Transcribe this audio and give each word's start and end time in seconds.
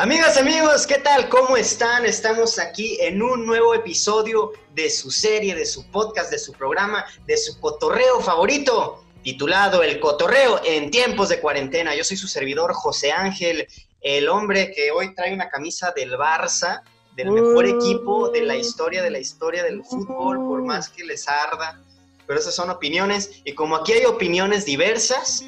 Amigas, 0.00 0.36
amigos, 0.36 0.86
¿qué 0.86 0.98
tal? 0.98 1.28
¿Cómo 1.28 1.56
están? 1.56 2.06
Estamos 2.06 2.60
aquí 2.60 2.96
en 3.00 3.20
un 3.20 3.44
nuevo 3.44 3.74
episodio 3.74 4.52
de 4.72 4.90
su 4.90 5.10
serie, 5.10 5.56
de 5.56 5.66
su 5.66 5.90
podcast, 5.90 6.30
de 6.30 6.38
su 6.38 6.52
programa, 6.52 7.04
de 7.26 7.36
su 7.36 7.58
cotorreo 7.58 8.20
favorito, 8.20 9.04
titulado 9.24 9.82
El 9.82 9.98
Cotorreo 9.98 10.60
en 10.64 10.92
tiempos 10.92 11.30
de 11.30 11.40
cuarentena. 11.40 11.96
Yo 11.96 12.04
soy 12.04 12.16
su 12.16 12.28
servidor, 12.28 12.74
José 12.74 13.10
Ángel, 13.10 13.66
el 14.00 14.28
hombre 14.28 14.70
que 14.70 14.92
hoy 14.92 15.16
trae 15.16 15.34
una 15.34 15.48
camisa 15.48 15.90
del 15.90 16.12
Barça, 16.12 16.82
del 17.16 17.32
mejor 17.32 17.66
equipo 17.66 18.28
de 18.28 18.42
la 18.42 18.54
historia, 18.54 19.02
de 19.02 19.10
la 19.10 19.18
historia 19.18 19.64
del 19.64 19.82
fútbol, 19.82 20.36
por 20.46 20.62
más 20.62 20.88
que 20.90 21.02
les 21.04 21.26
arda. 21.26 21.82
Pero 22.24 22.38
esas 22.38 22.54
son 22.54 22.70
opiniones, 22.70 23.42
y 23.42 23.52
como 23.52 23.74
aquí 23.74 23.94
hay 23.94 24.04
opiniones 24.04 24.64
diversas, 24.64 25.46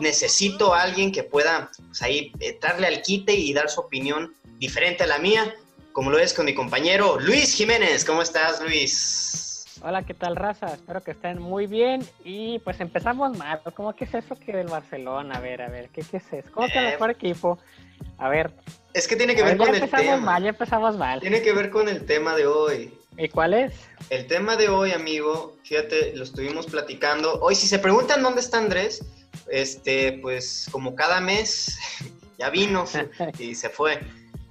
necesito 0.00 0.74
a 0.74 0.82
alguien 0.82 1.12
que 1.12 1.22
pueda 1.22 1.70
pues, 1.86 2.02
ahí 2.02 2.32
darle 2.60 2.86
al 2.86 3.02
quite 3.02 3.32
y 3.34 3.52
dar 3.52 3.68
su 3.70 3.80
opinión 3.80 4.34
diferente 4.58 5.04
a 5.04 5.06
la 5.06 5.18
mía, 5.18 5.54
como 5.92 6.10
lo 6.10 6.18
es 6.18 6.34
con 6.34 6.44
mi 6.46 6.54
compañero 6.54 7.18
Luis 7.20 7.54
Jiménez. 7.54 8.04
¿Cómo 8.04 8.22
estás, 8.22 8.60
Luis? 8.62 9.64
Hola, 9.82 10.02
¿qué 10.02 10.12
tal, 10.12 10.36
raza? 10.36 10.66
Espero 10.74 11.02
que 11.02 11.12
estén 11.12 11.40
muy 11.40 11.66
bien. 11.66 12.06
Y 12.22 12.58
pues 12.58 12.80
empezamos 12.80 13.36
mal. 13.38 13.60
¿Cómo 13.74 13.94
que 13.94 14.04
es 14.04 14.12
eso 14.14 14.36
que 14.38 14.52
del 14.52 14.66
Barcelona? 14.68 15.36
A 15.36 15.40
ver, 15.40 15.62
a 15.62 15.68
ver, 15.68 15.88
¿qué, 15.88 16.02
qué 16.02 16.18
es 16.18 16.32
eso? 16.32 16.50
¿Cómo 16.52 16.66
que 16.68 16.78
el 16.78 16.84
Eh, 16.84 16.90
mejor 16.92 17.10
equipo? 17.10 17.58
A 18.18 18.28
ver. 18.28 18.50
Es 18.92 19.08
que 19.08 19.16
tiene 19.16 19.34
que 19.34 19.42
ver 19.42 19.52
ver, 19.52 19.58
ya 19.58 19.64
con 19.66 19.74
el 19.74 19.82
empezamos 19.82 20.14
tema. 20.16 20.26
mal, 20.32 20.42
ya 20.42 20.48
empezamos 20.50 20.96
mal. 20.98 21.20
Tiene 21.20 21.40
que 21.40 21.52
ver 21.52 21.70
con 21.70 21.88
el 21.88 22.04
tema 22.04 22.36
de 22.36 22.46
hoy. 22.46 22.92
¿Y 23.16 23.28
cuál 23.28 23.54
es? 23.54 23.72
El 24.10 24.26
tema 24.26 24.56
de 24.56 24.68
hoy, 24.68 24.92
amigo, 24.92 25.56
fíjate, 25.64 26.14
lo 26.14 26.24
estuvimos 26.24 26.66
platicando. 26.66 27.40
Hoy, 27.40 27.54
si 27.54 27.66
se 27.66 27.78
preguntan 27.78 28.22
dónde 28.22 28.40
está 28.40 28.58
Andrés, 28.58 29.04
este, 29.50 30.18
pues 30.22 30.66
como 30.70 30.94
cada 30.94 31.20
mes, 31.20 31.76
ya 32.38 32.50
vino 32.50 32.84
y 33.38 33.54
se 33.54 33.68
fue. 33.68 34.00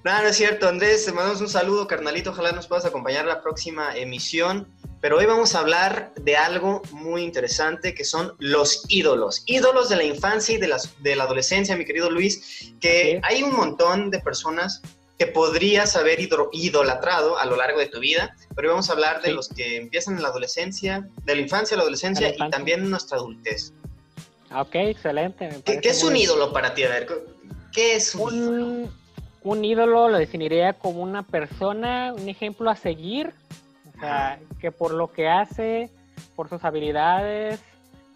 No, 0.02 0.22
no 0.22 0.28
es 0.28 0.36
cierto, 0.36 0.66
Andrés, 0.68 1.04
te 1.04 1.12
mandamos 1.12 1.42
un 1.42 1.48
saludo, 1.48 1.86
carnalito, 1.86 2.30
ojalá 2.30 2.52
nos 2.52 2.66
puedas 2.66 2.86
acompañar 2.86 3.26
la 3.26 3.42
próxima 3.42 3.94
emisión. 3.96 4.66
Pero 5.02 5.16
hoy 5.16 5.24
vamos 5.24 5.54
a 5.54 5.60
hablar 5.60 6.12
de 6.20 6.36
algo 6.36 6.82
muy 6.92 7.22
interesante 7.22 7.94
que 7.94 8.04
son 8.04 8.34
los 8.38 8.84
ídolos. 8.88 9.42
Ídolos 9.46 9.88
de 9.88 9.96
la 9.96 10.04
infancia 10.04 10.54
y 10.54 10.58
de, 10.58 10.68
las, 10.68 10.90
de 11.02 11.16
la 11.16 11.24
adolescencia, 11.24 11.74
mi 11.74 11.86
querido 11.86 12.10
Luis, 12.10 12.72
que 12.80 13.14
Sí. 13.14 13.20
hay 13.22 13.42
un 13.42 13.54
montón 13.54 14.10
de 14.10 14.20
personas 14.20 14.82
que 15.18 15.26
podrías 15.26 15.96
haber 15.96 16.18
idolatrado 16.52 17.38
a 17.38 17.44
lo 17.46 17.56
largo 17.56 17.78
de 17.78 17.86
tu 17.86 17.98
vida, 17.98 18.34
pero 18.54 18.68
hoy 18.68 18.72
vamos 18.72 18.90
a 18.90 18.92
hablar 18.92 19.22
de 19.22 19.28
Sí. 19.28 19.34
los 19.34 19.48
que 19.48 19.76
empiezan 19.76 20.16
en 20.16 20.22
la 20.22 20.28
adolescencia, 20.28 21.06
de 21.24 21.34
la 21.34 21.40
infancia 21.40 21.74
a 21.74 21.78
la 21.78 21.82
adolescencia 21.82 22.34
la 22.38 22.46
y 22.46 22.50
también 22.50 22.80
en 22.80 22.90
nuestra 22.90 23.16
adultez. 23.18 23.72
Ah, 24.50 24.62
Ok, 24.62 24.74
excelente. 24.74 25.48
¿Qué, 25.64 25.80
es 25.82 26.02
un 26.02 26.16
ídolo 26.16 26.52
para 26.52 26.74
ti? 26.74 26.82
A 26.82 26.88
ver, 26.88 27.06
¿qué 27.72 27.94
es 27.96 28.14
un, 28.14 28.34
ídolo? 28.34 28.64
Un, 28.66 28.90
un 29.42 29.64
ídolo 29.64 30.08
lo 30.08 30.18
definiría 30.18 30.72
como 30.72 31.02
una 31.02 31.22
persona, 31.22 32.12
un 32.12 32.28
ejemplo 32.28 32.68
a 32.70 32.76
seguir, 32.76 33.32
o 33.96 34.00
sea, 34.00 34.40
que 34.60 34.72
por 34.72 34.92
lo 34.92 35.12
que 35.12 35.28
hace, 35.28 35.90
por 36.36 36.48
sus 36.48 36.64
habilidades, 36.64 37.60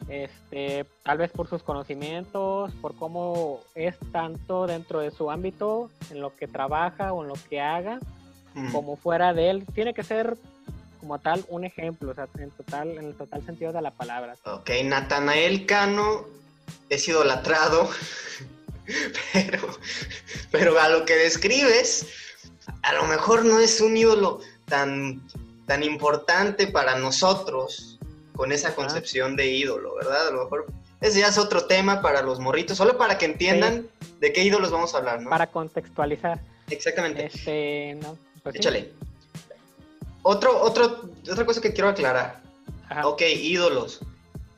este, 0.09 0.85
tal 1.03 1.19
vez 1.19 1.31
por 1.31 1.49
sus 1.49 1.63
conocimientos, 1.63 2.73
por 2.81 2.95
cómo 2.97 3.61
es 3.75 3.97
tanto 4.13 4.67
dentro 4.67 5.01
de 5.01 5.11
su 5.11 5.31
ámbito, 5.31 5.91
en 6.11 6.21
lo 6.21 6.35
que 6.35 6.49
trabaja 6.49 7.13
o 7.13 7.23
en 7.23 7.29
lo 7.29 7.35
que 7.49 7.61
haga, 7.61 8.01
Mm. 8.55 8.73
como 8.73 8.97
fuera 8.97 9.35
de 9.35 9.51
él, 9.51 9.67
tiene 9.75 9.95
que 9.95 10.05
ser 10.05 10.37
como 11.05 11.19
tal 11.19 11.45
un 11.49 11.65
ejemplo, 11.65 12.13
o 12.13 12.15
sea, 12.15 12.27
en 12.39 12.51
total, 12.51 12.93
en 12.93 13.05
el 13.05 13.15
total 13.15 13.45
sentido 13.45 13.75
de 13.75 13.83
la 13.83 13.91
palabra. 13.91 14.37
Ok, 14.47 14.71
Natanael 14.85 15.67
Cano 15.67 16.25
es 16.89 17.07
idolatrado, 17.07 17.91
pero, 19.35 19.69
pero 20.51 20.81
a 20.81 20.89
lo 20.89 21.05
que 21.05 21.15
describes, 21.15 22.07
a 22.81 22.95
lo 22.95 23.05
mejor 23.05 23.45
no 23.45 23.61
es 23.61 23.83
un 23.83 23.99
ídolo 23.99 24.41
tan, 24.65 25.21
tan 25.67 25.83
importante 25.83 26.69
para 26.69 26.99
nosotros 26.99 27.99
con 28.35 28.51
esa 28.51 28.75
concepción 28.75 29.37
de 29.37 29.49
ídolo, 29.49 29.97
¿verdad? 29.97 30.29
A 30.29 30.31
lo 30.31 30.45
mejor 30.45 30.67
ese 31.03 31.21
ya 31.21 31.29
es 31.29 31.37
otro 31.37 31.67
tema 31.67 32.01
para 32.01 32.23
los 32.23 32.41
morritos, 32.41 32.79
solo 32.79 32.97
para 32.97 33.19
que 33.19 33.27
entiendan 33.27 33.87
de 34.21 34.33
qué 34.33 34.43
ídolos 34.43 34.71
vamos 34.71 34.95
a 34.95 34.99
hablar, 34.99 35.21
¿no? 35.21 35.29
Para 35.29 35.49
contextualizar, 35.49 36.41
Exactamente. 36.71 37.27
este, 37.27 37.99
no, 38.01 38.17
pues 38.43 38.57
sí. 38.59 38.91
Otro, 40.25 40.61
otro, 40.61 41.03
otra 41.31 41.47
cosa 41.47 41.61
que 41.61 41.73
quiero 41.73 41.91
aclarar. 41.91 42.41
Ajá. 42.89 43.07
Ok, 43.07 43.23
ídolos. 43.23 44.01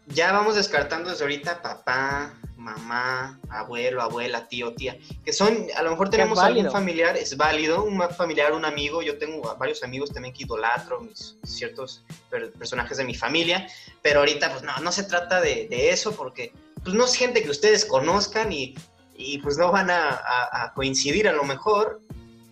Ya 0.06 0.32
vamos 0.32 0.54
descartando 0.54 1.10
desde 1.10 1.24
ahorita 1.24 1.60
papá, 1.62 2.32
mamá, 2.56 3.40
abuelo, 3.48 4.00
abuela, 4.00 4.46
tío, 4.46 4.72
tía. 4.74 4.96
Que 5.24 5.32
son, 5.32 5.66
a 5.76 5.82
lo 5.82 5.90
mejor 5.90 6.08
tenemos 6.10 6.38
algún 6.38 6.70
familiar, 6.70 7.16
es 7.16 7.36
válido, 7.36 7.82
un 7.82 8.00
familiar, 8.10 8.52
un 8.52 8.64
amigo. 8.64 9.02
Yo 9.02 9.18
tengo 9.18 9.56
varios 9.58 9.82
amigos 9.82 10.12
también 10.12 10.32
que 10.32 10.44
idolatro, 10.44 11.00
mis, 11.00 11.36
ciertos 11.44 12.04
per- 12.30 12.52
personajes 12.52 12.96
de 12.98 13.04
mi 13.04 13.14
familia. 13.16 13.66
Pero 14.02 14.20
ahorita, 14.20 14.50
pues 14.52 14.62
no, 14.62 14.76
no 14.78 14.92
se 14.92 15.02
trata 15.02 15.40
de, 15.40 15.66
de 15.68 15.90
eso 15.90 16.12
porque 16.14 16.52
pues 16.84 16.94
no 16.94 17.04
es 17.04 17.14
gente 17.16 17.42
que 17.42 17.50
ustedes 17.50 17.84
conozcan 17.84 18.52
y, 18.52 18.76
y, 19.16 19.38
pues 19.38 19.58
no 19.58 19.72
van 19.72 19.90
a, 19.90 20.10
a- 20.10 20.64
a 20.66 20.72
coincidir 20.74 21.28
a 21.28 21.32
lo 21.32 21.42
mejor. 21.42 22.00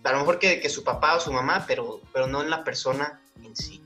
A 0.09 0.13
lo 0.13 0.19
mejor 0.19 0.39
que, 0.39 0.59
que 0.59 0.69
su 0.69 0.83
papá 0.83 1.15
o 1.15 1.19
su 1.19 1.31
mamá, 1.31 1.65
pero, 1.67 2.01
pero 2.13 2.27
no 2.27 2.41
en 2.41 2.49
la 2.49 2.63
persona 2.63 3.19
en 3.43 3.55
sí. 3.55 3.81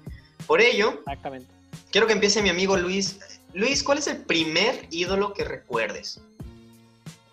Por 0.45 0.61
ello, 0.61 0.99
Exactamente. 0.99 1.59
Quiero 1.91 2.05
que 2.07 2.13
empiece 2.13 2.41
mi 2.41 2.49
amigo 2.49 2.77
Luis. 2.77 3.19
Luis, 3.53 3.83
¿cuál 3.83 3.97
es 3.97 4.07
el 4.07 4.17
primer 4.17 4.87
ídolo 4.91 5.33
que 5.33 5.43
recuerdes? 5.43 6.21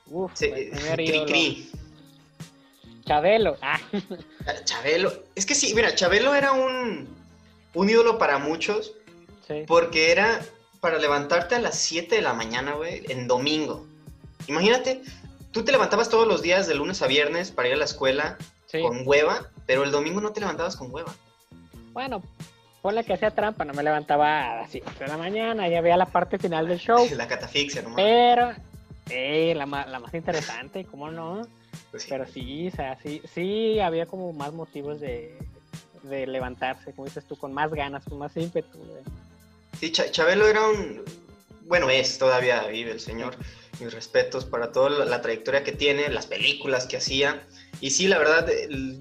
Uf, 0.07 0.33
Sí, 0.35 0.47
el 0.47 0.71
primer 0.71 0.95
Cri 0.95 1.05
ídolo. 1.09 1.27
Cri. 1.27 1.71
Chabelo. 3.05 3.57
Ah, 3.61 3.81
Chabelo. 4.65 5.13
Es 5.35 5.47
que 5.47 5.55
sí, 5.55 5.75
mira, 5.75 5.95
Chabelo 5.95 6.35
era 6.35 6.53
un, 6.53 7.07
un 7.75 7.91
ídolo 7.91 8.19
para 8.19 8.39
muchos 8.39 8.93
sí. 9.47 9.65
porque 9.67 10.11
era 10.11 10.41
para 10.81 10.99
levantarte 10.99 11.55
a 11.55 11.61
las 11.61 11.79
7 11.79 12.17
de 12.17 12.23
la 12.23 12.33
mañana, 12.33 12.75
güey, 12.75 13.05
en 13.09 13.29
domingo. 13.29 13.87
Imagínate, 14.47 15.03
tú 15.53 15.65
te 15.65 15.73
levantabas 15.73 16.09
todos 16.09 16.27
los 16.27 16.43
días 16.43 16.67
de 16.67 16.75
lunes 16.75 17.03
a 17.03 17.07
viernes 17.07 17.51
para 17.51 17.69
ir 17.69 17.75
a 17.75 17.79
la 17.79 17.85
escuela 17.85 18.39
sí. 18.67 18.81
con 18.81 19.03
hueva, 19.07 19.51
pero 19.67 19.85
el 19.85 19.91
domingo 19.91 20.21
no 20.21 20.33
te 20.33 20.41
levantabas 20.41 20.77
con 20.77 20.93
hueva. 20.93 21.15
Bueno, 21.93 22.23
ponle 22.83 23.05
que 23.05 23.15
hacía 23.15 23.31
trampa, 23.31 23.65
no 23.65 23.73
me 23.75 23.83
levantaba 23.83 24.53
a 24.53 24.57
las 24.63 24.71
7 24.71 24.91
de 25.01 25.09
la 25.09 25.17
mañana, 25.17 25.69
ya 25.69 25.81
veía 25.81 25.97
la 25.97 26.07
parte 26.07 26.39
final 26.39 26.69
del 26.69 26.79
show, 26.79 27.09
La 27.17 27.27
catafixia, 27.27 27.83
nomás. 27.83 27.97
pero 27.97 28.53
eh, 29.11 29.55
la, 29.57 29.67
la 29.67 29.99
más 30.01 30.13
interesante, 30.15 30.85
¿cómo 30.85 31.11
no? 31.11 31.43
Pues 31.91 32.03
sí. 32.05 32.09
Pero 32.11 32.27
sí, 32.27 32.69
o 32.69 32.71
sea, 32.77 32.99
sí, 33.03 33.23
sí 33.33 33.81
había 33.81 34.07
como 34.07 34.33
más 34.33 34.53
motivos 34.53 35.01
de, 35.01 35.39
de 36.03 36.27
levantarse, 36.27 36.93
como 36.93 37.07
dices 37.07 37.25
tú, 37.27 37.37
con 37.37 37.53
más 37.55 37.71
ganas, 37.73 38.05
con 38.05 38.19
más 38.19 38.37
ímpetu. 38.37 38.79
Sí, 39.81 39.93
Cha- 39.93 40.11
Chabelo 40.11 40.47
era 40.47 40.67
un... 40.69 41.03
Bueno, 41.67 41.91
es, 41.91 42.19
todavía 42.19 42.63
vive 42.69 42.93
el 42.93 43.01
señor. 43.01 43.35
Mis 43.81 43.93
respetos 43.93 44.45
para 44.45 44.73
toda 44.73 44.89
la, 44.91 45.05
la 45.05 45.21
trayectoria 45.21 45.65
que 45.65 45.73
tiene, 45.73 46.09
las 46.09 46.27
películas 46.27 46.87
que 46.87 46.97
hacía. 46.97 47.43
Y 47.81 47.91
sí, 47.91 48.09
la 48.09 48.19
verdad, 48.19 48.47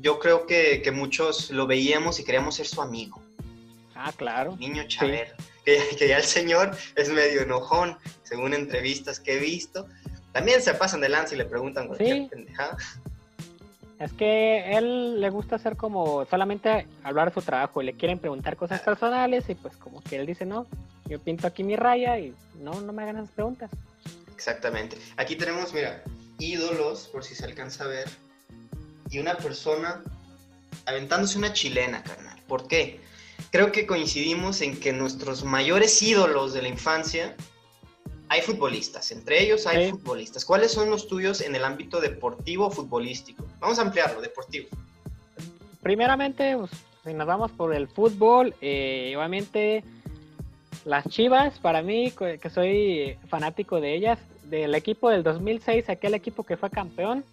yo 0.02 0.20
creo 0.20 0.46
que, 0.46 0.82
que 0.82 0.92
muchos 0.92 1.50
lo 1.52 1.66
veíamos 1.68 2.20
y 2.20 2.24
queríamos 2.24 2.56
ser 2.56 2.68
su 2.68 2.82
amigo. 2.82 3.22
Ah, 3.96 4.12
claro. 4.16 4.56
Niño 4.58 4.84
Chabelo. 4.88 5.32
Que, 5.64 5.80
que 5.98 6.08
ya 6.08 6.18
el 6.18 6.24
señor 6.24 6.78
es 6.96 7.10
medio 7.10 7.42
enojón, 7.42 7.98
según 8.24 8.54
entrevistas 8.54 9.20
que 9.20 9.34
he 9.38 9.40
visto. 9.40 9.88
También 10.32 10.62
se 10.62 10.74
pasan 10.74 11.02
de 11.02 11.10
lanza 11.10 11.34
y 11.34 11.38
le 11.38 11.46
preguntan 11.46 11.88
cualquier 11.88 12.18
Sí. 12.24 12.28
pendejada. 12.30 12.78
Es 13.98 14.12
que 14.12 14.78
él 14.78 15.22
le 15.22 15.30
gusta 15.30 15.56
hacer 15.56 15.78
como 15.78 16.26
solamente 16.26 16.86
hablar 17.04 17.30
de 17.30 17.36
su 17.36 17.42
trabajo 17.42 17.82
y 17.82 17.86
le 17.86 17.94
quieren 17.94 18.20
preguntar 18.20 18.58
cosas 18.58 18.82
personales 18.82 19.50
y 19.50 19.56
pues 19.56 19.78
como 19.78 20.04
que 20.04 20.18
él 20.18 20.26
dice, 20.26 20.46
no, 20.46 20.68
yo 21.08 21.18
pinto 21.22 21.48
aquí 21.48 21.64
mi 21.64 21.78
raya 21.78 22.20
y 22.20 22.36
no, 22.60 22.82
no 22.82 22.92
me 22.92 23.04
hagan 23.04 23.16
esas 23.18 23.30
preguntas. 23.32 23.72
Exactamente. 24.36 24.98
Aquí 25.16 25.38
tenemos, 25.38 25.74
mira, 25.74 26.04
ídolos, 26.40 27.08
por 27.08 27.24
si 27.24 27.36
se 27.36 27.46
alcanza 27.46 27.86
a 27.86 27.88
ver. 27.88 28.10
Y 29.10 29.20
una 29.20 29.38
persona 29.38 30.04
aventándose 30.86 31.38
una 31.38 31.54
chilena, 31.54 32.04
carnal. 32.04 32.40
¿Por 32.48 32.68
qué? 32.68 33.00
Creo 33.52 33.72
que 33.72 33.86
coincidimos 33.86 34.62
en 34.62 34.80
que 34.80 34.94
nuestros 34.94 35.44
mayores 35.44 36.02
ídolos 36.02 36.54
de 36.54 36.62
la 36.62 36.68
infancia 36.68 37.36
hay 38.30 38.42
futbolistas. 38.42 39.12
Entre 39.12 39.44
ellos 39.44 39.68
hay 39.68 39.92
futbolistas. 39.92 40.46
¿Cuáles 40.46 40.72
son 40.72 40.90
los 40.90 41.08
tuyos 41.08 41.42
en 41.42 41.56
el 41.56 41.64
ámbito 41.64 42.02
deportivo 42.02 42.68
o 42.68 42.72
futbolístico? 42.72 43.46
Vamos 43.60 43.80
a 43.80 43.84
ampliarlo, 43.84 44.22
deportivo. 44.22 44.68
Primeramente, 45.82 46.58
pues, 46.58 46.72
si 47.04 47.14
nos 47.14 47.28
vamos 47.28 47.52
por 47.52 47.74
el 47.74 47.88
fútbol, 47.88 48.56
eh, 48.62 49.14
obviamente 49.16 49.84
las 50.84 51.08
Chivas, 51.10 51.60
para 51.60 51.82
mí, 51.82 52.12
que 52.12 52.50
soy 52.50 53.18
fanático 53.28 53.80
de 53.80 53.96
ellas, 53.96 54.20
del 54.44 54.76
equipo 54.76 55.10
del 55.10 55.24
2006, 55.24 55.90
aquel 55.90 56.14
equipo 56.14 56.44
que 56.44 56.58
fue 56.58 56.70
campeón, 56.70 57.24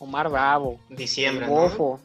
Omar 0.00 0.30
Bravo, 0.30 0.80
Diciembre, 0.88 1.44
el 1.44 1.52
¿no? 1.52 1.60
Bofo, 1.60 2.00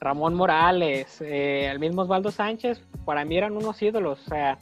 Ramón 0.00 0.34
Morales, 0.34 1.20
eh, 1.20 1.68
el 1.70 1.78
mismo 1.78 2.02
Osvaldo 2.02 2.30
Sánchez, 2.30 2.80
para 3.04 3.24
mí 3.24 3.36
eran 3.38 3.56
unos 3.56 3.80
ídolos, 3.80 4.18
o 4.26 4.28
sea, 4.28 4.58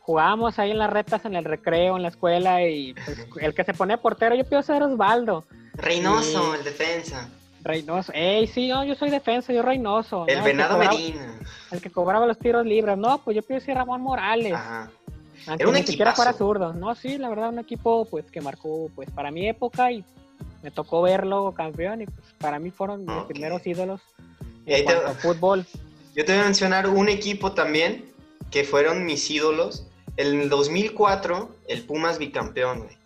jugábamos 0.00 0.58
ahí 0.58 0.72
en 0.72 0.78
las 0.78 0.90
retas 0.90 1.24
en 1.24 1.36
el 1.36 1.44
recreo, 1.44 1.96
en 1.96 2.02
la 2.02 2.08
escuela, 2.08 2.66
y 2.66 2.94
pues, 2.94 3.26
el 3.40 3.54
que 3.54 3.64
se 3.64 3.74
ponía 3.74 3.96
portero, 3.96 4.34
yo 4.34 4.44
pienso 4.44 4.72
ser 4.72 4.82
Osvaldo. 4.82 5.44
Reynoso, 5.74 6.54
el 6.56 6.64
defensa. 6.64 7.28
Reynoso. 7.62 8.10
Ey, 8.14 8.46
sí, 8.46 8.68
no, 8.68 8.84
yo 8.84 8.94
soy 8.96 9.10
defensa, 9.10 9.52
yo 9.52 9.62
Reynoso. 9.62 10.26
El 10.26 10.38
¿no? 10.38 10.44
Venado 10.44 10.74
cobraba, 10.74 10.94
Medina. 10.96 11.38
El 11.70 11.80
que 11.80 11.90
cobraba 11.90 12.26
los 12.26 12.38
tiros 12.38 12.66
libres. 12.66 12.96
No, 12.98 13.18
pues 13.18 13.36
yo 13.36 13.42
pienso 13.42 13.72
Ramón 13.72 14.00
Morales. 14.00 14.54
Ajá. 14.54 14.90
Aunque 15.46 15.62
Era 15.62 15.68
un 15.70 15.74
ni 15.76 15.86
siquiera 15.86 16.12
fuera 16.12 16.30
equipazo. 16.32 16.46
zurdo. 16.46 16.72
No, 16.72 16.94
sí, 16.94 17.18
la 17.18 17.28
verdad, 17.28 17.50
un 17.50 17.58
equipo 17.58 18.04
pues 18.06 18.30
que 18.30 18.40
marcó 18.40 18.90
pues 18.94 19.10
para 19.10 19.30
mi 19.30 19.48
época 19.48 19.92
y 19.92 20.04
me 20.62 20.70
tocó 20.70 21.02
verlo 21.02 21.52
campeón 21.54 22.02
y 22.02 22.06
pues 22.06 22.26
para 22.38 22.58
mí 22.58 22.70
fueron 22.70 23.04
mis 23.04 23.24
primeros 23.24 23.66
ídolos 23.66 24.00
ahí 24.66 24.80
en 24.80 24.86
te- 24.86 24.92
a 24.94 25.14
fútbol. 25.14 25.66
Yo 26.14 26.24
te 26.24 26.32
voy 26.32 26.40
a 26.42 26.44
mencionar 26.44 26.88
un 26.88 27.08
equipo 27.08 27.52
también 27.52 28.12
que 28.50 28.64
fueron 28.64 29.04
mis 29.06 29.30
ídolos. 29.30 29.86
En 30.16 30.40
el 30.40 30.48
2004, 30.50 31.54
el 31.68 31.82
Pumas 31.84 32.18
bicampeón, 32.18 32.80
güey. 32.80 32.96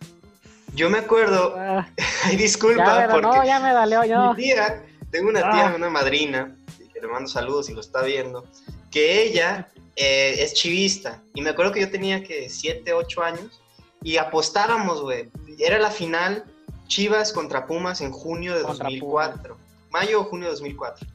Yo 0.75 0.91
me 0.91 0.99
acuerdo, 0.99 1.55
Ah, 1.57 1.87
ay, 2.25 2.37
disculpa, 2.37 2.85
ya, 3.07 3.09
porque 3.09 3.27
no, 3.27 3.45
ya 3.45 3.61
me 3.61 3.71
dolió 3.73 4.05
yo. 4.05 4.35
mi 4.35 4.43
tía, 4.43 4.83
tengo 5.13 5.29
una 5.29 5.41
tía, 5.53 5.69
Ah. 5.69 5.75
una 5.77 5.91
madrina, 5.91 6.57
que 6.93 7.01
le 7.01 7.07
mando 7.07 7.29
saludos 7.29 7.67
si 7.67 7.75
lo 7.75 7.81
está 7.81 8.03
viendo, 8.03 8.45
que 8.91 9.23
ella 9.23 9.69
eh, 9.97 10.37
es 10.41 10.55
chivista. 10.55 11.23
Y 11.35 11.43
me 11.43 11.51
acuerdo 11.51 11.71
que 11.71 11.81
yo 11.83 11.91
tenía 11.91 12.25
que 12.25 12.49
7, 12.51 12.93
8 12.95 13.23
años 13.23 13.61
y 14.03 14.17
apostábamos, 14.17 15.03
güey. 15.03 15.29
Era 15.61 15.79
la 15.79 15.91
final 15.91 16.45
Chivas 16.87 17.33
contra 17.33 17.67
Pumas 17.67 18.01
en 18.01 18.13
junio 18.13 18.55
de 18.57 18.63
Contra 18.63 18.85
2004. 18.85 19.57
Mayo 19.91 20.21
o 20.21 20.25
junio 20.25 20.47
de 20.47 20.53
2004. 20.53 21.07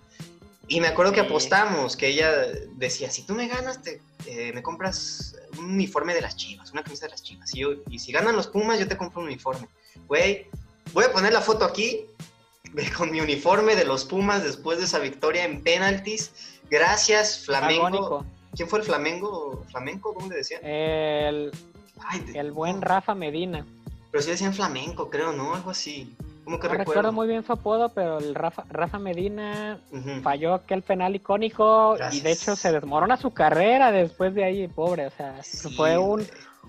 Y 0.67 0.81
me 0.81 0.87
acuerdo 0.87 1.11
que 1.11 1.19
apostamos, 1.21 1.97
que 1.97 2.07
ella 2.07 2.31
decía, 2.75 3.09
si 3.09 3.23
tú 3.23 3.33
me 3.33 3.47
ganas, 3.47 3.81
te, 3.81 4.01
eh, 4.27 4.51
me 4.53 4.61
compras 4.61 5.35
un 5.57 5.65
uniforme 5.71 6.13
de 6.13 6.21
las 6.21 6.35
Chivas, 6.35 6.71
una 6.71 6.83
camisa 6.83 7.05
de 7.05 7.11
las 7.11 7.23
Chivas. 7.23 7.53
Y, 7.55 7.59
yo, 7.61 7.69
y 7.89 7.97
si 7.99 8.11
ganan 8.11 8.35
los 8.35 8.47
Pumas, 8.47 8.79
yo 8.79 8.87
te 8.87 8.95
compro 8.95 9.21
un 9.21 9.27
uniforme. 9.27 9.67
Güey, 10.07 10.45
voy 10.93 11.05
a 11.05 11.11
poner 11.11 11.33
la 11.33 11.41
foto 11.41 11.65
aquí 11.65 12.05
de- 12.73 12.91
con 12.91 13.11
mi 13.11 13.19
uniforme 13.19 13.75
de 13.75 13.83
los 13.85 14.05
Pumas 14.05 14.43
después 14.43 14.77
de 14.77 14.85
esa 14.85 14.99
victoria 14.99 15.43
en 15.43 15.63
penaltis. 15.63 16.31
Gracias, 16.69 17.45
Flamengo. 17.45 17.87
Agónico. 17.87 18.25
¿Quién 18.55 18.69
fue 18.69 18.79
el 18.79 18.85
Flamengo? 18.85 19.63
¿Flamenco? 19.71 20.13
¿Cómo 20.13 20.27
le 20.29 20.35
decían? 20.35 20.63
El, 20.63 21.51
Ay, 22.05 22.19
de- 22.21 22.39
el 22.39 22.51
buen 22.51 22.81
Rafa 22.81 23.15
Medina. 23.15 23.65
Pero 24.11 24.23
sí 24.23 24.31
decían 24.31 24.53
flamenco, 24.53 25.09
creo, 25.09 25.31
¿no? 25.31 25.53
Algo 25.55 25.69
así. 25.71 26.15
Como 26.43 26.59
que 26.59 26.67
No 26.67 26.73
recuerdo. 26.73 26.91
recuerdo 26.91 27.11
muy 27.11 27.27
bien 27.27 27.43
su 27.45 27.53
apodo, 27.53 27.89
pero 27.89 28.17
el 28.17 28.33
Rafa, 28.33 28.63
Rafa 28.69 28.97
Medina 28.97 29.79
falló 30.23 30.55
aquel 30.55 30.81
penal 30.81 31.15
icónico 31.15 31.95
y 32.11 32.21
de 32.21 32.31
hecho 32.31 32.55
se 32.55 32.71
desmorona 32.71 33.17
su 33.17 33.31
carrera 33.31 33.91
después 33.91 34.33
de 34.33 34.43
ahí, 34.45 34.67
pobre. 34.67 35.05
O 35.05 35.11
sea, 35.11 35.43
Sí, 35.43 35.69
fue 35.75 35.95
un, 35.99 36.25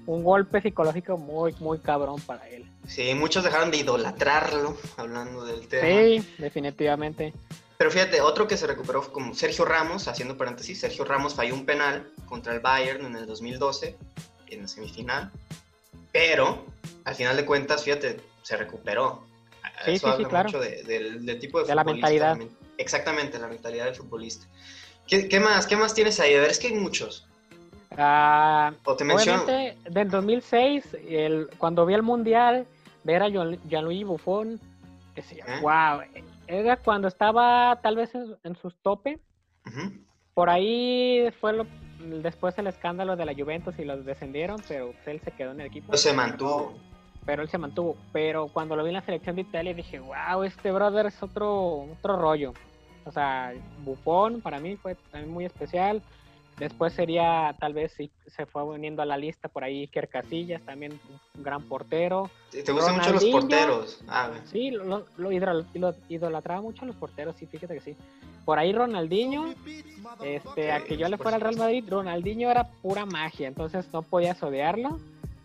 un 0.06 0.22
golpe 0.22 0.60
psicológico 0.60 1.16
muy, 1.16 1.54
muy 1.60 1.78
cabrón 1.78 2.20
para 2.20 2.46
él. 2.48 2.70
Sí, 2.86 3.14
muchos 3.14 3.42
dejaron 3.42 3.70
de 3.70 3.78
idolatrarlo, 3.78 4.76
hablando 4.98 5.44
del 5.46 5.66
tema. 5.66 5.86
Sí, 5.88 6.34
definitivamente. 6.38 7.32
Pero 7.78 7.90
fíjate, 7.90 8.20
otro 8.20 8.46
que 8.46 8.58
se 8.58 8.66
recuperó 8.66 9.00
fue 9.00 9.12
como 9.14 9.34
Sergio 9.34 9.64
Ramos, 9.64 10.06
haciendo 10.08 10.36
paréntesis, 10.36 10.78
Sergio 10.78 11.06
Ramos 11.06 11.34
falló 11.34 11.54
un 11.54 11.64
penal 11.64 12.06
contra 12.26 12.52
el 12.52 12.60
Bayern 12.60 13.06
en 13.06 13.16
el 13.16 13.24
2012, 13.26 13.96
en 14.48 14.60
la 14.60 14.68
semifinal, 14.68 15.30
pero 16.12 16.64
al 17.04 17.14
final 17.14 17.36
de 17.36 17.44
cuentas, 17.44 17.84
fíjate, 17.84 18.20
se 18.42 18.56
recuperó. 18.56 19.24
Sí, 19.84 19.92
Eso 19.92 19.92
sí, 19.92 19.98
sí, 19.98 20.06
habla 20.24 20.28
claro. 20.28 20.48
mucho 20.48 20.60
de- 20.60 20.82
del, 20.84 21.24
del 21.24 21.38
tipo 21.38 21.60
de 21.60 21.66
De 21.68 21.74
la 21.74 21.84
mentalidad. 21.84 22.38
Exactamente, 22.78 23.38
la 23.38 23.46
mentalidad 23.48 23.86
del 23.86 23.94
futbolista. 23.94 24.46
¿Qué, 25.06 25.28
qué 25.28 25.40
más? 25.40 25.66
¿Qué 25.66 25.76
más 25.76 25.94
tienes 25.94 26.18
ahí? 26.20 26.34
A 26.34 26.40
ver, 26.40 26.50
es 26.50 26.58
que 26.58 26.68
hay 26.68 26.74
muchos. 26.74 27.26
Ah, 27.96 28.72
O 28.84 28.94
te 28.96 29.04
obviamente, 29.04 29.76
del 29.90 30.08
2006, 30.10 30.96
el, 31.08 31.48
cuando 31.58 31.84
vi 31.84 31.94
el 31.94 32.02
Mundial, 32.02 32.66
ver 33.04 33.22
a 33.22 33.28
Gianluigi 33.28 34.04
Buffon, 34.04 34.60
decía, 35.14 35.44
¿Eh? 35.48 35.58
wow, 35.60 36.00
era 36.46 36.76
cuando 36.76 37.08
estaba 37.08 37.78
tal 37.82 37.96
vez 37.96 38.14
en, 38.14 38.36
en 38.44 38.56
sus 38.56 38.76
tope. 38.82 39.18
Por 40.34 40.48
ahí 40.48 41.28
fue 41.40 41.52
lo- 41.52 41.66
después 42.22 42.56
el 42.58 42.66
escándalo 42.66 43.16
de 43.16 43.24
la 43.24 43.34
Juventus 43.34 43.78
y 43.78 43.84
los 43.84 44.04
descendieron, 44.04 44.62
pero 44.68 44.92
pues, 44.92 45.08
él 45.08 45.20
se 45.24 45.30
quedó 45.32 45.52
en 45.52 45.60
el 45.60 45.66
equipo. 45.66 45.88
Pues 45.88 46.02
se 46.02 46.12
mantuvo. 46.12 46.74
Pero 47.26 47.42
él 47.42 47.48
se 47.48 47.58
mantuvo. 47.58 47.96
Pero 48.12 48.48
cuando 48.48 48.76
lo 48.76 48.82
vi 48.82 48.90
en 48.90 48.94
la 48.94 49.02
selección 49.02 49.36
de 49.36 49.42
Italia 49.42 49.74
dije, 49.74 50.00
wow, 50.00 50.42
este 50.42 50.72
brother 50.72 51.06
es 51.06 51.22
otro, 51.22 51.86
otro 51.92 52.16
rollo. 52.16 52.54
O 53.04 53.12
sea, 53.12 53.52
Buffon 53.84 54.40
para 54.40 54.58
mí 54.60 54.76
fue 54.76 54.94
también 55.10 55.32
muy 55.32 55.44
especial. 55.44 56.02
Después 56.60 56.92
sería, 56.92 57.56
tal 57.58 57.72
vez, 57.72 57.90
si 57.96 58.10
se 58.26 58.44
fue 58.44 58.62
uniendo 58.62 59.00
a 59.00 59.06
la 59.06 59.16
lista 59.16 59.48
por 59.48 59.64
ahí 59.64 59.80
Iker 59.80 60.08
Casillas, 60.08 60.60
también 60.60 61.00
un 61.34 61.42
gran 61.42 61.62
portero. 61.62 62.28
¿Te 62.50 62.62
te 62.62 62.70
gustan 62.70 62.96
mucho 62.96 63.14
los 63.14 63.24
porteros? 63.24 64.00
Ah. 64.06 64.30
Sí, 64.44 64.70
lo, 64.70 65.06
lo 65.16 65.30
lo 65.30 65.94
idolatraba 66.10 66.60
mucho 66.60 66.82
a 66.82 66.86
los 66.86 66.96
porteros, 66.96 67.34
sí, 67.36 67.46
fíjate 67.46 67.72
que 67.72 67.80
sí. 67.80 67.96
Por 68.44 68.58
ahí 68.58 68.74
Ronaldinho, 68.74 69.54
este, 70.22 70.70
a 70.70 70.84
que 70.84 70.98
yo 70.98 71.08
le 71.08 71.16
fuera 71.16 71.36
al 71.36 71.40
Real 71.40 71.56
Madrid, 71.56 71.82
Ronaldinho 71.88 72.50
era 72.50 72.68
pura 72.82 73.06
magia, 73.06 73.48
entonces 73.48 73.86
no 73.94 74.02
podías 74.02 74.42
odiarlo. 74.42 74.98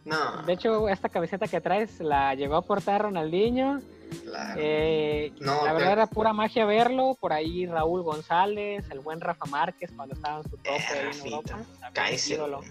No, 0.04 0.44
De 0.44 0.54
hecho, 0.54 0.90
esta 0.90 1.08
camiseta 1.08 1.48
que 1.48 1.62
traes 1.62 2.02
la 2.02 2.36
llegó 2.36 2.58
a 2.58 2.62
portar 2.62 3.04
Ronaldinho. 3.04 3.82
Claro. 4.24 4.60
Eh, 4.63 5.34
No, 5.40 5.56
la 5.57 5.62
pero- 5.63 5.75
verdad 5.75 5.92
era 5.94 6.07
pura 6.07 6.34
magia 6.34 6.66
verlo. 6.66 7.18
Por 7.19 7.34
ahí 7.34 7.66
Raúl 7.66 8.02
González, 8.04 8.86
el 8.90 9.00
buen 9.00 9.22
Rafa 9.22 9.46
Márquez 9.46 9.92
cuando 9.96 10.16
estaba 10.16 10.38
en 10.38 10.44
su 10.44 10.50
tope 10.57 10.69
Eh, 10.69 10.84
en 11.12 11.25
Europa. 11.28 11.66
ídolo. 12.30 12.62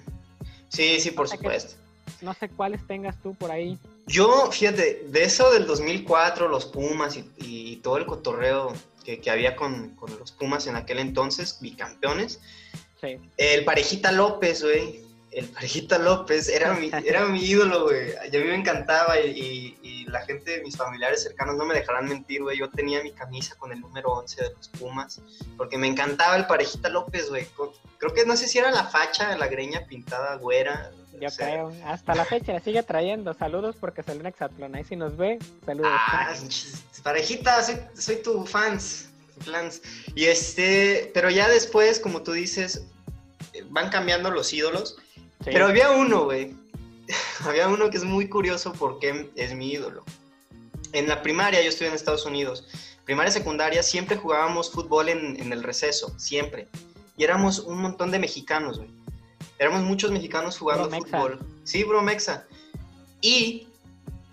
Sí, 0.68 1.00
sí, 1.00 1.10
por 1.12 1.26
No 1.26 1.30
sé 1.30 1.36
qué- 1.38 1.42
supuesto. 1.44 1.74
No 2.20 2.34
sé 2.34 2.48
cuáles 2.48 2.86
tengas 2.86 3.16
tú 3.22 3.34
por 3.34 3.50
ahí. 3.50 3.78
Yo, 4.06 4.50
fíjate, 4.50 5.04
de 5.08 5.22
eso 5.24 5.50
del 5.52 5.66
2004, 5.66 6.48
los 6.48 6.66
Pumas 6.66 7.16
y, 7.16 7.30
y 7.38 7.76
todo 7.76 7.96
el 7.96 8.06
cotorreo 8.06 8.72
que, 9.04 9.20
que 9.20 9.30
había 9.30 9.56
con, 9.56 9.90
con 9.90 10.10
los 10.18 10.32
Pumas 10.32 10.66
en 10.66 10.76
aquel 10.76 10.98
entonces, 10.98 11.58
bicampeones, 11.60 12.40
Sí. 13.00 13.18
el 13.36 13.64
Parejita 13.64 14.12
López, 14.12 14.62
güey. 14.62 15.02
El 15.30 15.46
Parejita 15.46 15.98
López 15.98 16.48
era 16.48 16.74
mi, 16.74 16.90
era 17.04 17.26
mi 17.26 17.44
ídolo, 17.44 17.84
güey. 17.84 18.12
A 18.16 18.22
mí 18.30 18.38
me 18.38 18.54
encantaba 18.54 19.18
y, 19.20 19.76
y- 20.04 20.10
la 20.10 20.24
gente, 20.24 20.62
mis 20.62 20.76
familiares 20.76 21.22
cercanos 21.22 21.56
no 21.56 21.64
me 21.64 21.74
dejarán 21.74 22.08
mentir, 22.08 22.42
güey. 22.42 22.58
Yo 22.58 22.70
tenía 22.70 23.02
mi 23.02 23.12
camisa 23.12 23.54
con 23.56 23.72
el 23.72 23.80
número 23.80 24.10
11 24.12 24.42
de 24.42 24.50
los 24.50 24.68
Pumas 24.68 25.20
porque 25.56 25.78
me 25.78 25.86
encantaba 25.86 26.36
el 26.36 26.46
Parejita 26.46 26.88
López, 26.88 27.28
güey. 27.30 27.46
Creo 27.98 28.14
que 28.14 28.24
no 28.26 28.36
sé 28.36 28.48
si 28.48 28.58
era 28.58 28.70
la 28.70 28.84
facha, 28.84 29.36
la 29.36 29.46
greña 29.48 29.86
pintada 29.86 30.36
güera. 30.36 30.90
Yo 31.20 31.28
o 31.28 31.30
sea, 31.30 31.46
creo. 31.46 31.72
Hasta 31.86 32.14
la 32.14 32.24
fecha 32.24 32.52
la 32.52 32.60
sigue 32.60 32.82
trayendo. 32.82 33.34
Saludos 33.34 33.76
porque 33.80 34.02
salió 34.02 34.20
en 34.20 34.26
Exatlón. 34.26 34.74
Ahí 34.74 34.84
si 34.84 34.96
nos 34.96 35.16
ve, 35.16 35.38
saludos. 35.64 35.90
Ah, 35.92 36.34
parejita, 37.02 37.62
soy, 37.62 37.76
soy 37.96 38.16
tu 38.16 38.44
fans, 38.46 39.10
fans. 39.40 39.80
Y 40.14 40.24
este, 40.26 41.10
pero 41.14 41.30
ya 41.30 41.48
después, 41.48 42.00
como 42.00 42.22
tú 42.22 42.32
dices, 42.32 42.84
eh, 43.52 43.64
van 43.70 43.90
cambiando 43.90 44.30
los 44.30 44.52
ídolos. 44.52 44.96
Sí. 45.44 45.50
Pero 45.52 45.66
había 45.66 45.90
uno, 45.90 46.24
güey. 46.24 46.54
había 47.44 47.68
uno 47.68 47.90
que 47.90 47.96
es 47.96 48.04
muy 48.04 48.28
curioso 48.28 48.72
porque 48.72 49.30
es 49.34 49.54
mi 49.54 49.70
ídolo. 49.72 50.04
En 50.92 51.08
la 51.08 51.22
primaria, 51.22 51.60
yo 51.62 51.68
estoy 51.68 51.88
en 51.88 51.94
Estados 51.94 52.24
Unidos. 52.24 52.66
Primaria, 53.04 53.32
secundaria, 53.32 53.82
siempre 53.82 54.16
jugábamos 54.16 54.70
fútbol 54.70 55.08
en, 55.08 55.40
en 55.40 55.52
el 55.52 55.62
receso, 55.62 56.18
siempre. 56.18 56.68
Y 57.16 57.24
éramos 57.24 57.60
un 57.60 57.78
montón 57.78 58.10
de 58.10 58.18
mexicanos, 58.18 58.78
güey. 58.78 58.90
Éramos 59.58 59.82
muchos 59.82 60.10
mexicanos 60.10 60.58
jugando 60.58 60.88
mexa. 60.90 61.06
fútbol. 61.06 61.46
Sí, 61.64 61.84
bro, 61.84 62.02
mexa. 62.02 62.46
Y 63.20 63.68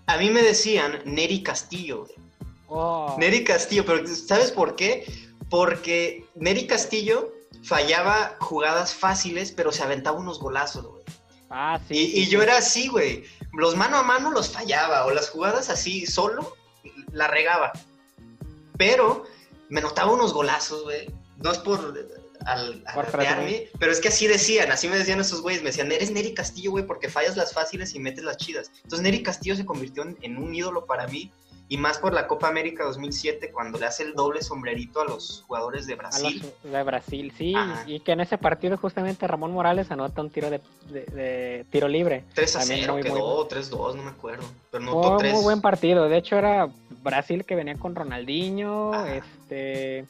a 0.07 0.17
mí 0.17 0.29
me 0.29 0.41
decían 0.41 1.01
Neri 1.05 1.43
Castillo, 1.43 2.05
güey. 2.05 2.15
Oh, 2.67 3.15
Neri 3.19 3.43
Castillo, 3.43 3.85
pero 3.85 4.07
¿sabes 4.07 4.51
por 4.51 4.75
qué? 4.75 5.05
Porque 5.49 6.25
Neri 6.35 6.67
Castillo 6.67 7.33
fallaba 7.63 8.37
jugadas 8.39 8.93
fáciles, 8.93 9.51
pero 9.51 9.71
se 9.71 9.83
aventaba 9.83 10.17
unos 10.17 10.39
golazos, 10.39 10.85
güey. 10.85 11.00
Ah, 11.51 11.79
sí. 11.87 12.11
Y, 12.15 12.27
yo 12.27 12.41
era 12.41 12.57
así, 12.57 12.87
güey. 12.87 13.23
Los 13.53 13.75
mano 13.75 13.97
a 13.97 14.03
mano 14.03 14.31
los 14.31 14.49
fallaba, 14.49 15.05
o 15.05 15.11
las 15.11 15.29
jugadas 15.29 15.69
así 15.69 16.05
solo, 16.05 16.55
la 17.11 17.27
regaba. 17.27 17.71
Pero 18.77 19.25
me 19.69 19.81
notaba 19.81 20.11
unos 20.11 20.33
golazos, 20.33 20.83
güey. 20.83 21.13
No 21.37 21.51
es 21.51 21.57
por 21.59 21.93
al, 22.45 22.83
alardearme, 22.85 23.69
pero 23.79 23.91
es 23.91 23.99
que 23.99 24.07
así 24.07 24.27
decían, 24.27 24.71
así 24.71 24.87
me 24.87 24.97
decían 24.97 25.19
esos 25.19 25.41
güeyes. 25.41 25.61
Me 25.61 25.69
decían, 25.69 25.91
eres 25.91 26.11
Neri 26.11 26.33
Castillo, 26.33 26.71
güey, 26.71 26.85
porque 26.85 27.09
fallas 27.09 27.37
las 27.37 27.53
fáciles 27.53 27.93
y 27.93 27.99
metes 27.99 28.23
las 28.23 28.37
chidas. 28.37 28.71
Entonces 28.83 29.01
Neri 29.01 29.21
Castillo 29.21 29.55
se 29.55 29.65
convirtió 29.65 30.03
en, 30.03 30.17
en 30.21 30.37
un 30.37 30.53
ídolo 30.53 30.85
para 30.85 31.07
mí. 31.07 31.31
Y 31.71 31.77
más 31.77 31.99
por 31.99 32.11
la 32.13 32.27
Copa 32.27 32.49
América 32.49 32.83
2007, 32.83 33.49
cuando 33.49 33.79
le 33.79 33.85
hace 33.85 34.03
el 34.03 34.13
doble 34.13 34.41
sombrerito 34.41 34.99
a 34.99 35.05
los 35.05 35.45
jugadores 35.47 35.87
de 35.87 35.93
A 35.93 35.95
Brasil. 35.95 36.43
los 36.63 36.73
de 36.73 36.83
Brasil, 36.83 37.31
sí. 37.37 37.53
Ajá. 37.55 37.83
Y 37.87 38.01
que 38.01 38.11
en 38.11 38.19
ese 38.19 38.37
partido 38.37 38.75
justamente 38.75 39.25
Ramón 39.25 39.53
Morales 39.53 39.89
anota 39.89 40.19
un 40.21 40.29
tiro 40.29 40.49
de, 40.49 40.59
de- 40.89 41.05
de 41.05 41.65
tiro 41.71 41.87
libre. 41.87 42.25
3 42.33 42.55
a 42.57 42.59
También 42.59 42.79
0 42.81 42.93
muy, 42.95 43.03
quedó, 43.03 43.13
muy- 43.13 43.21
o 43.23 43.47
3-2, 43.47 43.95
no 43.95 44.03
me 44.03 44.09
acuerdo. 44.09 44.43
Pero 44.69 44.83
no 44.83 45.01
Fue 45.01 45.17
3. 45.19 45.33
muy 45.33 45.43
buen 45.43 45.61
partido. 45.61 46.09
De 46.09 46.17
hecho, 46.17 46.35
era 46.37 46.67
Brasil 47.01 47.45
que 47.45 47.55
venía 47.55 47.77
con 47.77 47.95
Ronaldinho. 47.95 48.93
Ajá. 48.93 49.15
Este, 49.15 50.05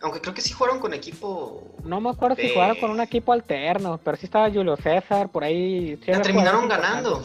Aunque 0.00 0.20
creo 0.20 0.34
que 0.34 0.40
sí 0.40 0.52
jugaron 0.52 0.80
con 0.80 0.92
equipo. 0.92 1.62
no 1.84 2.00
me 2.00 2.10
acuerdo 2.10 2.34
si 2.34 2.42
De- 2.48 2.54
jugaron 2.54 2.76
con 2.80 2.90
un 2.90 3.00
equipo 3.00 3.32
alterno, 3.32 4.00
pero 4.02 4.16
sí 4.16 4.26
estaba 4.26 4.50
Julio 4.50 4.74
César 4.76 5.28
por 5.28 5.44
ahí. 5.44 5.96
sí 6.04 6.10
terminaron 6.20 6.62
jugadores 6.62 6.68
ganando. 6.90 7.22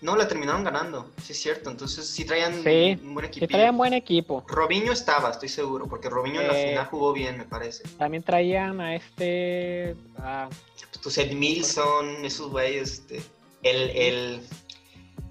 No, 0.00 0.14
la 0.16 0.28
terminaron 0.28 0.62
ganando, 0.62 1.10
sí 1.22 1.32
es 1.32 1.40
cierto. 1.42 1.70
Entonces 1.70 2.06
sí 2.06 2.24
traían 2.24 2.62
Sí, 2.62 2.98
un 3.02 3.14
buen 3.14 3.26
Sí, 3.26 3.30
equipo. 3.30 3.46
traían 3.48 3.76
buen 3.76 3.92
equipo. 3.94 4.44
Robinho 4.46 4.92
estaba, 4.92 5.30
estoy 5.30 5.48
seguro, 5.48 5.86
porque 5.88 6.08
Robinho 6.08 6.40
en 6.40 6.46
la 6.46 6.54
Eh, 6.58 6.68
final 6.68 6.86
jugó 6.86 7.12
bien, 7.12 7.36
me 7.38 7.44
parece. 7.44 7.82
También 7.98 8.22
traían 8.22 8.80
a 8.80 8.94
este. 8.94 9.96
a- 10.18 10.48
Pues, 10.90 11.00
tu 11.02 11.10
Seth 11.10 11.32
Milson, 11.32 12.24
esos 12.24 12.50
güeyes, 12.50 12.92
este, 12.92 13.22
el, 13.64 13.90
el, 13.90 14.40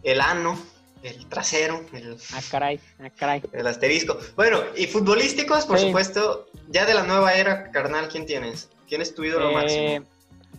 el 0.03 0.21
ano, 0.21 0.59
el 1.01 1.25
trasero, 1.27 1.85
el, 1.93 2.17
a 2.33 2.41
caray, 2.51 2.79
a 2.99 3.09
caray. 3.09 3.41
el 3.53 3.67
asterisco. 3.67 4.17
Bueno, 4.35 4.59
y 4.75 4.85
futbolísticos, 4.87 5.65
por 5.65 5.79
Sí. 5.79 5.87
supuesto, 5.87 6.47
ya 6.67 6.85
de 6.85 6.93
la 6.93 7.03
nueva 7.03 7.33
era, 7.35 7.71
carnal, 7.71 8.09
¿quién 8.09 8.25
tienes? 8.25 8.69
¿Quién 8.89 9.01
es 9.01 9.15
tu 9.15 9.23
ídolo 9.23 9.49
Eh, 9.49 9.53
máximo? 9.53 10.05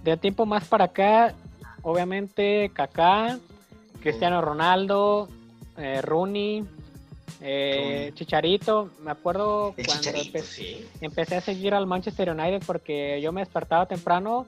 de 0.03 0.17
tiempo 0.17 0.47
más 0.47 0.65
para 0.67 0.85
acá, 0.85 1.35
obviamente 1.83 2.71
Kaká, 2.73 3.39
Cristiano 4.01 4.41
Ronaldo, 4.41 5.29
eh, 5.77 6.01
Rooney, 6.03 6.65
eh. 7.41 8.13
Chicharito. 8.15 8.91
Me 9.03 9.11
acuerdo 9.11 9.75
El 9.77 9.87
cuando 9.87 10.03
Chicharito, 10.05 10.39
empe- 10.39 10.43
sí. 10.43 10.87
empecé 11.01 11.37
a 11.37 11.41
seguir 11.41 11.75
al 11.75 11.87
Manchester 11.87 12.31
United 12.31 12.63
porque 12.67 13.21
yo 13.21 13.33
me 13.33 13.41
despertaba 13.41 13.87
temprano 13.87 14.47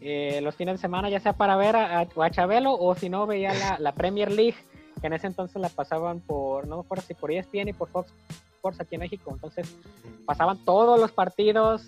eh, 0.00 0.40
los 0.42 0.54
fines 0.54 0.74
de 0.76 0.78
semana, 0.80 1.10
ya 1.10 1.20
sea 1.20 1.34
para 1.34 1.56
ver 1.56 1.76
a, 1.76 2.00
a- 2.00 2.30
Chabelo 2.30 2.72
o 2.74 2.94
si 2.94 3.08
no 3.10 3.26
veía 3.26 3.52
la, 3.52 3.78
la 3.78 3.92
Premier 3.92 4.30
League, 4.30 4.56
que 5.00 5.06
en 5.06 5.12
ese 5.12 5.26
entonces 5.26 5.60
la 5.60 5.68
pasaban 5.68 6.20
por, 6.20 6.66
no 6.66 6.76
me 6.76 6.82
acuerdo 6.82 7.04
si 7.06 7.12
por 7.14 7.30
ESPN 7.30 7.68
y 7.68 7.72
por 7.74 7.88
Fox 7.90 8.10
Sports 8.56 8.80
aquí 8.80 8.94
en 8.94 9.00
México. 9.02 9.30
Entonces 9.32 9.74
pasaban 10.24 10.58
todos 10.64 10.98
los 10.98 11.12
partidos 11.12 11.82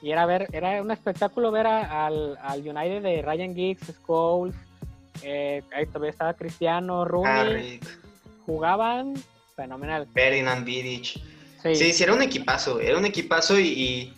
y 0.00 0.10
era 0.12 0.24
ver 0.26 0.48
era 0.52 0.80
un 0.80 0.90
espectáculo 0.90 1.50
ver 1.50 1.66
a- 1.66 2.06
al, 2.06 2.38
al 2.40 2.60
United 2.60 3.02
de 3.02 3.20
Ryan 3.22 3.54
Giggs, 3.54 3.86
Scholes, 4.02 4.54
eh, 5.22 5.62
ahí 5.74 5.86
todavía 5.86 6.10
estaba 6.10 6.34
Cristiano, 6.34 7.04
Rooney, 7.04 7.78
Carrick, 7.78 7.98
jugaban 8.46 9.14
fenomenal. 9.56 10.06
Ferdinand 10.12 10.64
Vidic. 10.64 11.04
Sí, 11.62 11.74
Sí, 11.74 11.92
sí, 11.92 12.02
era 12.02 12.12
un 12.12 12.22
equipazo, 12.22 12.80
era 12.80 12.98
un 12.98 13.04
equipazo 13.04 13.58
y, 13.58 13.68
y, 13.68 14.14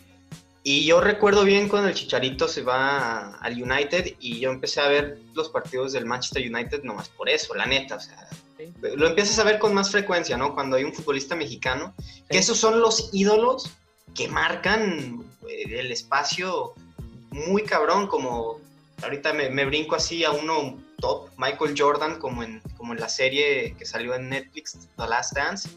y 0.63 0.85
yo 0.85 0.99
recuerdo 0.99 1.43
bien 1.43 1.67
cuando 1.69 1.89
el 1.89 1.93
Chicharito 1.95 2.47
se 2.47 2.63
va 2.63 2.97
a- 2.97 3.35
al 3.37 3.61
United 3.61 4.15
y 4.19 4.39
yo 4.39 4.49
empecé 4.51 4.81
a 4.81 4.87
ver 4.87 5.19
los 5.35 5.49
partidos 5.49 5.93
del 5.93 6.05
Manchester 6.05 6.41
United 6.51 6.83
nomás 6.83 7.09
por 7.09 7.29
eso, 7.29 7.53
la 7.53 7.65
neta, 7.67 7.95
o 7.95 7.99
sea, 7.99 8.27
Sí. 8.57 8.73
lo 8.95 9.07
empiezas 9.07 9.37
a 9.37 9.43
ver 9.43 9.59
con 9.59 9.73
más 9.73 9.91
frecuencia, 9.91 10.37
¿no? 10.37 10.53
Cuando 10.55 10.77
hay 10.77 10.85
un 10.85 10.93
futbolista 10.93 11.35
mexicano, 11.35 11.93
que 12.29 12.37
esos 12.37 12.57
son 12.57 12.79
los 12.79 13.09
ídolos 13.13 13.69
que 14.15 14.27
marcan 14.29 15.23
eh, 15.47 15.79
el 15.79 15.91
espacio 15.91 16.73
muy 17.31 17.63
cabrón, 17.63 18.07
como 18.07 18.59
ahorita 19.03 19.33
me, 19.33 19.49
me 19.49 19.65
brinco 19.65 19.95
así 19.95 20.23
a 20.23 20.31
uno 20.31 20.77
top, 20.95 21.29
Michael 21.37 21.75
Jordan, 21.77 22.19
como 22.19 22.43
en, 22.43 22.61
como 22.77 22.93
en 22.93 22.99
la 22.99 23.09
serie 23.09 23.75
que 23.77 23.85
salió 23.85 24.15
en 24.15 24.29
Netflix, 24.29 24.77
The 24.97 25.07
Last 25.07 25.33
Dance, 25.35 25.69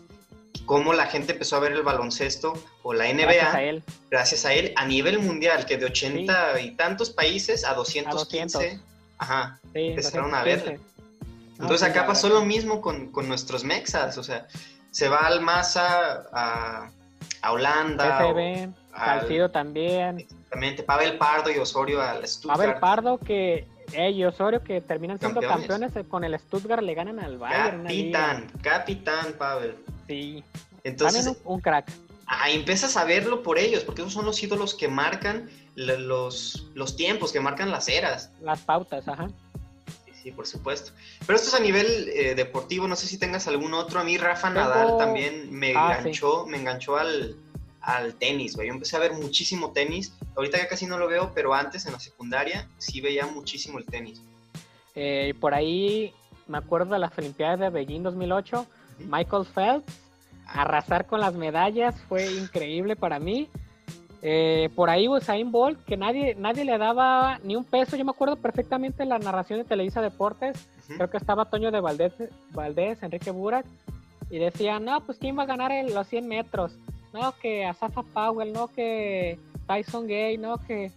cómo 0.66 0.92
la 0.92 1.06
gente 1.06 1.32
empezó 1.32 1.56
a 1.56 1.60
ver 1.60 1.72
el 1.72 1.82
baloncesto 1.82 2.52
o 2.82 2.92
la 2.92 3.04
NBA 3.12 3.24
gracias 3.26 3.54
a 3.54 3.62
él. 3.62 3.82
gracias 4.10 4.44
a 4.44 4.52
él 4.52 4.72
a 4.76 4.84
nivel 4.86 5.18
mundial, 5.18 5.64
que 5.66 5.76
de 5.78 5.86
80 5.86 6.60
y 6.60 6.72
tantos 6.72 7.10
países 7.10 7.64
a 7.64 7.74
215, 7.74 8.58
200. 8.58 8.84
ajá. 9.18 9.58
Sí, 9.72 9.78
Empezaron 9.88 10.34
a 10.34 10.38
215. 10.44 10.82
No, 11.58 11.64
Entonces 11.64 11.86
sí, 11.86 11.90
acá 11.90 12.06
pasó 12.06 12.28
lo 12.28 12.42
mismo 12.44 12.80
con, 12.80 13.10
con 13.10 13.26
nuestros 13.28 13.64
mexas, 13.64 14.16
o 14.18 14.22
sea, 14.22 14.46
se 14.90 15.08
va 15.08 15.18
al 15.26 15.40
Massa 15.40 16.24
a, 16.32 16.90
a 17.42 17.52
Holanda, 17.52 18.18
al- 18.18 18.74
Salcido 18.94 19.50
también. 19.50 20.20
exactamente, 20.20 20.82
Pavel 20.82 21.18
Pardo 21.18 21.50
y 21.50 21.58
Osorio 21.58 22.00
al 22.02 22.26
Stuttgart. 22.28 22.58
Pavel 22.60 22.80
Pardo 22.80 23.18
que 23.18 23.66
ellos, 23.94 24.34
Osorio 24.34 24.62
que 24.62 24.80
terminan 24.80 25.18
siendo 25.18 25.40
Campeones. 25.40 25.68
campeones, 25.68 25.96
eh, 25.96 26.08
con 26.08 26.24
el 26.24 26.38
Stuttgart 26.38 26.82
le 26.82 26.94
ganan 26.94 27.18
al 27.20 27.38
Bayern. 27.38 27.82
Capitán, 27.84 28.46
capitán 28.62 29.32
Pavel. 29.38 29.74
Sí, 30.06 30.42
Entonces, 30.84 31.24
también 31.24 31.42
un, 31.46 31.54
un 31.54 31.60
crack. 31.60 31.90
ahí 32.26 32.54
empiezas 32.56 32.96
a 32.96 33.04
verlo 33.04 33.42
por 33.42 33.58
ellos, 33.58 33.84
porque 33.84 34.02
esos 34.02 34.12
son 34.12 34.24
los 34.26 34.42
ídolos 34.42 34.74
que 34.74 34.88
marcan 34.88 35.48
los, 35.74 36.66
los 36.74 36.96
tiempos, 36.96 37.32
que 37.32 37.40
marcan 37.40 37.70
las 37.70 37.88
eras. 37.88 38.30
Las 38.42 38.60
pautas, 38.60 39.06
ajá. 39.08 39.28
Sí, 40.06 40.12
sí, 40.24 40.30
por 40.32 40.46
supuesto. 40.46 40.92
Pero 41.26 41.36
esto 41.36 41.48
es 41.48 41.54
a 41.54 41.60
nivel 41.60 42.08
eh, 42.08 42.34
deportivo, 42.34 42.88
no 42.88 42.96
sé 42.96 43.06
si 43.06 43.18
tengas 43.18 43.46
algún 43.48 43.74
otro. 43.74 44.00
A 44.00 44.04
mí 44.04 44.16
Rafa 44.18 44.48
Tengo- 44.48 44.60
Nadal 44.60 44.98
también 44.98 45.52
me 45.52 45.74
Ah, 45.76 45.96
enganchó, 45.98 46.46
me 46.46 46.56
enganchó 46.58 46.96
al, 46.96 47.36
al 47.88 48.14
tenis, 48.14 48.54
güey. 48.54 48.68
Yo 48.68 48.74
empecé 48.74 48.96
a 48.96 49.00
ver 49.00 49.14
muchísimo 49.14 49.72
tenis. 49.72 50.12
Ahorita 50.36 50.58
ya 50.58 50.68
casi 50.68 50.84
no 50.84 50.98
lo 50.98 51.08
veo, 51.08 51.32
pero 51.34 51.54
antes 51.54 51.86
en 51.86 51.92
la 51.92 51.98
secundaria 51.98 52.68
sí 52.76 53.00
veía 53.00 53.26
muchísimo 53.26 53.78
el 53.78 53.86
tenis. 53.86 54.20
Eh, 54.94 55.32
por 55.40 55.54
ahí 55.54 56.12
me 56.46 56.58
acuerdo 56.58 56.92
de 56.92 56.98
las 56.98 57.16
Olimpiadas 57.16 57.60
de 57.60 57.70
Beijing 57.70 58.02
2008. 58.02 58.66
Michael 59.06 59.46
Phelps, 59.46 60.00
arrasar 60.46 61.06
con 61.06 61.20
las 61.20 61.32
medallas 61.32 61.94
fue 62.08 62.30
increíble 62.30 62.94
para 62.94 63.18
mí. 63.18 63.48
Eh, 64.20 64.68
por 64.74 64.90
ahí 64.90 65.08
Usain 65.08 65.50
Bolt, 65.50 65.82
que 65.84 65.96
nadie, 65.96 66.34
nadie 66.34 66.66
le 66.66 66.76
daba 66.76 67.38
ni 67.42 67.56
un 67.56 67.64
peso. 67.64 67.96
Yo 67.96 68.04
me 68.04 68.10
acuerdo 68.10 68.36
perfectamente 68.36 69.06
la 69.06 69.18
narración 69.18 69.60
de 69.60 69.64
Televisa 69.64 70.02
Deportes. 70.02 70.68
Creo 70.88 71.08
que 71.08 71.16
estaba 71.16 71.46
Toño 71.46 71.70
de 71.70 71.80
Valdés, 71.80 72.12
Valdés 72.50 73.02
Enrique 73.02 73.30
Burak, 73.30 73.64
y 74.28 74.38
decía, 74.38 74.78
no, 74.78 75.00
pues 75.06 75.16
quién 75.16 75.38
va 75.38 75.44
a 75.44 75.46
ganar 75.46 75.72
los 75.90 76.06
100 76.06 76.28
metros. 76.28 76.76
No, 77.12 77.34
que 77.38 77.64
Asafa 77.64 78.02
Powell, 78.02 78.52
no, 78.52 78.68
que 78.68 79.38
Tyson 79.66 80.06
Gay, 80.06 80.36
no, 80.38 80.58
que... 80.58 80.90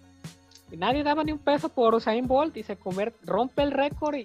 y 0.72 0.78
nadie 0.78 1.04
daba 1.04 1.24
ni 1.24 1.32
un 1.32 1.40
peso 1.40 1.70
por 1.70 1.94
Usain 1.96 2.28
Bolt 2.28 2.56
y 2.58 2.64
se 2.64 2.76
comer, 2.76 3.14
rompe 3.24 3.62
el 3.64 3.72
récord 3.72 4.16
y, 4.16 4.24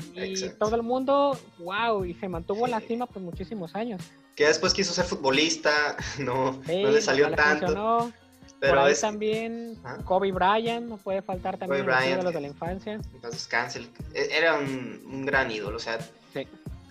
todo 0.58 0.74
el 0.76 0.82
mundo, 0.82 1.38
wow, 1.58 2.04
y 2.04 2.14
se 2.14 2.28
mantuvo 2.28 2.64
en 2.66 2.72
la 2.72 2.80
Sí. 2.80 2.86
cima 2.88 3.06
por 3.06 3.22
muchísimos 3.22 3.74
años. 3.74 4.00
Que 4.34 4.46
después 4.46 4.74
quiso 4.74 4.92
ser 4.92 5.04
futbolista, 5.06 5.96
no, 6.18 6.60
Sí, 6.66 6.82
no 6.82 6.90
le 6.90 7.00
salió 7.02 7.30
no 7.30 7.36
tanto. 7.36 7.66
funcionó. 7.66 8.12
Pero 8.58 8.72
por 8.72 8.84
ahí 8.86 8.92
es. 8.92 9.00
también. 9.02 9.78
Kobe 10.04 10.32
Bryant, 10.32 10.86
no 10.88 10.96
puede 10.96 11.20
faltar 11.20 11.58
también 11.58 11.82
Kobe 11.84 11.92
los 11.92 12.00
Bryant, 12.02 12.24
que- 12.26 12.32
de 12.32 12.40
la 12.40 12.46
infancia. 12.46 12.92
Entonces, 13.14 13.46
cancel. 13.46 13.86
Era 14.14 14.54
un, 14.58 15.02
un 15.12 15.26
gran 15.26 15.50
ídolo. 15.50 15.76
O 15.76 15.80
sea, 15.80 15.98
Sí. 16.32 16.46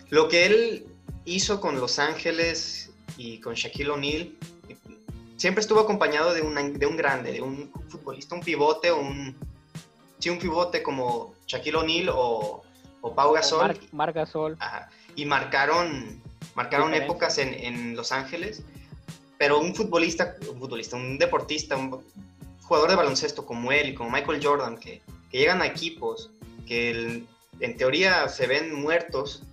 lo 0.09 0.27
que 0.27 0.45
él 0.45 0.85
hizo 1.25 1.59
con 1.59 1.79
Los 1.79 1.97
Ángeles 1.97 2.91
y 3.17 3.39
con 3.39 3.55
Shaquille 3.55 3.89
O'Neal 3.89 4.35
siempre 5.37 5.61
estuvo 5.61 5.79
acompañado 5.79 6.33
de, 6.33 6.41
una- 6.41 6.63
de 6.63 6.85
un 6.85 6.95
grande, 6.97 7.31
de 7.33 7.41
un 7.41 7.71
futbolista, 7.89 8.35
un 8.35 8.41
pivote 8.41 8.91
un. 8.91 9.35
Sí, 10.19 10.29
un 10.29 10.39
pivote 10.39 10.81
como 10.81 11.33
Shaquille 11.45 11.75
O'Neal 11.77 12.09
o, 12.09 12.63
o 13.01 13.13
Pau 13.15 13.33
Gasol. 13.33 13.59
Mar, 13.67 13.77
Mar 13.91 14.13
Gasol. 14.13 14.55
Ajá. 14.59 14.89
Y 15.15 15.25
marcaron, 15.25 16.21
marcaron 16.55 16.87
Diferencia. 16.87 17.05
épocas 17.05 17.37
en, 17.37 17.53
en 17.53 17.95
Los 17.95 18.11
Ángeles, 18.11 18.63
pero 19.37 19.59
un 19.59 19.75
futbolista, 19.75 20.35
un 20.51 20.57
futbolista, 20.59 20.95
un 20.95 21.17
deportista, 21.17 21.75
un 21.75 22.01
jugador 22.63 22.89
de 22.89 22.95
baloncesto 22.95 23.45
como 23.45 23.71
él 23.71 23.89
y 23.89 23.93
como 23.93 24.09
Michael 24.09 24.39
Jordan, 24.43 24.77
que, 24.77 25.01
que 25.29 25.37
llegan 25.37 25.61
a 25.61 25.67
equipos 25.67 26.31
que 26.65 26.91
el- 26.91 27.27
en 27.59 27.77
teoría 27.77 28.27
se 28.29 28.47
ven 28.47 28.73
muertos 28.73 29.43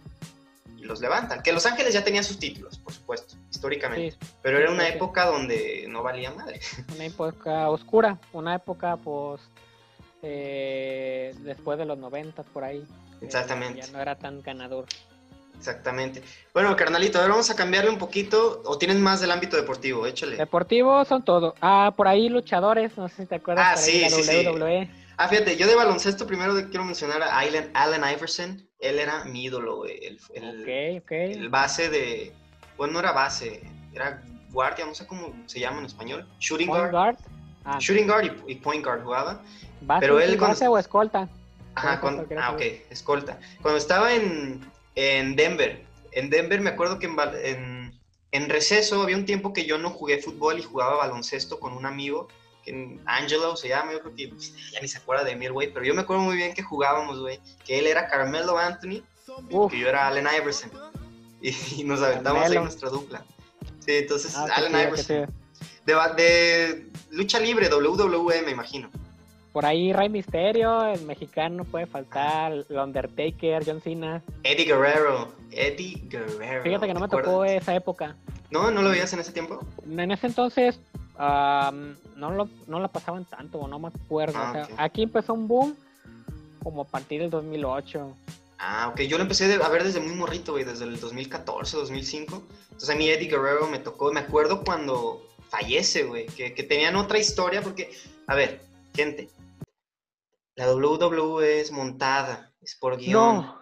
y 0.78 0.82
los 0.84 1.00
levantan. 1.00 1.42
Que 1.42 1.52
Los 1.52 1.66
Ángeles 1.66 1.92
ya 1.92 2.02
tenían 2.04 2.24
sus 2.24 2.38
títulos, 2.38 2.78
por 2.78 2.92
supuesto, 2.92 3.34
históricamente, 3.66 4.10
Sí, 4.20 4.26
pero 4.42 4.58
era 4.58 4.70
una 4.70 4.82
sí, 4.84 4.90
sí. 4.90 4.96
época 4.96 5.24
donde 5.26 5.86
no 5.88 6.02
valía 6.02 6.32
madre. 6.32 6.60
una 6.94 7.04
época 7.04 7.68
oscura, 7.70 8.18
una 8.32 8.56
época 8.56 8.96
post 8.96 9.44
eh, 10.22 11.34
después 11.40 11.78
de 11.78 11.84
los 11.84 11.98
90 11.98 12.42
por 12.42 12.64
ahí. 12.64 12.78
Eh, 12.80 13.24
Exactamente. 13.26 13.80
ya 13.80 13.86
no 13.92 14.00
era 14.00 14.16
tan 14.16 14.42
ganador. 14.42 14.86
Exactamente. 15.56 16.22
Bueno, 16.52 16.74
carnalito, 16.74 17.18
ahora 17.18 17.30
vamos 17.30 17.50
a 17.50 17.54
cambiarle 17.56 17.88
un 17.90 17.98
poquito, 17.98 18.62
o 18.64 18.78
tienen 18.78 19.00
más 19.00 19.20
del 19.20 19.30
ámbito 19.30 19.56
deportivo, 19.56 20.06
échale. 20.06 20.36
Deportivos 20.36 21.06
son 21.06 21.24
todo. 21.24 21.54
Ah, 21.60 21.94
por 21.96 22.08
ahí 22.08 22.28
luchadores, 22.28 22.96
no 22.98 23.08
sé 23.08 23.22
si 23.22 23.26
te 23.26 23.36
acuerdas. 23.36 23.66
Ah, 23.68 23.76
sí, 23.76 24.04
sí, 24.10 24.22
sí. 24.24 24.44
WWE. 24.46 24.90
Ah, 25.18 25.28
fíjate, 25.28 25.56
yo 25.56 25.68
de 25.68 25.76
baloncesto 25.76 26.26
primero 26.26 26.54
quiero 26.68 26.84
mencionar 26.84 27.22
a 27.22 27.38
Allen, 27.38 27.70
Allen 27.74 28.02
Iverson. 28.12 28.68
Él 28.80 28.98
era 28.98 29.24
mi 29.24 29.44
ídolo. 29.44 29.84
El, 29.86 30.18
el- 30.34 30.98
Ok, 30.98 31.04
ok. 31.04 31.10
el 31.12 31.48
base 31.48 31.88
de. 31.90 32.32
Bueno, 32.76 32.94
no 32.94 32.98
era 33.00 33.12
base, 33.12 33.62
era 33.92 34.22
guardia, 34.50 34.84
no 34.86 34.94
sé 34.94 35.06
cómo 35.06 35.34
se 35.46 35.60
llama 35.60 35.78
en 35.80 35.86
español. 35.86 36.28
Shooting 36.38 36.68
guard. 36.68 36.90
guard. 36.90 37.16
Ah, 37.64 37.78
Shooting 37.80 38.06
guard 38.06 38.24
y, 38.46 38.52
y 38.52 38.54
point 38.56 38.84
guard 38.84 39.02
jugaba. 39.02 39.40
base, 39.82 40.00
pero 40.00 40.20
él 40.20 40.36
cuando- 40.38 40.54
base 40.54 40.68
o 40.68 40.78
escolta. 40.78 41.28
Ajá, 41.74 42.00
cuando- 42.00 42.26
ah, 42.38 42.52
ok, 42.52 42.60
escolta. 42.90 43.38
Cuando 43.62 43.78
estaba 43.78 44.12
en, 44.12 44.60
en 44.94 45.36
Denver, 45.36 45.84
en 46.12 46.28
Denver 46.28 46.60
me 46.60 46.70
acuerdo 46.70 46.98
que 46.98 47.06
en, 47.06 47.16
en, 47.44 48.00
en 48.32 48.48
receso 48.50 49.02
había 49.02 49.16
un 49.16 49.24
tiempo 49.24 49.52
que 49.52 49.64
yo 49.64 49.78
no 49.78 49.90
jugué 49.90 50.18
fútbol 50.18 50.58
y 50.58 50.62
jugaba 50.62 50.96
baloncesto 50.96 51.58
con 51.58 51.72
un 51.72 51.86
amigo, 51.86 52.28
que 52.64 52.98
Angelo 53.06 53.56
se 53.56 53.68
llama, 53.68 53.92
yo 53.92 54.00
creo 54.00 54.14
que 54.14 54.28
pues, 54.28 54.54
ya 54.70 54.80
ni 54.80 54.86
se 54.88 54.98
acuerda 54.98 55.24
de 55.24 55.34
mí 55.34 55.46
el 55.46 55.52
güey, 55.52 55.72
pero 55.72 55.84
yo 55.84 55.94
me 55.94 56.02
acuerdo 56.02 56.22
muy 56.22 56.36
bien 56.36 56.52
que 56.54 56.62
jugábamos, 56.62 57.18
güey, 57.20 57.40
que 57.64 57.78
él 57.78 57.86
era 57.86 58.06
Carmelo 58.06 58.56
Anthony, 58.58 59.02
Uf, 59.50 59.72
que 59.72 59.78
yo 59.80 59.88
era 59.88 60.06
Allen 60.06 60.28
Iverson, 60.38 60.70
y, 61.76 61.80
y 61.80 61.84
nos 61.84 62.00
aventamos 62.02 62.38
ahí 62.38 62.44
Carmelo. 62.44 62.62
nuestra 62.62 62.88
dupla. 62.90 63.24
Sí, 63.80 63.92
entonces 63.92 64.34
ah, 64.36 64.46
qué 64.54 64.68
Iverson. 64.68 65.26
chido. 65.26 65.42
De, 66.16 66.86
lucha 67.10 67.40
libre, 67.40 67.68
WWE 67.68 68.42
me 68.42 68.52
imagino. 68.52 68.88
por 69.52 69.66
ahí 69.66 69.92
Rey 69.92 70.08
Misterio, 70.08 70.86
el 70.86 71.02
mexicano 71.02 71.64
puede 71.64 71.86
faltar, 71.86 72.52
el 72.52 72.78
Undertaker, 72.78 73.64
John 73.66 73.80
Cena. 73.80 74.22
Eddie 74.44 74.66
Guerrero, 74.66 75.32
Eddie 75.50 76.00
Guerrero. 76.08 76.62
Fíjate 76.62 76.86
que 76.86 76.94
no 76.94 77.08
¿te 77.08 77.16
me 77.16 77.22
tocó 77.22 77.44
esa 77.44 77.74
época. 77.74 78.16
¿No? 78.50 78.70
¿No 78.70 78.82
lo 78.82 78.90
veías 78.90 79.12
en 79.12 79.20
ese 79.20 79.32
tiempo? 79.32 79.60
En 79.84 80.10
ese 80.12 80.28
entonces 80.28 80.78
am, 81.18 81.96
no, 82.16 82.30
lo, 82.30 82.48
no 82.68 82.78
la 82.78 82.88
pasaban 82.88 83.24
tanto, 83.24 83.58
o 83.58 83.68
no 83.68 83.78
me 83.78 83.88
acuerdo. 83.88 84.38
Ah, 84.38 84.50
o 84.50 84.52
sea. 84.52 84.68
Aquí 84.76 85.02
empezó 85.02 85.34
un 85.34 85.48
boom 85.48 85.76
como 86.62 86.82
a 86.82 86.84
partir 86.84 87.20
del 87.20 87.30
2008. 87.30 88.14
Ah, 88.64 88.88
ok. 88.88 89.00
Yo 89.02 89.18
lo 89.18 89.24
empecé 89.24 89.52
a 89.52 89.68
ver 89.68 89.82
desde 89.82 89.98
muy 89.98 90.14
morrito, 90.14 90.52
güey, 90.52 90.62
desde 90.62 90.84
el 90.84 91.00
2014, 91.00 91.76
2005. 91.78 92.46
Entonces 92.62 92.90
a 92.90 92.94
mí 92.94 93.08
Eddie 93.08 93.28
Guerrero 93.28 93.66
me 93.66 93.80
tocó, 93.80 94.12
me 94.12 94.20
acuerdo 94.20 94.62
cuando 94.62 95.28
fallece, 95.50 96.04
güey, 96.04 96.26
que, 96.26 96.54
que 96.54 96.62
tenían 96.62 96.94
otra 96.94 97.18
historia 97.18 97.60
porque, 97.60 97.92
a 98.28 98.36
ver, 98.36 98.62
gente, 98.94 99.28
la 100.54 100.72
WWE 100.72 101.60
es 101.60 101.72
montada, 101.72 102.54
es 102.60 102.76
por 102.76 102.98
guion. 102.98 103.36
No, 103.36 103.60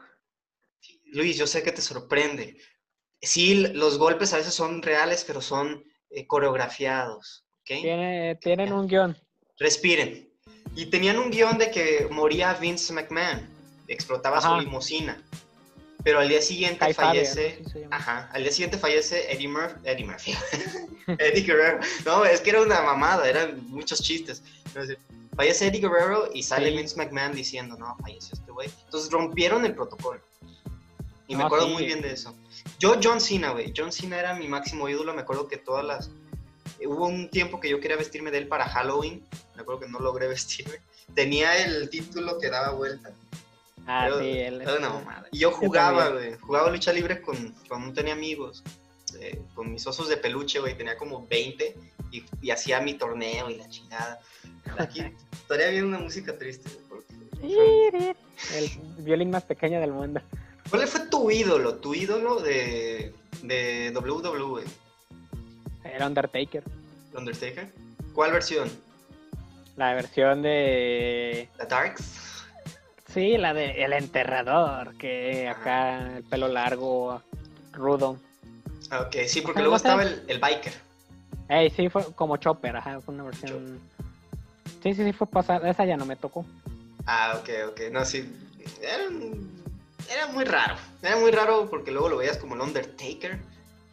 Luis, 1.07 1.39
yo 1.39 1.47
sé 1.47 1.63
que 1.63 1.73
te 1.73 1.81
sorprende. 1.81 2.59
Sí, 3.23 3.55
los 3.55 3.97
golpes 3.97 4.35
a 4.35 4.37
veces 4.37 4.53
son 4.53 4.83
reales, 4.83 5.25
pero 5.25 5.41
son 5.41 5.83
eh, 6.11 6.27
coreografiados, 6.27 7.47
¿ok? 7.61 7.81
tiene, 7.81 8.37
tienen 8.37 8.75
un 8.75 8.87
guion. 8.87 9.17
Respiren. 9.59 10.31
Y 10.77 10.87
tenían 10.87 11.19
un 11.19 11.31
guion 11.31 11.57
de 11.57 11.71
que 11.71 12.07
moría 12.11 12.53
Vince 12.53 12.93
McMahon, 12.93 13.49
explotaba 13.93 14.39
Ajá. 14.39 14.49
su 14.57 14.61
limusina. 14.61 15.23
Pero 16.03 16.21
al 16.21 16.29
día 16.29 16.41
siguiente 16.41 16.79
Kai 16.79 16.95
fallece. 16.95 17.63
Ajá, 17.91 18.31
al 18.33 18.43
día 18.43 18.53
siguiente 18.53 18.79
fallece 18.79 19.31
Eddie 19.33 19.49
Murphy. 19.49 19.77
Eddie 19.85 20.07
Murphy. 20.07 20.35
Eddie 21.19 21.43
Guerrero. 21.43 21.81
No, 22.07 22.25
es 22.25 22.41
que 22.41 22.51
era 22.51 22.63
una 22.63 22.81
mamada, 22.81 23.29
eran 23.29 23.69
muchos 23.69 24.01
chistes. 24.03 24.43
Fallece 25.37 25.67
Eddie 25.67 25.81
Guerrero 25.81 26.31
y 26.33 26.43
sale 26.43 26.71
Sí. 26.71 26.77
Vince 26.77 26.97
McMahon 26.97 27.33
diciendo, 27.33 27.77
no, 27.77 27.97
falleció 28.01 28.31
este 28.33 28.51
güey. 28.51 28.71
Entonces 28.85 29.11
rompieron 29.11 29.67
el 29.67 29.75
protocolo. 29.75 30.21
Y 31.29 31.37
me 31.37 31.45
acuerdo 31.45 31.67
sí. 31.67 31.73
muy 31.73 31.85
bien 31.85 32.01
de 32.01 32.13
eso. 32.13 32.35
Yo, 32.79 32.97
John 33.03 33.21
Cena, 33.21 33.51
güey. 33.51 33.73
John 33.77 33.93
Cena 33.93 34.19
era 34.19 34.35
mi 34.35 34.49
máximo 34.49 34.89
ídolo. 34.89 35.15
Me 35.15 35.21
acuerdo 35.21 35.49
que 35.49 35.59
todas 35.59 35.85
las. 35.85 36.11
Hubo 36.85 37.07
un 37.07 37.29
tiempo 37.31 37.61
que 37.61 37.69
yo 37.69 37.79
quería 37.79 37.97
vestirme 37.97 38.31
de 38.31 38.39
él 38.39 38.49
para 38.49 38.67
Halloween. 38.67 39.25
Me 39.55 39.63
acuerdo 39.63 39.83
que 39.83 39.89
no 39.89 40.01
logré 40.01 40.27
vestirme. 40.29 40.81
Tenía 41.15 41.63
el 41.65 41.91
título 41.91 42.39
que 42.39 42.49
daba 42.49 42.73
vuelta. 42.73 43.13
Ah, 43.93 44.07
Era- 44.07 44.19
sí, 44.21 44.39
él 44.39 44.61
era 44.63 44.77
una 44.77 44.89
mamada. 44.91 45.27
Y 45.33 45.39
yo 45.41 45.51
jugaba, 45.51 46.11
güey. 46.11 46.35
Jugaba 46.39 46.71
lucha 46.71 46.93
libre 46.93 47.21
con, 47.21 47.37
cuando 47.69 47.89
no 47.89 47.93
tenía 47.93 48.13
amigos. 48.13 48.63
eh, 49.21 49.43
con 49.55 49.73
mis 49.73 49.85
osos 49.89 50.09
de 50.09 50.17
peluche, 50.17 50.61
güey. 50.61 50.77
Tenía 50.77 50.97
como 50.97 51.27
20 51.27 51.77
y, 52.13 52.25
y 52.41 52.51
hacía 52.53 52.81
mi 52.81 52.95
torneo 52.95 53.51
y 53.51 53.57
la 53.57 53.69
chingada. 53.69 54.21
Aquí 54.79 55.01
estaría 55.33 55.69
bien 55.71 55.87
una 55.87 55.99
música 55.99 56.39
triste. 56.39 56.71
El 57.43 58.71
violín 58.99 59.31
más 59.31 59.43
pequeño 59.45 59.81
del 59.81 59.93
mundo. 59.93 60.21
¿Cuál 60.71 60.87
fue 60.87 61.01
tu 61.09 61.31
ídolo? 61.31 61.77
Tu 61.77 61.95
ídolo 61.95 62.41
de, 62.41 63.13
de 63.43 63.93
WWE. 63.95 64.63
El 65.85 66.03
Undertaker. 66.03 66.63
¿El 67.13 67.19
Undertaker? 67.19 67.69
¿Cuál 68.15 68.33
versión? 68.33 68.71
La 69.77 69.95
versión 69.95 70.43
de. 70.43 71.49
¿La 71.59 71.65
Darks? 71.65 72.05
Sí, 73.13 73.37
la 73.37 73.53
de 73.53 73.83
El 73.85 73.93
Enterrador, 73.93 74.95
que 74.97 75.49
acá 75.49 76.17
el 76.17 76.23
pelo 76.25 76.49
largo, 76.49 77.21
rudo. 77.73 78.17
Ah, 78.91 79.01
ok, 79.03 79.17
sí, 79.27 79.41
porque 79.41 79.61
luego 79.61 79.77
estaba 79.77 80.03
el, 80.03 80.23
el 80.29 80.39
biker. 80.39 80.73
Ey, 81.49 81.71
sí, 81.71 81.89
fue 81.89 82.05
como 82.15 82.37
Chopper, 82.37 82.77
ajá, 82.77 83.01
fue 83.01 83.15
una 83.15 83.25
versión. 83.25 83.81
Sí, 84.83 84.95
sí, 84.95 85.05
sí, 85.05 85.13
fue 85.13 85.27
pasada. 85.27 85.69
Esa 85.69 85.85
ya 85.85 85.97
no 85.97 86.07
me 86.07 86.17
tocó. 86.17 86.47
Ah, 87.07 87.37
ok, 87.41 87.49
ok. 87.71 87.81
No, 87.91 88.05
sí. 88.05 88.33
Era, 88.81 89.05
era 90.13 90.27
muy 90.29 90.45
raro. 90.45 90.77
Era 91.03 91.17
muy 91.17 91.33
raro 91.33 91.69
porque 91.69 91.91
luego 91.91 92.09
lo 92.09 92.17
veías 92.19 92.39
como 92.39 92.55
el 92.55 92.61
Undertaker. 92.61 93.41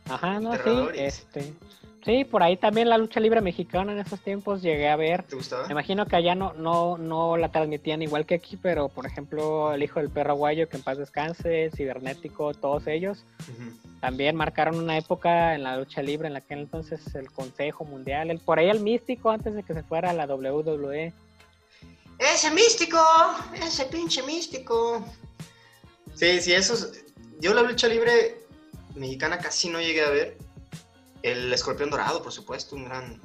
Ajá, 0.10 0.40
no, 0.40 0.56
sí, 0.56 0.88
este. 0.94 1.54
Sí, 2.06 2.24
por 2.24 2.42
ahí 2.42 2.56
también 2.56 2.90
la 2.90 2.98
lucha 2.98 3.20
libre 3.20 3.42
mexicana 3.42 3.92
en 3.92 4.00
esos 4.00 4.22
tiempos 4.22 4.62
llegué 4.62 4.88
a 4.88 4.96
ver. 4.96 5.24
¿Te 5.24 5.36
gustaba? 5.36 5.66
Me 5.66 5.74
imagino 5.74 6.06
que 6.06 6.16
allá 6.16 6.36
no, 6.36 6.54
no, 6.54 6.98
no 6.98 7.36
la 7.36 7.52
transmitían 7.52 8.02
igual 8.02 8.26
que 8.26 8.36
aquí, 8.36 8.56
pero 8.56 8.88
por 8.88 9.06
ejemplo, 9.06 9.74
el 9.74 9.84
hijo 9.84 10.00
del 10.00 10.10
perro 10.10 10.32
aguayo, 10.32 10.70
que 10.70 10.78
en 10.78 10.84
paz 10.84 10.98
descanse, 10.98 11.70
cibernético, 11.76 12.54
todos 12.54 12.88
ellos, 12.88 13.26
también 14.00 14.36
marcaron 14.36 14.80
una 14.80 14.98
época 14.98 15.56
en 15.56 15.64
la 15.64 15.78
lucha 15.78 16.02
libre 16.02 16.28
en 16.28 16.34
la 16.36 16.42
que 16.42 16.54
entonces 16.54 17.14
el 17.16 17.32
Consejo 17.32 17.84
Mundial, 17.84 18.32
el, 18.32 18.40
por 18.40 18.60
ahí 18.60 18.70
el 18.70 18.80
místico 18.80 19.30
antes 19.30 19.54
de 19.54 19.64
que 19.64 19.74
se 19.74 19.84
fuera 19.84 20.12
a 20.12 20.14
la. 20.14 20.28
WWE. 20.28 21.14
Ese 22.20 22.52
místico, 22.52 23.00
ese 23.62 23.86
pinche 23.86 24.24
místico. 24.24 25.06
Sí, 26.16 26.42
sí, 26.42 26.54
esos. 26.54 26.94
Yo 27.40 27.54
la 27.54 27.62
lucha 27.62 27.88
libre 27.88 28.40
mexicana 28.96 29.38
casi 29.38 29.70
no 29.70 29.80
llegué 29.80 30.04
a 30.04 30.10
ver. 30.10 30.38
El 31.24 31.52
escorpión 31.54 31.90
dorado, 31.90 32.22
por 32.22 32.32
supuesto, 32.32 32.76
un 32.76 32.86
gran 32.86 33.20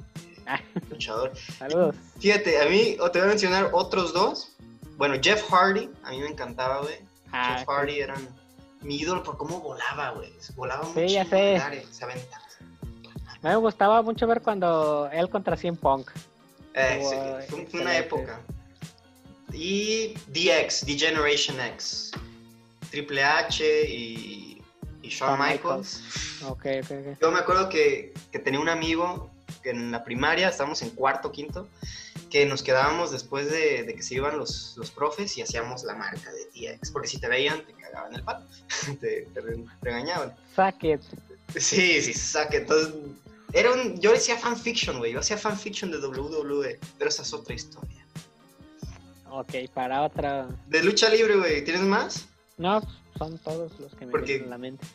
Ah. 0.45 0.59
eh, 0.75 0.79
luchador. 0.89 1.31
Saludos. 1.57 1.95
Fíjate, 2.19 2.61
a 2.61 2.65
mí, 2.65 2.97
o 2.99 3.09
te 3.11 3.19
voy 3.19 3.27
a 3.27 3.29
mencionar 3.29 3.69
otros 3.71 4.13
dos. 4.13 4.49
Bueno, 4.97 5.15
Jeff 5.21 5.41
Hardy, 5.49 5.89
a 6.03 6.11
mí 6.11 6.19
me 6.19 6.27
encantaba, 6.27 6.81
güey. 6.81 6.95
Ah, 7.31 7.55
Jeff 7.57 7.67
Hardy 7.67 7.99
era 7.99 8.15
mi 8.81 8.97
ídolo 8.97 9.23
por 9.23 9.37
cómo 9.37 9.59
volaba, 9.61 10.11
güey. 10.11 10.31
Volaba 10.55 10.83
Sí, 10.83 10.89
mucho. 10.99 11.05
ya 11.13 11.25
sé. 11.25 11.85
Se 11.91 12.03
aventaba. 12.03 12.43
me 13.41 13.55
gustaba 13.57 14.01
mucho 14.01 14.27
ver 14.27 14.41
cuando 14.41 15.09
él 15.11 15.29
contra 15.29 15.55
CM 15.57 15.77
Punk. 15.77 16.09
Eh, 16.73 17.01
sí, 17.03 17.49
fue, 17.49 17.65
fue 17.67 17.81
una 17.81 17.97
época. 17.97 18.39
Y 19.51 20.13
DX, 20.27 20.85
The 20.85 20.97
Generation 20.97 21.59
X. 21.59 22.11
Triple 22.89 23.23
H 23.23 23.63
y, 23.89 24.52
y 25.03 25.09
Shawn 25.09 25.39
Michaels. 25.39 26.01
Ok, 26.47 26.65
ok, 26.83 26.91
ok. 26.91 27.17
Yo 27.21 27.31
me 27.31 27.39
acuerdo 27.39 27.69
que, 27.69 28.13
que 28.31 28.39
tenía 28.39 28.59
un 28.59 28.69
amigo 28.69 29.29
que 29.61 29.69
en 29.69 29.91
la 29.91 30.03
primaria, 30.03 30.49
estábamos 30.49 30.81
en 30.81 30.89
cuarto, 30.91 31.31
quinto, 31.31 31.67
que 32.31 32.45
nos 32.47 32.63
quedábamos 32.63 33.11
después 33.11 33.51
de, 33.51 33.83
de 33.83 33.93
que 33.93 34.01
se 34.01 34.15
iban 34.15 34.37
los, 34.37 34.73
los 34.77 34.89
profes 34.89 35.37
y 35.37 35.41
hacíamos 35.43 35.83
la 35.83 35.93
marca 35.95 36.31
de 36.31 36.45
DX. 36.77 36.89
Porque 36.91 37.07
si 37.07 37.19
te 37.19 37.27
veían, 37.27 37.63
te 37.65 37.73
cagaban 37.73 38.15
el 38.15 38.23
pato, 38.23 38.45
te, 38.99 39.27
te 39.33 39.41
re- 39.41 39.63
regañaban. 39.81 40.33
Suck 40.55 40.83
it. 40.83 41.01
Sí, 41.55 42.01
sí, 42.01 42.13
saque. 42.13 42.57
Entonces, 42.57 42.93
era 43.51 43.71
un, 43.71 43.99
yo 44.01 44.11
decía 44.11 44.37
fanfiction, 44.37 44.97
güey. 44.97 45.13
Yo 45.13 45.19
hacía 45.19 45.37
fanfiction 45.37 45.91
de 45.91 45.99
WWE, 45.99 46.79
pero 46.97 47.09
esa 47.09 47.21
es 47.21 47.31
otra 47.33 47.53
historia. 47.53 48.03
Ok, 49.29 49.53
para 49.73 50.01
otra. 50.03 50.47
De 50.67 50.83
lucha 50.83 51.09
libre, 51.09 51.35
güey, 51.37 51.63
¿tienes 51.63 51.81
más? 51.83 52.25
No, 52.57 52.81
son 53.17 53.37
todos 53.39 53.71
los 53.79 53.93
que 53.95 54.05
me 54.05 54.11
Porque- 54.11 54.33
vienen 54.33 54.47
a 54.47 54.49
la 54.51 54.57
mente. 54.57 54.85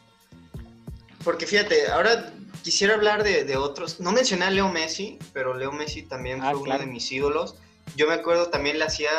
Porque 1.24 1.46
fíjate, 1.46 1.88
ahora 1.88 2.32
quisiera 2.62 2.94
hablar 2.94 3.22
de, 3.24 3.44
de 3.44 3.56
otros. 3.56 4.00
No 4.00 4.12
mencioné 4.12 4.44
a 4.46 4.50
Leo 4.50 4.68
Messi, 4.68 5.18
pero 5.32 5.54
Leo 5.54 5.72
Messi 5.72 6.02
también 6.02 6.40
Ah, 6.42 6.52
fue 6.52 6.62
claro. 6.64 6.80
uno 6.82 6.86
de 6.88 6.92
mis 6.92 7.10
ídolos. 7.10 7.56
Yo 7.96 8.06
me 8.06 8.14
acuerdo 8.14 8.48
también 8.50 8.78
le 8.78 8.84
hacía 8.84 9.10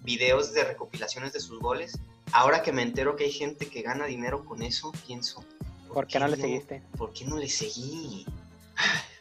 videos 0.00 0.52
de 0.52 0.64
recopilaciones 0.64 1.32
de 1.32 1.40
sus 1.40 1.58
goles. 1.60 1.98
Ahora 2.32 2.62
que 2.62 2.72
me 2.72 2.82
entero 2.82 3.16
que 3.16 3.24
hay 3.24 3.32
gente 3.32 3.66
que 3.66 3.82
gana 3.82 4.06
dinero 4.06 4.44
con 4.44 4.62
eso, 4.62 4.92
pienso. 5.06 5.44
¿Por 5.92 6.06
qué 6.06 6.18
no 6.20 6.28
le 6.28 6.36
seguiste? 6.36 6.82
¿Por 6.96 7.12
qué 7.12 7.24
no 7.24 7.36
le 7.38 7.48
seguí? 7.48 8.26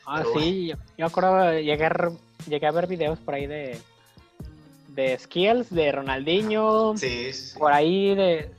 Ah, 0.06 0.18
Pero 0.24 0.40
sí, 0.40 0.68
yo, 0.68 0.76
yo 0.98 1.06
acuerdo 1.06 1.54
llegué 1.54 1.86
a, 1.86 1.88
r- 1.88 2.12
llegué 2.48 2.68
a 2.68 2.72
ver 2.72 2.88
videos 2.88 3.18
por 3.20 3.34
ahí 3.34 3.48
de 3.48 3.80
de 4.90 5.18
skills 5.20 5.70
de 5.70 5.92
Ronaldinho, 5.92 6.98
Sí, 6.98 7.32
sí, 7.32 7.50
sí. 7.52 7.60
por 7.60 7.72
ahí 7.72 8.16
de 8.16 8.50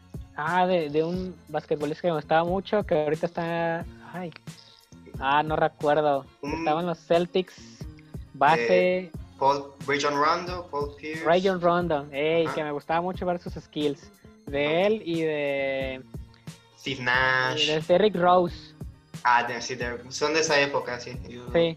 ah 0.41 0.67
de, 0.67 0.89
de 0.89 1.03
un 1.03 1.35
basquetbolista 1.49 2.03
que 2.03 2.09
me 2.09 2.15
gustaba 2.15 2.45
mucho 2.45 2.85
que 2.85 2.95
ahorita 2.95 3.27
está 3.27 3.85
ay 4.13 4.31
ah 5.19 5.43
no 5.43 5.57
recuerdo 5.57 6.25
estaban 6.43 6.87
los 6.87 6.99
Celtics 6.99 7.79
base 8.35 9.11
Paul, 9.39 9.73
Rajon 9.87 10.15
Rondo, 10.15 10.67
Paul 10.71 10.95
Pierce. 10.97 11.25
Rayon 11.25 11.61
Rondo 11.61 12.07
ey, 12.13 12.47
que 12.55 12.63
me 12.65 12.71
gustaba 12.73 13.01
mucho 13.01 13.27
ver 13.27 13.39
sus 13.41 13.55
skills 13.55 14.11
de 14.47 14.87
él 14.87 15.03
y 15.05 15.23
de, 15.23 16.03
Steve 16.79 17.01
y 17.01 17.05
Nash. 17.05 17.67
de 17.67 17.81
Derrick 17.83 18.17
Rose 18.17 18.75
Ah, 19.25 19.43
de- 19.43 19.61
sí, 19.61 19.75
de- 19.75 19.99
son 20.11 20.33
de 20.33 20.41
esa 20.41 20.59
época, 20.61 20.99
sí. 21.01 21.13
Yo- 21.29 21.53
sí 21.53 21.77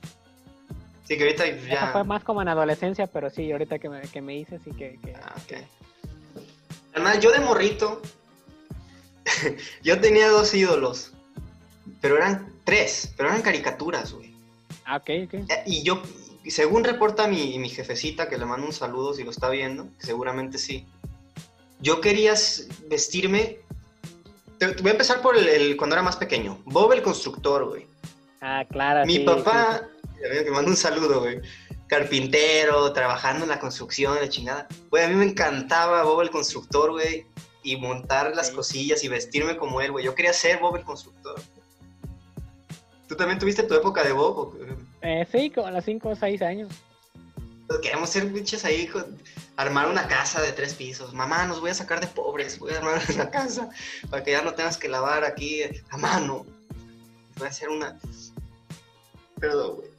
Sí, 1.04 1.18
que 1.18 1.24
ahorita 1.24 1.46
Eso 1.46 1.68
ya. 1.68 1.88
fue 1.92 2.04
más 2.04 2.24
como 2.24 2.42
en 2.44 2.48
adolescencia 2.48 3.08
pero 3.08 3.30
sí 3.32 3.52
ahorita 3.52 3.80
que 3.80 3.90
me, 3.90 4.02
que 4.02 4.22
me 4.22 4.36
hice 4.38 4.60
sí 4.60 4.70
que, 4.72 5.00
que- 5.04 5.16
Ah, 5.16 5.34
ok. 5.38 5.46
que- 5.48 5.68
Carnal, 6.94 7.20
yo 7.20 7.32
de 7.32 7.40
morrito, 7.40 8.02
yo 9.84 10.00
tenía 10.00 10.30
dos 10.30 10.54
ídolos, 10.54 11.12
pero 12.02 12.18
eran 12.18 12.54
tres, 12.64 13.14
pero 13.18 13.30
eran 13.30 13.42
caricaturas, 13.42 14.12
güey. 14.14 14.34
ah 14.86 14.98
ok 14.98 15.10
ok 15.26 15.34
Eh, 15.50 15.64
Y 15.66 15.84
yo, 15.84 16.02
según 16.48 16.84
reporta 16.84 17.28
mi, 17.28 17.58
mi 17.60 17.70
jefecita, 17.70 18.28
que 18.30 18.38
le 18.38 18.46
mando 18.46 18.66
un 18.68 18.74
saludo 18.74 19.14
si 19.14 19.24
lo 19.24 19.32
está 19.32 19.50
viendo, 19.50 19.88
que 20.00 20.06
seguramente 20.06 20.58
sí, 20.58 20.86
yo 21.80 22.00
quería 22.02 22.34
vestirme, 22.88 23.58
te, 24.58 24.68
te 24.70 24.82
voy 24.82 24.90
a 24.90 24.94
empezar 24.94 25.22
por 25.22 25.38
el, 25.38 25.48
el- 25.50 25.78
cuando 25.78 25.96
era 25.96 26.04
más 26.04 26.16
pequeño, 26.18 26.60
Bob 26.66 26.94
el 26.94 27.02
constructor, 27.02 27.66
güey. 27.68 27.86
Ah, 28.42 28.64
claro. 28.70 29.06
Mi 29.06 29.18
sí, 29.18 29.20
papá, 29.24 29.88
veo 30.20 30.44
que 30.44 30.52
mando 30.52 30.72
un 30.72 30.78
saludo, 30.78 31.20
güey. 31.22 31.40
carpintero, 31.88 32.92
trabajando 32.94 33.44
en 33.44 33.50
la 33.50 33.60
construcción, 33.60 34.16
la 34.16 34.30
chingada. 34.30 34.68
Güey, 34.90 35.04
a 35.04 35.08
mí 35.10 35.16
me 35.16 35.26
encantaba 35.26 36.04
Bob 36.04 36.22
el 36.22 36.30
constructor, 36.32 36.92
güey, 36.92 37.26
y 37.64 37.78
montar 37.78 38.36
las 38.36 38.48
Sí. 38.48 38.56
cosillas 38.56 39.04
y 39.04 39.08
vestirme 39.08 39.58
como 39.58 39.82
él, 39.82 39.92
güey. 39.92 40.06
Yo 40.06 40.16
quería 40.16 40.34
ser 40.34 40.60
Bob 40.60 40.76
el 40.78 40.84
constructor. 40.84 41.40
¿Tú 43.08 43.16
también 43.16 43.40
tuviste 43.40 43.64
tu 43.64 43.74
época 43.74 44.04
de 44.04 44.14
Bob? 44.14 44.56
Eh, 45.02 45.28
sí, 45.32 45.50
como 45.50 45.68
a 45.68 45.72
los 45.72 45.84
5 45.84 46.10
o 46.10 46.16
6 46.16 46.42
años. 46.42 46.70
Queremos 47.82 48.10
ser 48.10 48.32
pinches 48.34 48.66
ahí, 48.66 48.82
hijo, 48.82 49.02
armar 49.56 49.88
una 49.88 50.06
casa 50.08 50.42
de 50.42 50.52
tres 50.52 50.74
pisos. 50.74 51.14
Mamá, 51.14 51.46
nos 51.46 51.62
voy 51.62 51.70
a 51.70 51.74
sacar 51.74 52.02
de 52.02 52.08
pobres, 52.08 52.60
voy 52.60 52.74
a 52.74 52.78
armar 52.80 53.02
una 53.14 53.30
casa 53.32 53.70
para 54.10 54.24
que 54.24 54.32
ya 54.32 54.42
no 54.42 54.54
tengas 54.54 54.78
que 54.78 54.90
lavar 54.90 55.24
aquí 55.24 55.62
a 55.90 55.98
mano. 55.98 56.46
Voy 57.38 57.48
a 57.48 57.50
hacer 57.50 57.70
una... 57.70 57.98
Perdón, 59.40 59.78
güey. 59.78 59.90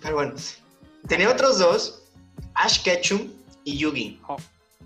Pero 0.00 0.14
bueno, 0.16 0.34
tenía 1.06 1.30
otros 1.30 1.58
dos, 1.58 2.02
Ash 2.54 2.82
Ketchum 2.82 3.30
y 3.64 3.76
Yugi. 3.76 4.20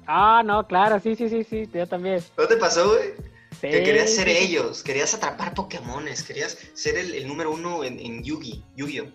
Ah, 0.06 0.42
no, 0.44 0.66
claro, 0.66 1.00
sí, 1.00 1.16
sí, 1.16 1.28
sí, 1.28 1.44
sí, 1.44 1.68
yo 1.72 1.86
también. 1.86 2.22
¿No 2.38 2.46
te 2.46 2.56
pasó, 2.56 2.88
güey? 2.88 3.14
Sí, 3.60 3.68
Que 3.68 3.82
querías 3.82 4.10
ser 4.14 4.28
ellos, 4.28 4.82
querías 4.82 5.14
atrapar 5.14 5.54
Pokémones, 5.54 6.22
querías 6.22 6.58
ser 6.74 6.96
el, 6.98 7.14
el 7.14 7.26
número 7.26 7.50
uno 7.50 7.82
en, 7.84 7.98
en 7.98 8.22
Yugi, 8.22 8.62
Yu-Gi-Oh! 8.76 9.06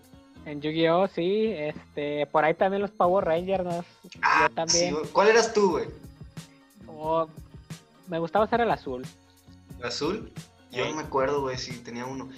En 0.46 0.60
Yu-Gi-Oh, 0.62 1.08
sí, 1.08 1.54
este, 1.56 2.26
por 2.26 2.44
ahí 2.44 2.56
también 2.56 2.82
los 2.82 2.90
Power 2.92 3.24
Rangers, 3.24 3.64
¿no? 3.64 3.86
Ah, 4.24 4.48
yo 4.50 4.56
también. 4.56 4.96
sí. 4.96 5.10
¿Cuál 5.14 5.28
eras 5.30 5.54
tú, 5.54 5.72
güey? 5.72 5.86
Oh, 6.88 7.28
me 8.08 8.18
gustaba 8.20 8.48
ser 8.48 8.62
el 8.62 8.72
azul. 8.72 9.06
¿Azul? 9.84 10.32
Yo 10.72 10.86
no 10.90 10.96
me 10.96 11.02
acuerdo, 11.04 11.42
güey, 11.42 11.58
si 11.58 11.74
tenía 11.80 12.06
uno. 12.06 12.30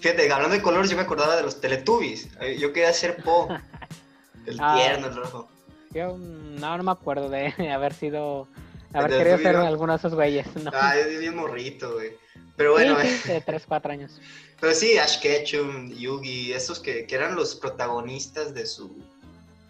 Fíjate, 0.00 0.30
hablando 0.32 0.56
de 0.56 0.62
colores, 0.62 0.90
yo 0.90 0.96
me 0.96 1.02
acordaba 1.02 1.36
de 1.36 1.42
los 1.42 1.60
Teletubbies. 1.60 2.28
Eh, 2.40 2.56
Yo 2.58 2.72
quería 2.72 2.92
ser 2.92 3.22
Po. 3.22 3.48
El 4.46 4.58
Ah. 4.60 4.76
tierno, 4.76 5.08
el 5.08 5.16
rojo. 5.16 5.48
Yo 5.94 6.16
no, 6.18 6.76
no 6.76 6.82
me 6.82 6.90
acuerdo 6.92 7.28
de 7.28 7.46
haber 7.72 7.94
sido, 7.94 8.46
¿El 8.90 8.96
haber 9.00 9.18
querido 9.18 9.38
ser 9.38 9.56
alguno 9.56 9.92
de 9.92 9.98
esos 9.98 10.14
güeyes, 10.14 10.46
¿no? 10.62 10.70
Ah, 10.74 10.94
yo 10.96 11.18
bien 11.18 11.36
morrito, 11.36 11.94
güey. 11.94 12.12
Pero 12.56 12.72
bueno, 12.72 12.98
sí, 13.00 13.08
sí, 13.08 13.28
de 13.32 13.40
3, 13.40 13.64
4 13.66 13.92
años. 13.92 14.20
pero 14.60 14.74
sí, 14.74 14.98
Ash 14.98 15.18
Ketchum, 15.20 15.90
Yugi, 15.92 16.52
estos 16.52 16.80
que, 16.80 17.06
que 17.06 17.14
eran 17.14 17.34
los 17.36 17.54
protagonistas 17.54 18.52
de 18.54 18.66
su, 18.66 18.96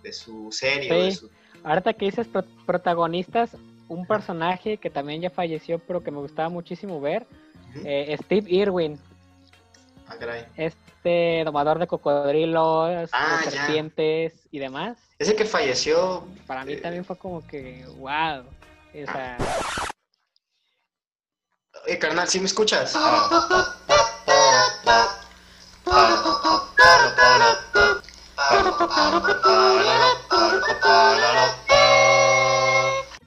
de 0.02 0.12
su 0.12 0.50
serie. 0.52 0.88
Sí. 0.90 0.94
de 1.06 1.12
su- 1.12 1.30
Ahorita 1.64 1.92
que 1.92 2.06
dices 2.06 2.26
pro- 2.28 2.44
protagonistas, 2.66 3.50
un 3.88 4.06
personaje 4.06 4.76
que 4.78 4.90
también 4.90 5.20
ya 5.20 5.30
falleció, 5.30 5.78
pero 5.80 6.02
que 6.02 6.10
me 6.10 6.18
gustaba 6.18 6.48
muchísimo 6.48 7.00
ver, 7.00 7.26
eh, 7.84 8.16
Steve 8.22 8.50
Irwin, 8.50 8.98
Ah, 10.06 10.16
caray. 10.18 10.44
este 10.56 11.42
domador 11.44 11.78
de 11.78 11.86
cocodrilos, 11.86 13.10
Ah, 13.12 13.40
de 13.44 13.50
serpientes 13.50 14.46
y 14.50 14.58
demás. 14.60 14.96
Ese 15.18 15.34
que 15.34 15.44
falleció. 15.44 16.24
Para 16.46 16.64
mí 16.64 16.74
eh, 16.74 16.76
también 16.76 17.04
fue 17.04 17.16
como 17.18 17.44
que, 17.46 17.84
wow. 17.96 18.40
O 18.40 19.12
sea, 19.12 19.36
Eh, 21.86 21.98
carnal, 21.98 22.28
¿sí 22.28 22.38
me 22.40 22.46
escuchas? 22.46 22.94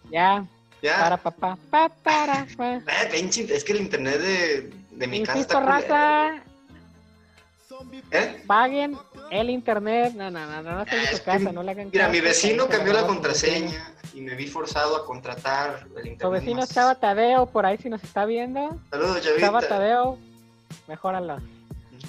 ya, 0.09 0.45
Ya. 0.81 0.97
para 0.99 1.17
papá, 1.17 1.57
pa, 1.69 1.89
para, 1.89 2.47
pa. 2.57 2.75
Eh, 2.87 3.09
pinche, 3.11 3.47
es 3.53 3.63
que 3.63 3.73
el 3.73 3.81
internet 3.81 4.19
de, 4.19 4.73
de 4.91 5.07
mi 5.07 5.23
casa 5.23 5.39
está 5.39 5.59
raza, 5.59 6.43
¿Eh? 8.11 8.43
paguen 8.47 8.97
el 9.29 9.49
internet. 9.49 10.13
No, 10.15 10.29
no, 10.31 10.45
no, 10.45 10.61
no, 10.61 10.75
no 10.79 10.85
que, 10.85 11.19
casa, 11.23 11.51
no 11.51 11.63
le 11.63 11.71
hagan 11.71 11.89
Mira, 11.91 12.05
caso, 12.05 12.11
mi 12.13 12.21
vecino 12.21 12.67
cambió 12.67 12.93
la 12.93 13.05
contraseña 13.07 13.93
y 14.13 14.21
me 14.21 14.35
vi 14.35 14.47
forzado 14.47 14.95
a 14.97 15.05
contratar 15.05 15.87
el 15.97 16.07
internet. 16.07 16.19
Tu 16.19 16.29
vecino 16.29 16.55
más- 16.61 16.73
Chava 16.73 16.95
Tadeo, 16.95 17.45
por 17.45 17.65
ahí 17.65 17.77
si 17.77 17.89
nos 17.89 18.03
está 18.03 18.25
viendo. 18.25 18.77
Saludos, 18.89 19.21
Chavita. 19.21 19.67
Tadeo, 19.67 20.17
mejóralo. 20.87 21.37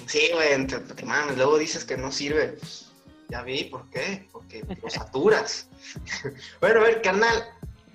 Sí, 0.07 0.29
güey, 0.33 0.67
te, 0.67 0.79
te 0.79 1.05
mames, 1.05 1.37
luego 1.37 1.57
dices 1.57 1.85
que 1.85 1.95
no 1.97 2.11
sirve. 2.11 2.49
Pues, 2.59 2.87
ya 3.29 3.41
vi, 3.41 3.63
¿por 3.65 3.89
qué? 3.89 4.27
Porque 4.31 4.63
lo 4.83 4.89
saturas. 4.89 5.67
bueno, 6.59 6.81
a 6.81 6.83
ver, 6.83 7.01
carnal, 7.01 7.43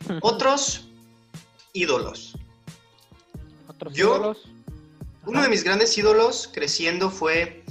otros 0.22 0.88
ídolos. 1.72 2.36
Otros 3.66 3.92
Yo- 3.94 4.16
ídolos. 4.16 4.48
Uno 5.26 5.42
de 5.42 5.48
mis 5.50 5.62
grandes 5.62 5.96
ídolos 5.98 6.48
creciendo 6.54 7.10
fue 7.10 7.62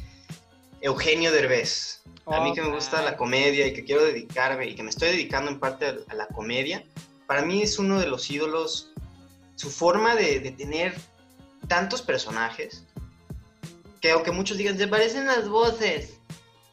Eugenio 0.87 1.31
Derbez. 1.31 2.01
A 2.25 2.41
mí 2.41 2.53
que 2.53 2.61
me 2.61 2.69
gusta 2.69 3.01
la 3.01 3.15
comedia 3.15 3.67
y 3.67 3.73
que 3.73 3.85
quiero 3.85 4.03
dedicarme 4.03 4.67
y 4.67 4.75
que 4.75 4.83
me 4.83 4.89
estoy 4.89 5.09
dedicando 5.09 5.49
en 5.49 5.59
parte 5.59 5.85
a 5.85 6.13
la 6.13 6.27
comedia, 6.27 6.83
para 7.25 7.41
mí 7.41 7.61
es 7.61 7.79
uno 7.79 7.99
de 7.99 8.07
los 8.07 8.29
ídolos, 8.29 8.91
su 9.55 9.69
forma 9.69 10.15
de, 10.15 10.41
de 10.41 10.51
tener 10.51 10.93
tantos 11.69 12.01
personajes, 12.01 12.85
que 14.01 14.11
aunque 14.11 14.31
muchos 14.31 14.57
digan, 14.57 14.77
se 14.77 14.87
parecen 14.87 15.25
las 15.25 15.47
voces. 15.47 16.19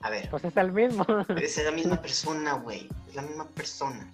A 0.00 0.10
ver, 0.10 0.28
Pues 0.28 0.44
es 0.44 0.56
el 0.56 0.72
mismo. 0.72 1.06
es 1.40 1.64
la 1.64 1.70
misma 1.70 2.02
persona, 2.02 2.54
güey, 2.54 2.88
es 3.08 3.14
la 3.14 3.22
misma 3.22 3.48
persona. 3.48 4.12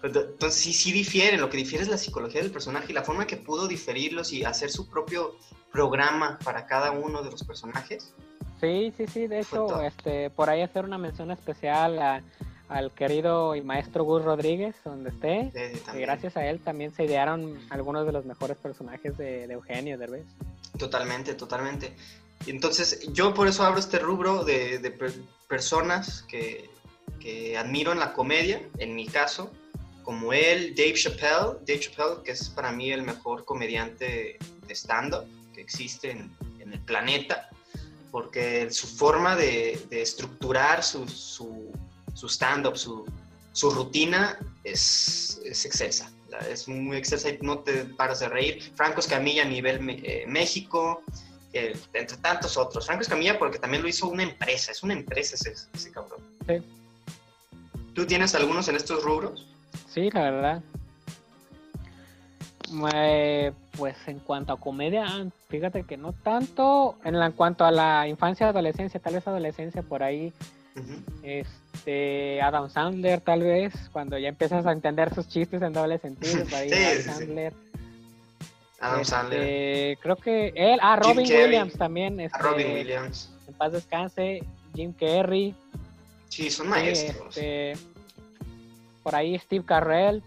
Pero, 0.00 0.20
Entonces 0.20 0.60
sí, 0.60 0.72
sí 0.72 0.92
difieren, 0.92 1.40
lo 1.40 1.50
que 1.50 1.56
difiere 1.56 1.82
es 1.82 1.90
la 1.90 1.98
psicología 1.98 2.42
del 2.42 2.52
personaje 2.52 2.86
y 2.90 2.94
la 2.94 3.02
forma 3.02 3.26
que 3.26 3.36
pudo 3.36 3.66
diferirlos 3.66 4.32
y 4.32 4.44
hacer 4.44 4.70
su 4.70 4.88
propio 4.88 5.36
programa 5.72 6.38
para 6.44 6.66
cada 6.66 6.92
uno 6.92 7.22
de 7.22 7.30
los 7.30 7.42
personajes. 7.44 8.14
Sí, 8.60 8.92
sí, 8.96 9.06
sí. 9.06 9.26
De 9.26 9.40
hecho, 9.40 9.80
este, 9.82 10.30
por 10.30 10.50
ahí 10.50 10.62
hacer 10.62 10.84
una 10.84 10.98
mención 10.98 11.30
especial 11.30 11.98
a- 12.00 12.22
al 12.68 12.92
querido 12.92 13.54
y 13.56 13.62
maestro 13.62 14.04
Gus 14.04 14.22
Rodríguez, 14.24 14.76
donde 14.84 15.08
esté. 15.10 15.50
También. 15.86 16.06
gracias 16.06 16.36
a 16.36 16.46
él 16.46 16.60
también 16.60 16.92
se 16.92 17.04
idearon 17.04 17.58
algunos 17.70 18.04
de 18.04 18.12
los 18.12 18.26
mejores 18.26 18.58
personajes 18.58 19.16
de, 19.16 19.46
de 19.46 19.54
Eugenio 19.54 19.96
Derbez. 19.96 20.26
Totalmente, 20.78 21.34
totalmente. 21.34 21.94
Y 22.46 22.50
entonces, 22.50 23.10
yo 23.12 23.32
por 23.32 23.48
eso 23.48 23.64
abro 23.64 23.80
este 23.80 23.98
rubro 23.98 24.44
de, 24.44 24.78
de 24.80 24.90
per- 24.90 25.14
personas 25.48 26.22
que, 26.28 26.68
que 27.20 27.56
admiro 27.56 27.92
en 27.92 27.98
la 28.00 28.12
comedia, 28.12 28.60
en 28.78 28.94
mi 28.94 29.06
caso, 29.06 29.50
como 30.02 30.32
él, 30.34 30.74
Dave 30.76 30.94
Chappelle, 30.94 31.58
Dave 31.66 31.80
Chappelle, 31.80 32.22
que 32.24 32.32
es 32.32 32.50
para 32.50 32.70
mí 32.72 32.90
el 32.92 33.02
mejor 33.02 33.44
comediante 33.46 34.38
de 34.66 34.74
stand-up 34.74 35.24
que 35.54 35.60
existe 35.62 36.10
en, 36.10 36.30
en 36.60 36.72
el 36.74 36.80
planeta, 36.80 37.48
porque 38.10 38.70
su 38.70 38.86
forma 38.86 39.36
de, 39.36 39.84
de 39.90 40.02
estructurar 40.02 40.82
su, 40.82 41.08
su, 41.08 41.72
su 42.14 42.28
stand-up, 42.28 42.76
su, 42.76 43.04
su 43.52 43.70
rutina 43.70 44.38
es, 44.64 45.40
es 45.44 45.64
excelsa. 45.64 46.10
Es 46.50 46.68
muy 46.68 46.96
excelsa 46.96 47.30
y 47.30 47.38
no 47.40 47.60
te 47.60 47.84
paras 47.84 48.20
de 48.20 48.28
reír. 48.28 48.72
Franco 48.76 49.00
Escamilla 49.00 49.42
a 49.42 49.46
nivel 49.46 49.80
eh, 50.04 50.24
México, 50.28 51.02
eh, 51.52 51.74
entre 51.94 52.16
tantos 52.18 52.56
otros. 52.56 52.86
Franco 52.86 53.02
Escamilla 53.02 53.38
porque 53.38 53.58
también 53.58 53.82
lo 53.82 53.88
hizo 53.88 54.08
una 54.08 54.22
empresa, 54.24 54.70
es 54.70 54.82
una 54.82 54.92
empresa 54.92 55.36
ese, 55.36 55.54
ese 55.72 55.90
cabrón. 55.90 56.20
Sí. 56.46 56.62
¿Tú 57.94 58.06
tienes 58.06 58.34
algunos 58.34 58.68
en 58.68 58.76
estos 58.76 59.02
rubros? 59.02 59.46
Sí, 59.88 60.10
la 60.12 60.30
verdad. 60.30 60.62
Eh, 62.94 63.52
pues 63.76 63.96
en 64.06 64.18
cuanto 64.18 64.52
a 64.52 64.60
comedia, 64.60 65.06
fíjate 65.48 65.84
que 65.84 65.96
no 65.96 66.12
tanto. 66.12 66.96
En, 67.04 67.18
la- 67.18 67.26
en 67.26 67.32
cuanto 67.32 67.64
a 67.64 67.70
la 67.70 68.06
infancia, 68.08 68.48
adolescencia, 68.48 69.00
tal 69.00 69.14
vez 69.14 69.26
adolescencia 69.26 69.82
por 69.82 70.02
ahí, 70.02 70.32
este 71.22 72.40
Adam 72.42 72.70
Sandler 72.70 73.20
tal 73.20 73.40
vez, 73.42 73.72
cuando 73.92 74.18
ya 74.18 74.28
empiezas 74.28 74.66
a 74.66 74.72
entender 74.72 75.14
sus 75.14 75.28
chistes 75.28 75.62
en 75.62 75.72
doble 75.72 75.98
sentido, 75.98 76.44
por 76.44 76.54
ahí 76.54 76.68
Sí, 76.72 76.76
Adam 76.84 76.96
sí. 76.96 77.02
Sandler. 77.02 77.52
Adam 78.80 79.00
Este, 79.00 79.10
Sandler, 79.10 79.98
Creo 79.98 80.16
que 80.16 80.52
él, 80.54 80.78
ah, 80.82 80.98
Jim 81.02 81.14
Robin 81.14 81.28
Carrey. 81.28 81.44
Williams 81.44 81.72
también, 81.74 82.20
a 82.20 82.24
este, 82.24 82.38
Robin 82.38 82.72
Williams. 82.72 83.30
en 83.48 83.54
paz 83.54 83.72
descanse, 83.72 84.44
Jim 84.74 84.92
Carrey, 84.92 85.54
Sí, 86.28 86.50
son 86.50 86.68
maestros. 86.68 87.36
este, 87.36 87.72
por 89.02 89.14
ahí 89.16 89.36
Steve 89.38 89.64
Carrell, 89.64 90.22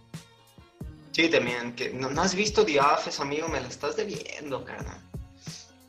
Sí, 1.12 1.30
también. 1.30 1.76
Que, 1.76 1.92
no, 1.92 2.10
no 2.10 2.22
has 2.22 2.36
visto 2.36 2.66
The 2.66 2.80
Office, 2.80 3.22
amigo? 3.22 3.48
Me 3.48 3.60
la 3.62 3.68
estás 3.68 3.96
debiendo, 3.96 4.64
carnal. 4.64 4.98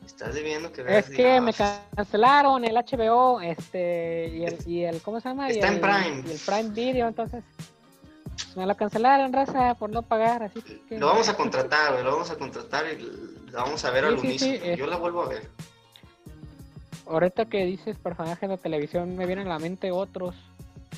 Estás 0.05 0.35
debiendo 0.35 0.71
que 0.71 0.83
veas 0.83 1.05
Es 1.05 1.11
The 1.11 1.15
que 1.15 1.41
me 1.41 1.53
cancelaron 1.53 2.63
el 2.65 2.75
HBO, 2.75 3.41
este, 3.41 4.27
y 4.33 4.43
el, 4.45 4.57
y 4.67 4.83
el 4.83 5.01
¿cómo 5.01 5.19
se 5.19 5.29
llama? 5.29 5.49
Y 5.49 5.53
Está 5.53 5.67
en 5.67 5.73
el- 5.75 5.79
Prime. 5.81 6.23
Y 6.27 6.31
el 6.31 6.39
Prime 6.39 6.69
Video, 6.69 7.07
entonces, 7.07 7.43
me 8.55 8.65
lo 8.65 8.75
cancelaron, 8.75 9.33
raza, 9.33 9.73
por 9.75 9.89
no 9.89 10.01
pagar, 10.03 10.43
así 10.43 10.61
que... 10.61 10.99
Lo 10.99 11.07
vamos 11.07 11.27
a 11.29 11.35
contratar, 11.35 11.99
lo 12.03 12.11
vamos 12.11 12.29
a 12.29 12.35
contratar 12.37 12.85
y 12.93 13.01
lo 13.51 13.57
vamos 13.57 13.83
a 13.85 13.89
ver 13.91 14.03
Sí, 14.03 14.09
al 14.09 14.19
sí, 14.19 14.27
unísono. 14.27 14.75
Yo 14.75 14.87
la 14.87 14.97
vuelvo 14.97 15.23
a 15.23 15.29
ver. 15.29 15.49
Ahorita 17.07 17.45
que 17.45 17.65
dices 17.65 17.97
personajes 17.97 18.49
de 18.49 18.57
televisión, 18.57 19.15
me 19.17 19.25
vienen 19.25 19.47
a 19.47 19.51
la 19.51 19.59
mente 19.59 19.91
otros, 19.91 20.35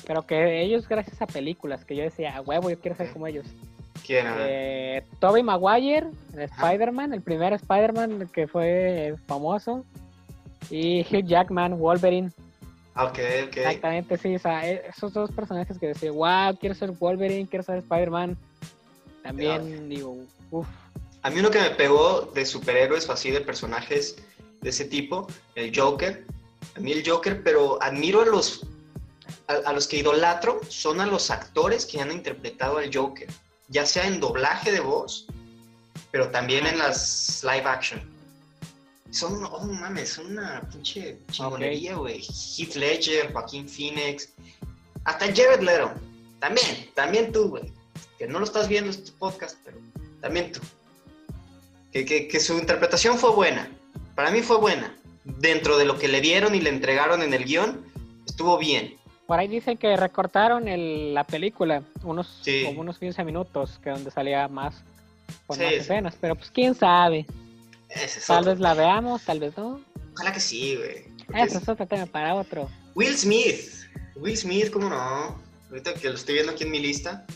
pero 0.06 0.26
que 0.26 0.62
ellos 0.62 0.86
gracias 0.88 1.20
a 1.22 1.26
películas, 1.26 1.84
que 1.84 1.96
yo 1.96 2.02
decía, 2.04 2.36
a 2.36 2.42
huevo, 2.42 2.70
yo 2.70 2.78
quiero 2.78 2.96
ser 2.96 3.12
como 3.12 3.26
ellos. 3.26 3.46
¿Quién? 4.06 4.26
Eh, 4.38 5.02
Tobey 5.18 5.42
Maguire, 5.42 6.06
el. 6.34 6.42
Spider-Man, 6.42 7.12
el 7.12 7.22
primer 7.22 7.52
Spider-Man 7.54 8.30
que 8.32 8.46
fue 8.46 9.14
famoso, 9.26 9.84
y 10.70 11.00
Hugh 11.02 11.26
Jackman, 11.26 11.78
Wolverine. 11.78 12.30
Ok, 12.94 13.18
ok. 13.48 13.56
Exactamente, 13.56 14.16
sí, 14.16 14.36
o 14.36 14.38
sea, 14.38 14.66
e- 14.68 14.82
esos 14.88 15.12
dos 15.12 15.30
personajes 15.32 15.78
que 15.78 15.88
decía, 15.88 16.12
wow, 16.12 16.56
quiero 16.58 16.74
ser 16.74 16.92
Wolverine, 16.92 17.46
quiero 17.48 17.62
ser 17.64 17.78
Spider-Man. 17.78 18.36
También 19.22 19.88
digo, 19.88 20.16
uff, 20.50 20.66
A 21.22 21.30
mí 21.30 21.40
uno 21.40 21.50
que 21.50 21.60
me 21.60 21.70
pegó 21.70 22.22
de 22.32 22.46
superhéroes 22.46 23.08
o 23.08 23.12
así 23.12 23.30
de 23.30 23.40
personajes 23.40 24.16
de 24.60 24.70
ese 24.70 24.84
tipo, 24.84 25.26
el 25.56 25.76
Joker. 25.76 26.24
A 26.76 26.80
mí 26.80 26.92
el 26.92 27.02
Joker, 27.08 27.42
pero 27.42 27.82
admiro 27.82 28.22
a 28.22 28.26
los 28.26 28.64
a, 29.48 29.54
a 29.68 29.72
los 29.72 29.88
que 29.88 29.98
idolatro 29.98 30.60
son 30.68 31.00
a 31.00 31.06
los 31.06 31.30
actores 31.30 31.84
que 31.84 32.00
han 32.00 32.12
interpretado 32.12 32.78
al 32.78 32.90
Joker, 32.94 33.28
ya 33.68 33.86
sea 33.86 34.06
en 34.06 34.20
doblaje 34.20 34.72
de 34.72 34.80
voz, 34.80 35.26
pero 36.10 36.30
también 36.30 36.66
en 36.66 36.78
las 36.78 37.42
live 37.42 37.64
action. 37.66 38.00
Son, 39.10 39.44
oh 39.44 39.64
mames, 39.64 40.10
son 40.10 40.32
una 40.32 40.60
pinche 40.72 41.18
chingonería, 41.30 41.94
güey. 41.94 42.20
Heath 42.20 42.74
Ledger, 42.74 43.32
Joaquín 43.32 43.68
Phoenix, 43.68 44.30
hasta 45.04 45.26
Jared 45.26 45.60
Leto. 45.60 45.92
También, 46.40 46.90
también 46.94 47.32
tú, 47.32 47.48
güey. 47.48 47.72
Que 48.18 48.26
no 48.26 48.38
lo 48.38 48.44
estás 48.44 48.68
viendo 48.68 48.90
este 48.90 49.12
podcast, 49.12 49.56
pero 49.64 49.78
también 50.20 50.52
tú. 50.52 50.60
Que, 51.92 52.04
que, 52.04 52.28
que 52.28 52.40
su 52.40 52.54
interpretación 52.58 53.18
fue 53.18 53.30
buena. 53.30 53.70
Para 54.14 54.30
mí 54.30 54.42
fue 54.42 54.58
buena. 54.58 54.96
Dentro 55.24 55.76
de 55.78 55.84
lo 55.84 55.98
que 55.98 56.08
le 56.08 56.20
dieron 56.20 56.54
y 56.54 56.60
le 56.60 56.70
entregaron 56.70 57.22
en 57.22 57.34
el 57.34 57.44
guion, 57.44 57.84
estuvo 58.26 58.58
bien. 58.58 58.96
Por 59.26 59.38
ahí 59.38 59.48
dicen 59.48 59.76
que 59.76 59.96
recortaron 59.96 60.68
el- 60.68 61.12
la 61.14 61.24
película, 61.24 61.82
unos, 62.04 62.38
Sí. 62.42 62.62
como 62.64 62.80
unos 62.82 62.98
15 62.98 63.24
minutos, 63.24 63.80
que 63.82 63.90
donde 63.90 64.10
salía 64.10 64.46
más, 64.48 64.82
con 65.46 65.56
Sí, 65.56 65.62
más 65.64 65.72
sí. 65.72 65.78
escenas. 65.80 66.14
Pero 66.20 66.36
pues 66.36 66.50
quién 66.50 66.74
sabe, 66.74 67.26
Ese 67.88 68.20
es 68.20 68.26
tal 68.26 68.40
otro. 68.40 68.52
vez 68.52 68.60
la 68.60 68.74
veamos, 68.74 69.22
tal 69.24 69.40
vez 69.40 69.56
no. 69.56 69.80
Ojalá 70.14 70.32
que 70.32 70.40
sí, 70.40 70.76
güey. 70.76 71.04
Eso 71.44 71.58
es- 71.58 71.68
otro 71.68 71.86
tema 71.86 72.06
para 72.06 72.34
otro. 72.34 72.70
Will 72.94 73.16
Smith. 73.16 73.60
Will 74.14 74.36
Smith, 74.36 74.70
¿cómo 74.70 74.88
no? 74.88 75.38
Ahorita 75.70 75.94
que 75.94 76.08
lo 76.08 76.14
estoy 76.14 76.34
viendo 76.34 76.52
aquí 76.52 76.64
en 76.64 76.70
mi 76.70 76.78
lista. 76.78 77.26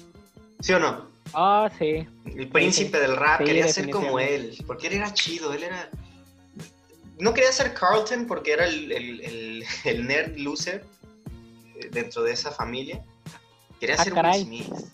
¿Sí 0.61 0.72
o 0.72 0.79
no? 0.79 1.07
Oh, 1.33 1.68
sí. 1.79 2.07
El 2.37 2.48
príncipe 2.48 2.98
del 3.00 3.16
rap, 3.16 3.42
quería 3.44 3.66
ser 3.68 3.90
como 3.90 4.18
él. 4.20 4.57
Porque 4.66 4.87
él 4.87 4.94
era 4.94 5.12
chido, 5.12 5.53
él 5.53 5.64
era. 5.64 5.90
No 7.18 7.35
quería 7.35 7.53
ser 7.53 7.74
Carlton 7.74 8.26
porque 8.26 8.53
era 8.53 8.66
el, 8.66 8.90
el- 8.92 9.20
el- 9.20 9.64
el 9.85 10.07
nerd 10.07 10.37
loser 10.38 10.85
dentro 11.90 12.22
de 12.22 12.32
esa 12.32 12.50
familia. 12.50 13.02
Quería 13.78 13.96
Ah, 13.98 14.04
ser 14.04 14.12
caray. 14.12 14.44
Will 14.44 14.64
Smith. 14.64 14.84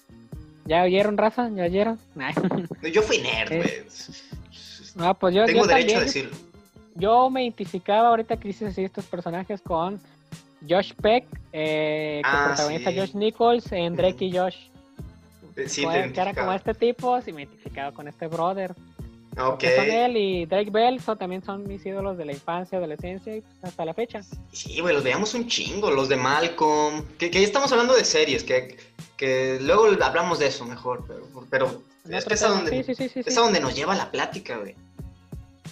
¿Ya 0.67 0.83
oyeron, 0.83 1.17
raza? 1.17 1.49
¿Ya 1.55 1.65
oyeron? 1.65 1.99
Nah. 2.15 2.33
Yo 2.93 3.03
fui 3.03 3.19
nerd, 3.19 3.53
Eh, 3.53 3.57
güey. 3.59 3.85
No, 4.97 5.15
pues 5.15 5.35
yo, 5.35 5.45
Tengo 5.45 5.61
yo 5.63 5.67
derecho 5.67 5.87
también, 5.87 5.99
a 5.99 6.01
decirlo. 6.05 6.37
yo 6.95 7.31
me 7.31 7.43
identificaba 7.43 8.09
ahorita 8.09 8.37
que 8.39 8.49
dices 8.49 8.73
así 8.73 8.83
estos 8.85 9.05
personajes 9.05 9.61
con 9.61 10.01
Josh 10.69 10.93
Peck, 10.95 11.25
eh, 11.53 12.21
que 12.25 12.29
Ah, 12.29 12.45
protagoniza 12.49 12.91
sí. 12.91 12.99
Josh 12.99 13.15
Nichols 13.15 13.73
en 13.73 13.95
Drake 13.95 14.25
y 14.25 14.37
Josh. 14.37 14.57
Eh, 15.57 15.69
Sí, 15.69 15.87
te 15.87 16.21
era 16.21 16.35
como 16.35 16.53
este 16.53 16.75
tipo, 16.75 17.21
sí 17.23 17.33
me 17.33 17.43
identificaba 17.43 17.93
con 17.93 18.09
este 18.09 18.27
brother. 18.27 18.75
Ok. 19.39 19.59
Que 19.59 19.77
son 19.77 19.91
él 19.91 20.17
y 20.17 20.47
Drake 20.47 20.71
Bell, 20.71 21.01
son, 21.01 21.19
también 21.19 21.45
son 21.45 21.67
mis 21.69 21.85
ídolos 21.85 22.17
de 22.17 22.25
la 22.25 22.33
infancia, 22.33 22.79
adolescencia 22.79 23.37
y 23.37 23.43
pues, 23.43 23.55
hasta 23.63 23.85
la 23.85 23.93
fecha. 23.93 24.23
Sí, 24.53 24.81
güey, 24.81 24.95
los 24.95 25.05
veíamos 25.05 25.35
un 25.35 25.47
chingo, 25.47 25.91
los 25.91 26.09
de 26.09 26.17
Malcolm. 26.17 27.05
Que, 27.19 27.31
que 27.31 27.41
ya 27.41 27.47
estamos 27.47 27.71
hablando 27.73 27.95
de 27.95 28.05
series, 28.05 28.45
que, 28.45 28.79
que 29.17 29.59
luego 29.61 29.89
hablamos 30.03 30.39
de 30.39 30.47
eso 30.47 30.65
mejor, 30.65 31.05
pero, 31.07 31.47
pero 31.51 31.83
es 32.09 32.25
otro 32.25 32.29
que 32.29 32.35
es 32.35 32.43
a 32.43 32.49
donde, 32.49 32.71
Sí, 32.71 32.83
sí, 32.83 32.95
sí, 32.95 33.09
sí, 33.09 33.21
es 33.27 33.37
a 33.37 33.43
donde 33.43 33.61
nos 33.61 33.75
lleva 33.75 33.95
la 33.95 34.11
plática, 34.11 34.57
güey. 34.57 34.75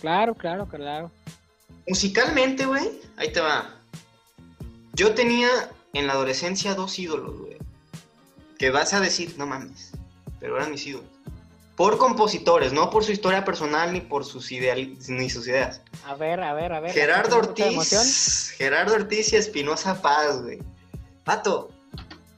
Claro, 0.01 0.35
claro, 0.35 0.69
claro. 0.69 1.11
Musicalmente, 1.89 2.67
güey, 2.67 2.91
ahí 3.17 3.33
te 3.33 3.41
va. 3.41 3.77
Yo 4.93 5.15
tenía 5.15 5.49
en 5.95 6.07
la 6.07 6.13
adolescencia 6.13 6.75
dos 6.75 6.99
ídolos, 6.99 7.39
güey. 7.39 7.57
Que 8.59 8.71
vas 8.71 8.93
a 8.93 9.01
decir, 9.01 9.35
no 9.39 9.47
mames, 9.47 9.93
pero 10.39 10.57
eran 10.57 10.71
mis 10.71 10.87
ídolos. 10.87 11.14
Por 11.77 11.99
compositores, 11.99 12.73
no 12.73 12.89
por 12.91 13.03
su 13.05 13.11
historia 13.11 13.45
personal 13.45 13.93
ni 13.93 14.01
por 14.01 14.25
sus 14.25 14.53
ideales, 14.53 15.09
ni 15.09 15.29
sus 15.29 15.49
ideas. 15.49 15.81
A 16.07 16.15
ver, 16.15 16.41
a 16.41 16.55
ver, 16.55 16.73
a 16.73 16.81
ver. 16.81 16.93
Gerardo. 16.93 17.39
Ortiz, 17.39 18.55
Gerardo 18.57 18.95
Ortiz 18.95 19.33
y 19.33 19.37
Espinosa 19.37 20.01
Paz, 20.01 20.43
güey. 20.43 20.61
Pato, 21.25 21.71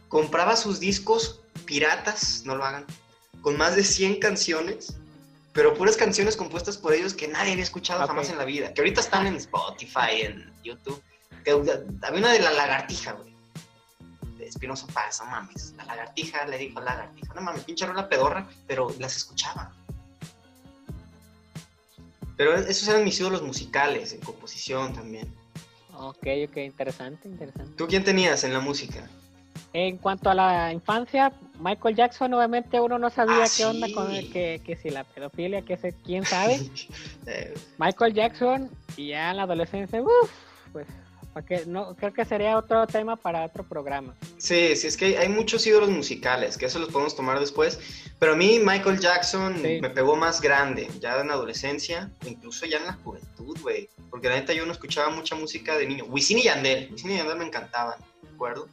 compraba 0.08 0.56
sus 0.56 0.80
discos 0.80 1.40
piratas, 1.66 2.42
no 2.46 2.56
lo 2.56 2.64
hagan, 2.64 2.86
con 3.42 3.58
más 3.58 3.76
de 3.76 3.84
100 3.84 4.20
canciones, 4.20 4.96
pero 5.52 5.74
puras 5.74 5.96
canciones 5.96 6.36
compuestas 6.36 6.78
por 6.78 6.94
ellos 6.94 7.12
que 7.12 7.28
nadie 7.28 7.52
había 7.52 7.64
escuchado 7.64 8.06
jamás 8.06 8.30
en 8.30 8.38
la 8.38 8.44
vida, 8.44 8.72
que 8.72 8.80
ahorita 8.80 9.00
están 9.00 9.26
en 9.26 9.36
Spotify, 9.36 10.22
en 10.22 10.52
YouTube. 10.62 11.02
Que, 11.44 11.50
había 11.50 12.18
una 12.18 12.32
de 12.32 12.40
la 12.40 12.52
lagartija, 12.52 13.12
güey. 13.12 13.35
Espinosa 14.48 14.86
Paz, 14.88 15.20
no 15.24 15.30
mames. 15.30 15.74
La 15.76 15.84
lagartija 15.84 16.46
le 16.46 16.58
dijo 16.58 16.78
a 16.78 16.82
la 16.82 16.94
lagartija, 16.94 17.34
no 17.34 17.40
mames, 17.40 17.64
pinche 17.64 17.86
rola 17.86 18.08
pedorra, 18.08 18.46
pero 18.66 18.94
las 18.98 19.16
escuchaba. 19.16 19.72
Pero 22.36 22.54
esos 22.54 22.86
eran 22.88 23.04
mis 23.04 23.18
ídolos 23.18 23.42
musicales, 23.42 24.12
en 24.12 24.20
composición 24.20 24.92
también. 24.92 25.32
Ok, 25.94 26.26
ok, 26.48 26.56
interesante, 26.58 27.28
interesante. 27.28 27.72
¿Tú 27.76 27.86
quién 27.86 28.04
tenías 28.04 28.44
en 28.44 28.52
la 28.52 28.60
música? 28.60 29.08
En 29.72 29.98
cuanto 29.98 30.30
a 30.30 30.34
la 30.34 30.72
infancia, 30.72 31.32
Michael 31.58 31.96
Jackson, 31.96 32.32
obviamente 32.34 32.80
uno 32.80 32.98
no 32.98 33.10
sabía 33.10 33.44
Ah, 33.44 33.48
qué 33.54 33.64
onda 33.64 33.88
con 33.94 34.10
el, 34.10 34.30
que, 34.32 34.60
que 34.64 34.76
si 34.76 34.90
la 34.90 35.04
pedofilia, 35.04 35.62
que 35.62 35.76
sé, 35.76 35.94
quién 36.04 36.24
sabe. 36.24 36.58
Michael 37.78 38.14
Jackson 38.14 38.70
y 38.96 39.08
ya 39.08 39.30
en 39.30 39.38
la 39.38 39.42
adolescencia, 39.44 40.02
uff, 40.02 40.30
pues, 40.72 40.86
¿pa' 41.36 41.42
qué? 41.42 41.64
no, 41.66 41.94
creo 41.96 42.14
que 42.14 42.24
sería 42.24 42.56
otro 42.56 42.86
tema 42.86 43.14
para 43.14 43.44
otro 43.44 43.62
programa. 43.62 44.14
sí, 44.38 44.74
sí, 44.74 44.86
es 44.86 44.96
que 44.96 45.18
hay, 45.18 45.28
muchos 45.28 45.66
ídolos 45.66 45.90
musicales, 45.90 46.56
que 46.56 46.64
eso 46.64 46.78
los 46.78 46.88
podemos 46.88 47.14
tomar 47.14 47.38
después. 47.38 47.78
Pero 48.18 48.32
a 48.32 48.36
mí 48.36 48.58
Michael 48.64 48.98
Jackson 48.98 49.54
Sí. 49.60 49.78
me 49.82 49.90
pegó 49.90 50.16
más 50.16 50.40
grande, 50.40 50.88
ya 50.98 51.20
en 51.20 51.28
la 51.28 51.34
adolescencia, 51.34 52.10
incluso 52.24 52.64
ya 52.64 52.78
en 52.78 52.86
la 52.86 52.94
juventud, 52.94 53.54
güey. 53.60 53.90
Porque 54.08 54.30
la 54.30 54.36
neta 54.36 54.54
yo 54.54 54.64
no 54.64 54.72
escuchaba 54.72 55.10
mucha 55.10 55.34
música 55.34 55.76
de 55.76 55.86
niño. 55.86 56.04
Wisin 56.06 56.38
y 56.38 56.44
Yandel, 56.44 56.88
Wisin 56.90 57.10
y 57.10 57.16
Yandel 57.18 57.36
me 57.36 57.44
encantaban, 57.44 57.98
¿de 58.22 58.28
acuerdo? 58.30 58.66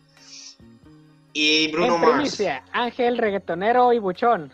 Y 1.34 1.69
Bruno 1.69 1.95
en 1.95 2.02
Mars. 2.02 2.41
Ángel, 2.71 3.17
reggaetonero 3.17 3.91
y 3.91 3.99
buchón. 3.99 4.54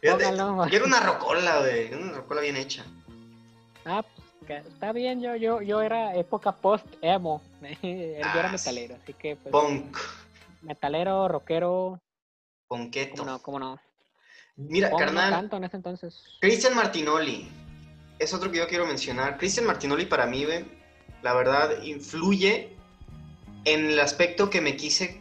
Fíjate, 0.00 0.24
Póngalo. 0.24 0.68
y 0.70 0.74
era 0.74 0.84
una 0.86 1.00
rocola, 1.00 1.58
güey, 1.58 1.88
era 1.88 1.98
una 1.98 2.12
rocola 2.12 2.40
bien 2.40 2.56
hecha. 2.56 2.86
Ah, 3.84 4.02
está 4.56 4.92
bien, 4.92 5.20
yo, 5.20 5.36
yo, 5.36 5.62
yo 5.62 5.82
era 5.82 6.14
época 6.16 6.52
post-emo. 6.52 7.42
yo 7.82 7.88
era 7.88 8.48
Ah, 8.48 8.52
metalero, 8.52 8.96
así 9.02 9.12
que 9.14 9.36
pues, 9.36 9.52
Punk, 9.52 9.96
metalero, 10.62 11.28
rockero, 11.28 12.00
ponqueto. 12.66 13.16
cómo 13.18 13.30
no, 13.30 13.38
cómo 13.42 13.58
no. 13.58 13.80
Mira, 14.56 14.90
no 14.90 14.96
carnal, 14.96 15.30
tanto 15.30 15.56
en 15.56 15.64
ese 15.64 15.76
entonces. 15.76 16.24
Cristian 16.40 16.74
Martinoli. 16.74 17.48
Es 18.18 18.34
otro 18.34 18.50
que 18.50 18.58
yo 18.58 18.66
quiero 18.66 18.84
mencionar. 18.86 19.38
Cristian 19.38 19.66
Martinoli 19.66 20.06
para 20.06 20.26
mí, 20.26 20.44
güey, 20.44 20.64
la 21.22 21.32
verdad, 21.34 21.82
influye 21.82 22.76
en 23.64 23.86
el 23.90 24.00
aspecto 24.00 24.50
que 24.50 24.60
me 24.60 24.76
quise, 24.76 25.20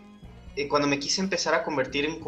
eh, 0.56 0.68
cuando 0.68 0.88
me 0.88 0.98
quise 0.98 1.22
empezar 1.22 1.54
a 1.54 1.64
convertir 1.64 2.06
en, 2.06 2.20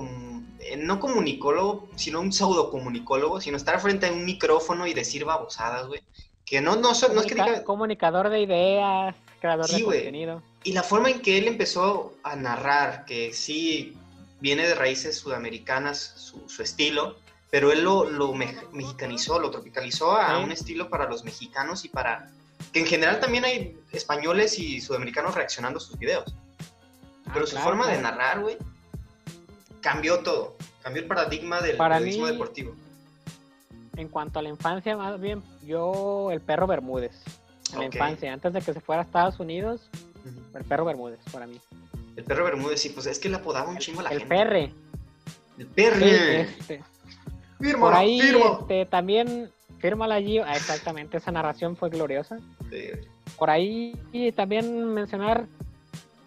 en 0.59 0.85
no 0.85 0.99
comunicólogo, 0.99 1.89
sino 1.95 2.21
un 2.21 2.31
pseudo 2.31 2.69
comunicólogo, 2.69 3.41
sino 3.41 3.57
estar 3.57 3.79
frente 3.79 4.05
a 4.07 4.11
un 4.11 4.25
micrófono 4.25 4.85
y 4.85 4.93
decir 4.93 5.25
babosadas, 5.25 5.87
güey. 5.87 6.01
Que 6.49 6.61
no, 6.61 6.75
no, 6.75 6.91
es 6.91 7.05
que. 7.27 7.63
Comunicador 7.63 8.29
de 8.29 8.41
ideas, 8.41 9.15
creador 9.39 9.67
Sí, 9.67 9.77
de 9.77 9.83
güey. 9.83 9.97
contenido. 9.99 10.41
Y 10.63 10.73
la 10.73 10.83
forma 10.83 11.09
en 11.11 11.21
que 11.21 11.37
él 11.37 11.47
empezó 11.47 12.15
a 12.23 12.35
narrar, 12.35 13.05
que 13.05 13.33
sí 13.33 13.95
viene 14.41 14.67
de 14.67 14.73
raíces 14.73 15.17
sudamericanas 15.17 15.99
su, 16.17 16.49
su 16.49 16.63
estilo, 16.63 17.17
pero 17.51 17.71
él 17.71 17.83
lo, 17.83 18.09
lo 18.09 18.33
me- 18.33 18.57
mexicanizó, 18.71 19.37
lo 19.39 19.51
tropicalizó 19.51 20.15
a 20.17 20.37
Sí. 20.37 20.43
un 20.43 20.51
estilo 20.51 20.89
para 20.89 21.07
los 21.09 21.23
mexicanos 21.23 21.85
y 21.85 21.89
para... 21.89 22.29
Que 22.73 22.79
en 22.79 22.85
general 22.87 23.19
también 23.19 23.45
hay 23.45 23.77
españoles 23.91 24.57
y 24.59 24.81
sudamericanos 24.81 25.35
reaccionando 25.35 25.77
a 25.77 25.81
sus 25.81 25.97
videos. 25.97 26.33
Ah, 27.25 27.31
Pero 27.33 27.45
su 27.45 27.51
claro, 27.53 27.65
forma 27.69 27.87
de 27.87 28.01
narrar, 28.01 28.39
güey, 28.41 28.57
cambió 29.81 30.19
todo. 30.19 30.55
Cambió 30.83 31.01
el 31.01 31.07
paradigma 31.07 31.61
del 31.61 31.77
Para 31.77 31.95
periodismo 31.97 32.25
mí- 32.25 32.31
deportivo. 32.31 32.75
En 33.99 34.07
cuanto 34.07 34.39
a 34.39 34.41
la 34.41 34.47
infancia, 34.47 34.95
más 34.95 35.19
bien, 35.19 35.43
yo, 35.65 36.31
el 36.31 36.39
perro 36.39 36.67
Bermúdez. 36.67 37.11
En 37.73 37.79
la 37.79 37.85
infancia, 37.85 38.31
antes 38.31 38.53
de 38.53 38.61
que 38.61 38.73
se 38.73 38.79
fuera 38.79 39.01
a 39.01 39.05
Estados 39.05 39.39
Unidos, 39.41 39.89
el 40.55 40.63
perro 40.63 40.85
Bermúdez, 40.85 41.19
para 41.33 41.45
mí. 41.47 41.59
El 42.15 42.23
perro 42.23 42.45
Bermúdez, 42.45 42.81
sí, 42.81 42.89
pues 42.89 43.07
es 43.07 43.19
que 43.19 43.27
le 43.27 43.35
apodaba 43.35 43.69
un 43.69 43.77
chingo 43.77 43.99
a 43.99 44.03
la 44.03 44.09
el 44.11 44.19
gente. 44.19 44.35
perre. 44.35 44.63
El 45.57 45.65
Sí, 45.65 45.71
perro. 45.75 46.05
este, 46.05 46.83
Firma, 47.59 47.79
por 47.87 47.93
ahí, 47.93 48.21
firma. 48.21 48.57
este, 48.61 48.85
también, 48.85 49.51
fírmala 49.79 50.15
allí. 50.15 50.39
Ah, 50.39 50.53
exactamente, 50.55 51.17
esa 51.17 51.31
narración 51.33 51.75
fue 51.75 51.89
gloriosa. 51.89 52.39
Sí. 52.71 52.91
Por 53.37 53.49
ahí 53.49 53.97
y 54.13 54.31
también 54.31 54.85
mencionar, 54.93 55.45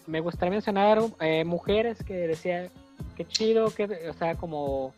me 0.06 0.20
gustaría 0.20 0.50
mencionar 0.50 1.00
eh, 1.20 1.44
mujeres 1.46 1.96
que 2.04 2.12
decía, 2.28 2.68
qué 3.16 3.26
chido, 3.26 3.70
que, 3.74 3.84
o 4.10 4.12
sea, 4.12 4.34
como 4.34 4.92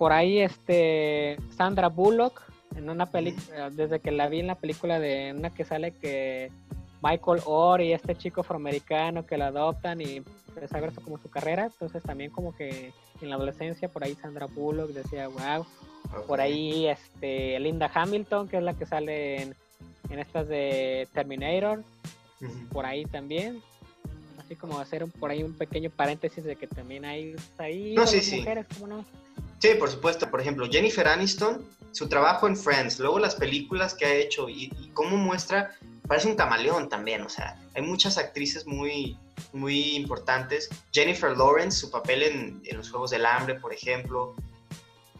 por 0.00 0.14
ahí 0.14 0.40
este 0.40 1.36
Sandra 1.54 1.88
Bullock 1.88 2.40
en 2.74 2.88
una 2.88 3.10
película, 3.10 3.68
desde 3.68 4.00
que 4.00 4.10
la 4.10 4.30
vi 4.30 4.40
en 4.40 4.46
la 4.46 4.54
película 4.54 4.98
de 4.98 5.34
una 5.36 5.50
que 5.50 5.66
sale 5.66 5.92
que 5.92 6.50
Michael 7.02 7.42
Orr 7.44 7.82
y 7.82 7.92
este 7.92 8.16
chico 8.16 8.40
afroamericano 8.40 9.26
que 9.26 9.36
lo 9.36 9.44
adoptan 9.44 10.00
y 10.00 10.22
empieza 10.48 10.78
a 10.78 10.80
verse 10.80 11.02
como 11.02 11.18
su 11.18 11.28
carrera. 11.28 11.66
Entonces 11.66 12.02
también 12.02 12.30
como 12.30 12.56
que 12.56 12.94
en 13.20 13.28
la 13.28 13.36
adolescencia 13.36 13.88
por 13.88 14.02
ahí 14.02 14.14
Sandra 14.14 14.46
Bullock 14.46 14.88
decía, 14.92 15.28
wow. 15.28 15.66
Por 16.26 16.40
ahí 16.40 16.86
este 16.86 17.60
Linda 17.60 17.90
Hamilton, 17.92 18.48
que 18.48 18.56
es 18.56 18.62
la 18.62 18.72
que 18.72 18.86
sale 18.86 19.42
en, 19.42 19.54
en 20.08 20.18
estas 20.18 20.48
de 20.48 21.08
Terminator. 21.12 21.84
Por 22.72 22.86
ahí 22.86 23.04
también. 23.04 23.60
Así 24.38 24.56
como 24.56 24.80
hacer 24.80 25.04
un, 25.04 25.10
por 25.10 25.30
ahí 25.30 25.42
un 25.42 25.52
pequeño 25.52 25.90
paréntesis 25.90 26.42
de 26.42 26.56
que 26.56 26.66
también 26.66 27.04
hay 27.04 27.36
ahí 27.58 27.94
no, 27.94 28.06
sí, 28.06 28.38
mujeres, 28.38 28.64
¿cómo 28.78 28.86
no? 28.86 29.04
Sí, 29.60 29.68
por 29.78 29.90
supuesto. 29.90 30.30
Por 30.30 30.40
ejemplo, 30.40 30.66
Jennifer 30.68 31.06
Aniston, 31.06 31.64
su 31.92 32.08
trabajo 32.08 32.48
en 32.48 32.56
Friends, 32.56 32.98
luego 32.98 33.18
las 33.18 33.36
películas 33.36 33.94
que 33.94 34.06
ha 34.06 34.14
hecho 34.14 34.48
y, 34.48 34.72
y 34.80 34.90
cómo 34.92 35.16
muestra 35.16 35.76
parece 36.10 36.26
un 36.26 36.34
camaleón 36.34 36.88
también, 36.88 37.22
o 37.22 37.28
sea, 37.28 37.56
hay 37.72 37.82
muchas 37.82 38.18
actrices 38.18 38.66
muy, 38.66 39.16
muy 39.52 39.94
importantes. 39.94 40.68
Jennifer 40.92 41.36
Lawrence, 41.36 41.78
su 41.78 41.88
papel 41.88 42.24
en, 42.24 42.76
los 42.76 42.90
Juegos 42.90 43.12
del 43.12 43.24
Hambre, 43.24 43.54
por 43.60 43.72
ejemplo. 43.72 44.34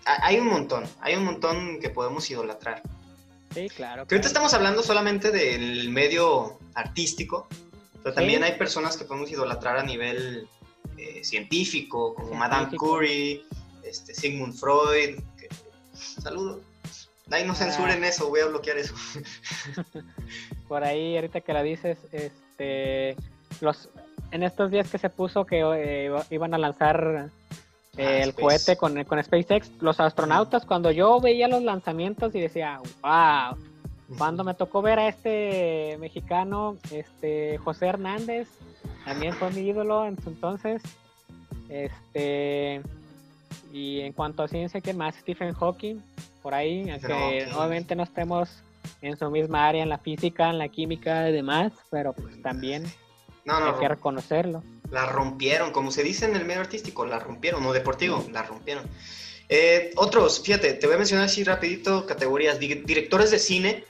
Hay 0.05 0.41
un 0.41 0.49
montón, 0.49 0.83
hay 1.01 1.15
un 1.15 1.25
montón 1.25 1.79
que 1.79 1.91
podemos 1.91 2.29
idolatrar. 2.29 2.83
Sí, 3.55 3.69
claro. 3.69 4.05
Que 4.05 4.17
ahorita 4.17 4.27
estamos 4.27 4.53
hablando 4.53 4.83
solamente 4.83 5.31
del 5.31 5.91
medio 5.91 6.59
artístico, 6.75 7.47
pero 8.03 8.13
también 8.13 8.43
hay 8.43 8.59
personas 8.59 8.97
que 8.97 9.05
podemos 9.05 9.31
idolatrar 9.31 9.77
a 9.77 9.85
nivel 9.85 10.49
eh, 10.99 11.23
científico, 11.23 12.17
como 12.17 12.35
Madame 12.35 12.77
Curie, 12.77 13.45
este, 13.85 14.15
Sigmund 14.15 14.55
Freud. 14.55 15.21
Saludos. 15.93 16.61
Ay, 17.31 17.47
no 17.47 17.55
censuren 17.55 18.03
ah. 18.03 18.09
eso, 18.09 18.29
voy 18.29 18.41
a 18.41 18.47
bloquear 18.47 18.79
eso. 18.79 18.95
Por 20.69 20.83
ahí, 20.85 21.15
ahorita 21.17 21.41
que 21.41 21.53
la 21.53 21.63
dices, 21.63 21.99
este, 22.13 23.17
los, 23.61 23.89
en 24.33 24.43
estos 24.43 24.71
días 24.71 24.91
que 24.91 24.99
se 24.99 25.11
puso 25.11 25.45
que 25.45 25.61
eh, 25.61 26.11
iban 26.31 26.55
a 26.55 26.59
lanzar 26.59 27.31
eh, 27.97 28.07
ah, 28.07 28.23
el 28.25 28.35
cohete 28.35 28.77
con, 28.77 29.05
con 29.05 29.23
SpaceX, 29.23 29.71
los 29.81 30.01
astronautas, 30.01 30.65
cuando 30.65 30.91
yo 30.91 31.21
veía 31.21 31.47
los 31.49 31.63
lanzamientos 31.63 32.35
y 32.35 32.41
decía, 32.41 32.81
wow, 33.03 33.57
cuando 34.19 34.43
me 34.43 34.55
tocó 34.55 34.83
ver 34.83 34.99
a 34.99 35.09
este 35.09 35.97
mexicano, 36.01 36.79
este 36.91 37.59
José 37.59 37.87
Hernández, 37.87 38.49
también 39.05 39.35
fue 39.35 39.51
mi 39.51 39.61
ídolo 39.61 40.05
en 40.07 40.21
su 40.21 40.31
entonces, 40.31 40.83
este, 41.69 42.83
y 43.73 44.01
en 44.01 44.13
cuanto 44.13 44.43
a 44.43 44.49
ciencia, 44.49 44.81
¿qué 44.81 44.93
más? 44.93 45.15
Stephen 45.17 45.55
Hawking, 45.55 45.97
por 46.43 46.55
ahí, 46.55 46.91
aunque 46.91 47.49
obviamente 47.55 47.95
no 47.95 48.03
estemos 48.03 48.49
en 49.03 49.17
su 49.17 49.31
misma 49.31 49.69
área, 49.69 49.83
en 49.83 49.89
la 49.89 49.99
física, 49.99 50.51
en 50.51 50.59
la 50.59 50.69
química 50.69 51.29
y 51.29 51.33
demás, 51.33 51.73
pero 51.91 52.13
pues 52.13 52.41
también 52.43 52.85
hay 53.47 53.73
que 53.79 53.89
reconocerlo. 53.89 54.63
La 54.91 55.07
rompieron, 55.07 55.71
como 55.73 55.91
se 55.91 56.03
dice 56.03 56.25
en 56.25 56.37
el 56.37 56.45
medio 56.45 56.61
artístico, 56.61 57.07
la 57.07 57.19
rompieron, 57.19 57.63
no 57.63 57.73
deportivo, 57.73 58.25
la 58.33 58.43
rompieron. 58.43 58.85
Eh, 59.49 59.93
otros, 59.97 60.41
fíjate, 60.41 60.75
te 60.75 60.87
voy 60.87 60.95
a 60.95 60.99
mencionar 60.99 61.27
así 61.27 61.45
rapidito 61.45 62.07
categorías. 62.07 62.59
Directores 62.59 63.31
de 63.31 63.39
cine, 63.39 63.85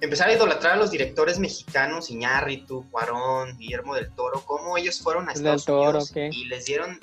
empezar 0.00 0.28
a 0.28 0.34
idolatrar 0.34 0.74
a 0.74 0.76
los 0.76 0.90
directores 0.90 1.38
mexicanos, 1.38 2.10
Iñárritu, 2.10 2.86
Cuarón, 2.90 3.56
Guillermo 3.58 3.94
del 3.94 4.10
Toro, 4.10 4.42
cómo 4.44 4.76
ellos 4.76 5.00
fueron 5.00 5.28
a 5.28 5.32
Estados 5.32 5.68
Unidos 5.68 6.12
y 6.14 6.46
les 6.46 6.66
dieron 6.66 6.98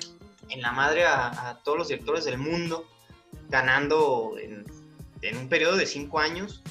en 0.50 0.62
la 0.62 0.72
madre 0.72 1.04
a, 1.06 1.58
todos 1.64 1.78
los 1.78 1.88
directores 1.88 2.24
del 2.24 2.38
mundo, 2.38 2.86
ganando 3.48 4.36
en, 4.38 4.64
un 5.36 5.48
periodo 5.48 5.76
de 5.76 5.86
cinco 5.86 6.18
años, 6.18 6.62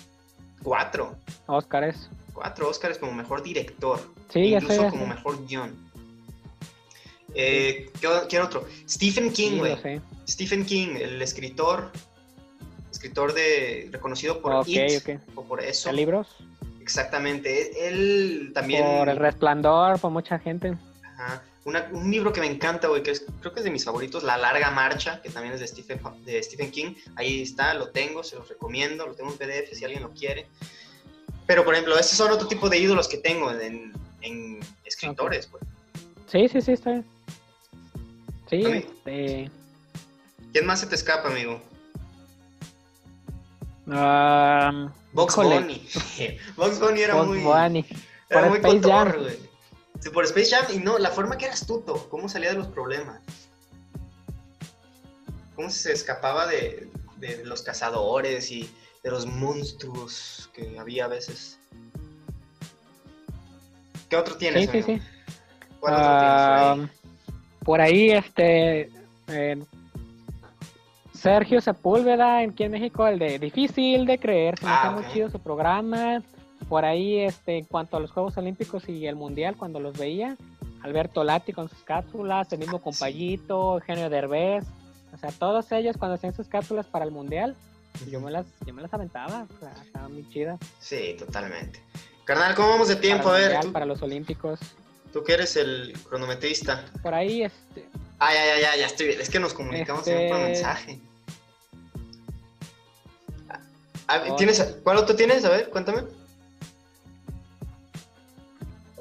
cuatro. 0.63 1.15
Óscares. 1.47 2.09
Cuatro 2.33 2.69
Óscares 2.69 2.97
como 2.97 3.13
mejor 3.13 3.43
director. 3.43 3.99
Sí, 4.29 4.53
incluso 4.53 4.89
como 4.89 5.07
mejor 5.07 5.45
guion. 5.47 5.75
Eh, 7.33 7.91
¿qué, 8.29 8.39
otro? 8.39 8.65
Stephen 8.87 9.31
King, 9.31 9.57
güey. 9.57 10.01
Stephen 10.27 10.65
King, 10.65 10.95
el 10.99 11.21
escritor, 11.21 11.91
escritor 12.91 13.33
de 13.33 13.89
reconocido 13.91 14.41
por 14.41 14.53
o 14.53 15.43
por 15.43 15.63
eso. 15.63 15.91
libros? 15.91 16.27
Exactamente. 16.81 17.87
Él 17.87 18.51
también. 18.53 18.83
Por 18.83 19.09
el 19.09 19.17
resplandor, 19.17 19.99
por 19.99 20.11
mucha 20.11 20.39
gente. 20.39 20.77
Ajá 21.03 21.43
un 21.67 22.09
libro 22.09 22.31
que 22.31 22.39
me 22.39 22.47
encanta, 22.47 22.87
güey, 22.87 23.03
que 23.03 23.13
creo 23.41 23.53
que 23.53 23.59
es 23.59 23.63
de 23.65 23.71
mis 23.71 23.83
favoritos, 23.83 24.23
La 24.23 24.37
Larga 24.37 24.71
Marcha, 24.71 25.21
que 25.21 25.29
también 25.29 25.53
es 25.53 25.59
de 25.59 25.67
Stephen, 25.67 25.99
de 26.23 26.41
Stephen 26.41 26.71
King. 26.71 26.95
Ahí 27.15 27.41
está, 27.41 27.73
lo 27.73 27.89
tengo, 27.89 28.23
se 28.23 28.37
los 28.37 28.47
recomiendo, 28.47 29.05
lo 29.05 29.13
tengo 29.13 29.31
en 29.31 29.37
PDF 29.37 29.73
si 29.73 29.83
alguien 29.83 30.03
lo 30.03 30.11
quiere. 30.11 30.47
Pero, 31.45 31.65
por 31.65 31.73
ejemplo, 31.73 31.97
esos 31.97 32.17
son 32.17 32.31
otro 32.31 32.47
tipo 32.47 32.69
de 32.69 32.77
ídolos 32.77 33.07
que 33.07 33.17
tengo 33.17 33.51
en, 33.51 33.93
escritores, 34.85 35.47
pues. 35.47 35.63
Sí, 36.27 36.47
sí, 36.47 36.61
sí, 36.61 36.71
está 36.71 36.91
bien. 36.91 37.05
Sí, 38.49 38.63
este... 38.65 39.51
¿Quién 40.53 40.65
más 40.65 40.79
se 40.79 40.87
te 40.87 40.95
escapa, 40.95 41.27
amigo? 41.27 41.61
Um, 43.85 44.89
Box 45.11 45.35
Bunny. 45.35 45.85
Box 46.55 46.79
Bunny 46.79 47.01
era 47.01 47.21
muy... 47.23 47.39
Bunny. 47.39 47.85
Era 48.29 48.49
muy 48.49 48.61
cotorro, 48.61 49.21
güey 49.21 49.46
por 50.13 50.23
Space 50.25 50.55
Jam 50.55 50.65
y 50.73 50.79
no, 50.79 50.97
la 50.97 51.11
forma 51.11 51.37
que 51.37 51.45
era 51.45 51.53
astuto, 51.53 52.07
cómo 52.09 52.29
salía 52.29 52.49
de 52.49 52.55
los 52.55 52.67
problemas. 52.67 53.19
Cómo 55.55 55.69
se 55.69 55.91
escapaba 55.91 56.45
de, 56.45 56.89
los 57.43 57.63
cazadores 57.63 58.51
y 58.51 58.69
de 59.03 59.11
los 59.11 59.25
monstruos 59.25 60.49
que 60.53 60.77
había 60.79 61.05
a 61.05 61.07
veces. 61.07 61.59
¿Qué 64.09 64.15
otro 64.15 64.37
tienes? 64.37 64.69
Sí, 64.69 64.83
sí, 64.83 64.83
sí. 64.83 65.01
¿Cuál 65.79 65.95
otro 65.95 66.17
tienes 66.19 66.41
por 66.41 66.51
ahí? 66.53 66.63
Ah, 66.63 66.87
por 67.65 67.81
ahí, 67.81 68.11
este. 68.11 68.91
Sergio 71.13 71.59
Sepúlveda, 71.59 72.39
aquí 72.39 72.63
en 72.63 72.71
México, 72.71 73.07
el 73.07 73.17
de 73.19 73.39
Difícil 73.39 74.05
de 74.05 74.19
Creer, 74.19 74.57
se 74.59 74.65
me 74.65 74.71
ah, 74.71 74.91
muy 74.91 75.11
chido 75.11 75.29
su 75.29 75.39
programa 75.39 76.21
por 76.69 76.85
ahí, 76.85 77.19
este, 77.19 77.57
en 77.57 77.65
cuanto 77.65 77.97
a 77.97 77.99
los 77.99 78.11
Juegos 78.11 78.37
Olímpicos 78.37 78.89
y 78.89 79.07
el 79.07 79.15
Mundial, 79.15 79.55
cuando 79.55 79.79
los 79.79 79.97
veía, 79.97 80.37
Alberto 80.81 81.23
Lati 81.23 81.53
con 81.53 81.69
sus 81.69 81.79
cápsulas, 81.83 82.51
el 82.51 82.59
mismo 82.59 82.81
Compayito, 82.81 83.75
Eugenio 83.75 84.09
Derbez, 84.09 84.65
o 85.13 85.17
sea, 85.17 85.31
todos 85.31 85.71
ellos 85.71 85.97
cuando 85.97 86.15
hacían 86.15 86.35
sus 86.35 86.47
cápsulas 86.47 86.85
para 86.85 87.05
el 87.05 87.11
Mundial, 87.11 87.55
yo 88.09 88.21
me 88.21 88.31
las, 88.31 88.45
yo 88.65 88.73
me 88.73 88.81
las 88.81 88.93
aventaba, 88.93 89.47
o 89.55 89.59
sea, 89.59 89.73
estaban 89.83 90.13
muy 90.13 90.27
chidas. 90.29 90.59
Sí, 90.79 91.15
totalmente. 91.17 91.81
Carnal, 92.25 92.55
¿cómo 92.55 92.69
vamos 92.69 92.87
de 92.89 92.97
tiempo? 92.97 93.29
a 93.29 93.33
ver. 93.33 93.71
Para 93.71 93.85
los 93.85 94.01
Olímpicos. 94.01 94.59
Tú 95.13 95.23
que 95.23 95.33
eres 95.33 95.55
el 95.55 95.93
cronometrista. 96.07 96.85
Por 97.01 97.13
ahí, 97.13 97.43
este. 97.43 97.87
Ah, 98.19 98.33
ya, 98.33 98.45
ya, 98.45 98.61
ya, 98.61 98.75
ya 98.81 98.85
estoy 98.85 99.07
bien. 99.07 99.21
Es 99.21 99.29
que 99.29 99.39
nos 99.39 99.53
comunicamos 99.53 100.05
en 100.07 100.17
un 100.17 100.23
este, 100.23 100.43
mensaje. 100.43 100.99
Ah, 104.09 104.23
¿Tienes, 104.37 104.61
¿Cuál 104.85 104.99
otro 104.99 105.17
tienes? 105.17 105.43
A 105.43 105.49
ver, 105.49 105.69
cuéntame. 105.69 106.03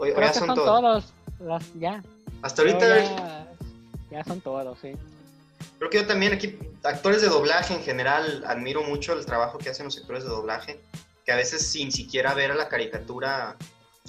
Ya 0.05 0.33
son, 0.33 0.55
todos. 0.55 1.05
ya. 1.79 2.03
Hasta 2.43 2.63
ahorita. 2.63 3.47
Ya, 4.11 4.25
son 4.25 4.41
todos, 4.41 4.79
sí. 4.81 4.93
Creo 5.79 5.91
que 5.91 5.99
yo 5.99 6.07
también 6.07 6.33
aquí, 6.33 6.59
actores 6.83 7.21
de 7.21 7.29
doblaje 7.29 7.75
en 7.75 7.83
general, 7.83 8.45
admiro 8.47 8.83
mucho 8.83 9.13
el 9.13 9.27
trabajo 9.27 9.59
que 9.59 9.71
hacen 9.71 9.87
los 9.87 9.99
actores 9.99 10.25
de 10.25 10.31
doblaje, 10.31 10.81
que 11.25 11.33
a 11.33 11.37
veces 11.37 11.67
sin 11.67 11.93
siquiera 11.93 12.35
ver 12.35 12.53
a 12.53 12.55
la 12.55 12.69
caricatura 12.69 13.57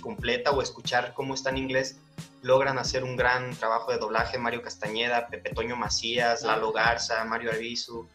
completa 0.02 0.52
o 0.52 0.62
escuchar 0.62 1.14
cómo 1.14 1.34
está 1.34 1.50
en 1.50 1.58
inglés, 1.58 1.98
logran 2.42 2.78
hacer 2.78 3.04
un 3.04 3.18
gran 3.18 3.56
trabajo 3.56 3.92
de 3.92 3.98
doblaje. 3.98 4.38
Mario 4.38 4.62
Castañeda, 4.62 5.28
Pepe 5.28 5.50
Toño 5.54 5.76
Macías, 5.76 6.44
Lalo 6.44 6.72
Garza, 6.72 7.24
Mario 7.26 7.52
Arbizu, 7.52 8.08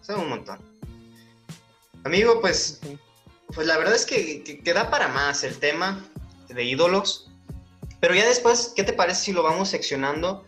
son 0.00 0.20
un 0.20 0.28
montón. 0.30 0.58
Amigo, 2.04 2.40
pues, 2.40 2.80
pues 3.54 3.66
la 3.66 3.76
verdad 3.76 3.94
es 3.94 4.06
que, 4.06 4.42
que, 4.42 4.60
que 4.60 4.72
da 4.72 4.90
para 4.90 5.08
más 5.08 5.44
el 5.44 5.58
tema 5.58 6.02
de 6.48 6.64
ídolos. 6.64 7.30
Pero 8.00 8.14
ya 8.14 8.26
después, 8.26 8.72
¿qué 8.74 8.84
te 8.84 8.92
parece 8.92 9.22
si 9.22 9.32
lo 9.32 9.42
vamos 9.42 9.68
seccionando 9.68 10.44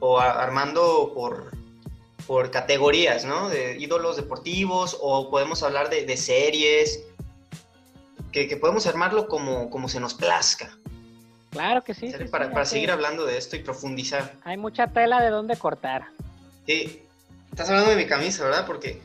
o 0.00 0.20
armando 0.20 1.12
por, 1.14 1.52
por 2.26 2.50
categorías, 2.50 3.24
¿no? 3.24 3.48
De 3.48 3.78
ídolos 3.78 4.16
deportivos 4.16 4.96
o 5.00 5.30
podemos 5.30 5.62
hablar 5.62 5.90
de, 5.90 6.16
series, 6.16 7.04
que, 8.32 8.56
podemos 8.56 8.86
armarlo 8.86 9.28
como, 9.28 9.70
como 9.70 9.88
se 9.88 9.98
nos 9.98 10.14
plazca. 10.14 10.76
Claro 11.50 11.82
que 11.82 11.94
sí. 11.94 12.12
para, 12.30 12.50
para 12.50 12.66
seguir 12.66 12.90
hablando 12.90 13.24
de 13.24 13.38
esto 13.38 13.56
y 13.56 13.60
profundizar. 13.60 14.34
Hay 14.44 14.58
mucha 14.58 14.86
tela 14.88 15.22
de 15.22 15.30
dónde 15.30 15.56
cortar. 15.56 16.08
Sí. 16.66 17.02
Estás 17.50 17.70
hablando 17.70 17.90
de 17.90 17.96
mi 17.96 18.06
camisa, 18.06 18.44
¿verdad? 18.44 18.66
Porque, 18.66 19.00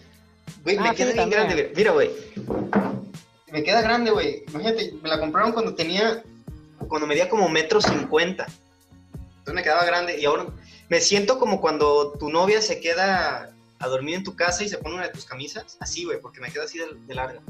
me 0.66 0.78
ah, 0.78 0.94
queda 0.94 1.14
bien 1.14 1.30
grande. 1.30 1.72
Mira, 1.74 1.92
güey 1.92 2.12
me 3.54 3.64
queda 3.64 3.82
grande, 3.84 4.10
güey. 4.10 4.44
Imagínate, 4.50 4.94
me 5.04 5.08
la 5.08 5.20
compraron 5.20 5.52
cuando 5.52 5.76
tenía, 5.76 6.24
cuando 6.88 7.06
medía 7.06 7.30
como 7.30 7.48
metro 7.50 7.80
cincuenta. 7.80 8.48
Entonces 9.14 9.54
me 9.54 9.62
quedaba 9.62 9.86
grande 9.86 10.20
y 10.20 10.26
ahora 10.26 10.48
me 10.90 11.00
siento 11.00 11.38
como 11.38 11.62
cuando 11.62 12.14
tu 12.14 12.30
novia 12.30 12.64
se 12.64 12.82
queda 12.82 13.54
a 13.78 13.88
dormir 13.88 14.16
en 14.16 14.24
tu 14.24 14.36
casa 14.36 14.64
y 14.64 14.70
se 14.70 14.80
pone 14.80 14.96
una 14.96 15.06
de 15.06 15.14
tus 15.14 15.26
camisas. 15.26 15.78
Así, 15.80 16.04
güey, 16.04 16.20
porque 16.20 16.42
me 16.42 16.50
queda 16.50 16.64
así 16.64 16.80
de, 16.80 17.14
larga. 17.14 17.42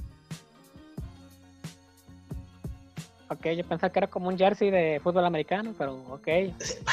ok, 3.29 3.47
yo 3.55 3.63
pensaba 3.63 3.91
que 3.91 3.99
era 3.99 4.07
como 4.07 4.27
un 4.27 4.37
jersey 4.37 4.71
de 4.71 4.99
fútbol 5.01 5.23
americano, 5.23 5.73
pero 5.77 5.93
ok. 6.09 6.27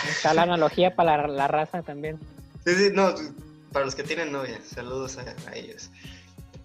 Está 0.08 0.34
la 0.34 0.42
analogía 0.42 0.94
para 0.94 1.26
la, 1.26 1.48
raza 1.48 1.82
también. 1.82 2.20
Sí, 2.64 2.74
sí, 2.76 2.90
no, 2.92 3.12
para 3.72 3.86
los 3.86 3.96
que 3.96 4.04
tienen 4.04 4.30
novia, 4.30 4.60
saludos 4.64 5.18
a, 5.18 5.56
ellos. 5.56 5.90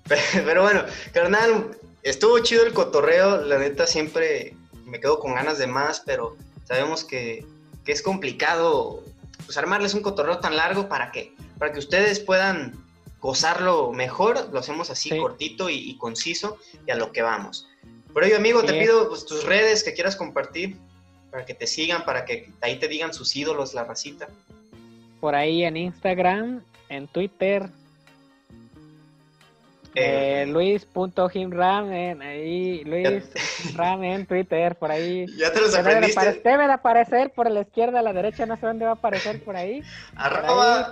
Pero, 0.34 0.62
bueno, 0.62 0.84
carnal, 1.14 1.76
estuvo 2.06 2.40
chido 2.40 2.66
el 2.66 2.74
cotorreo, 2.74 3.42
la 3.42 3.58
neta 3.58 3.88
siempre 3.88 4.56
me 4.86 5.00
quedo 5.00 5.20
con 5.20 5.34
ganas 5.34 5.58
de 5.58 5.68
más, 5.68 6.02
pero 6.06 6.38
sabemos 6.64 7.04
que, 7.04 7.46
que 7.84 7.92
es 7.92 8.02
complicado 8.02 9.04
pues 9.46 9.58
armarles 9.58 9.94
un 9.94 10.02
cotorreo 10.02 10.40
tan 10.40 10.56
largo 10.56 10.88
para 10.88 11.12
que, 11.12 11.34
para 11.58 11.74
que 11.74 11.80
ustedes 11.80 12.20
puedan 12.20 12.74
gozarlo 13.20 13.92
mejor, 13.92 14.50
lo 14.54 14.60
hacemos 14.60 14.90
así 14.92 15.10
cortito 15.18 15.70
y, 15.70 15.98
conciso 15.98 16.58
y 16.88 16.92
a 16.92 16.96
lo 16.96 17.12
que 17.12 17.24
vamos. 17.24 17.68
Por 18.14 18.24
ello, 18.24 18.38
amigo, 18.38 18.64
te 18.64 18.74
pido 18.74 19.10
pues, 19.10 19.26
tus 19.26 19.44
redes 19.44 19.84
que 19.84 19.94
quieras 19.94 20.16
compartir 20.16 20.78
para 21.32 21.46
que 21.46 21.54
te 21.54 21.68
sigan, 21.68 22.06
para 22.06 22.24
que 22.24 22.50
ahí 22.62 22.78
te 22.78 22.88
digan 22.88 23.14
sus 23.14 23.36
ídolos, 23.36 23.74
la 23.74 23.84
racita. 23.84 24.30
Por 25.20 25.36
ahí 25.36 25.64
en 25.64 25.76
Instagram, 25.76 26.64
en 26.90 27.08
Twitter, 27.08 27.68
eh, 29.96 30.44
eh 30.44 30.46
Luis.himram, 30.48 31.90
ahí 32.22 32.84
Luis 32.84 33.24
Ram 33.76 34.04
en 34.04 34.26
Twitter, 34.26 34.76
por 34.76 34.92
ahí. 34.92 35.26
¿Ya 35.38 35.52
te 35.52 35.62
los 35.62 35.76
aprendiste? 35.76 36.42
Debe 36.44 36.68
de, 36.68 36.74
aparecer 36.74 37.32
por 37.32 37.50
la 37.50 37.62
izquierda, 37.62 38.00
a 38.00 38.02
la 38.02 38.14
derecha, 38.14 38.46
no 38.46 38.56
sé 38.58 38.66
dónde 38.66 38.86
va 38.86 38.92
a 38.92 38.96
aparecer 38.96 39.44
por 39.44 39.56
ahí. 39.56 39.82
Arroba. 40.16 40.92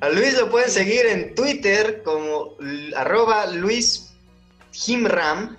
A 0.00 0.08
Luis 0.08 0.34
lo 0.34 0.50
pueden 0.50 0.68
seguir 0.68 1.06
en 1.06 1.34
Twitter 1.34 2.02
como 2.02 2.56
arroba 2.96 3.46
Luis 3.46 4.12
Himram 4.86 5.56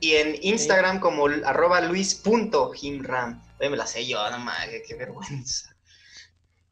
y 0.00 0.14
en 0.14 0.36
Instagram 0.40 1.00
como 1.00 1.26
arroba 1.44 1.82
Luis.himram. 1.82 3.42
me 3.60 3.76
la 3.76 3.86
sé 3.86 4.06
yo, 4.06 4.30
no 4.30 4.38
mames, 4.38 4.82
qué 4.86 4.94
vergüenza. 4.94 5.74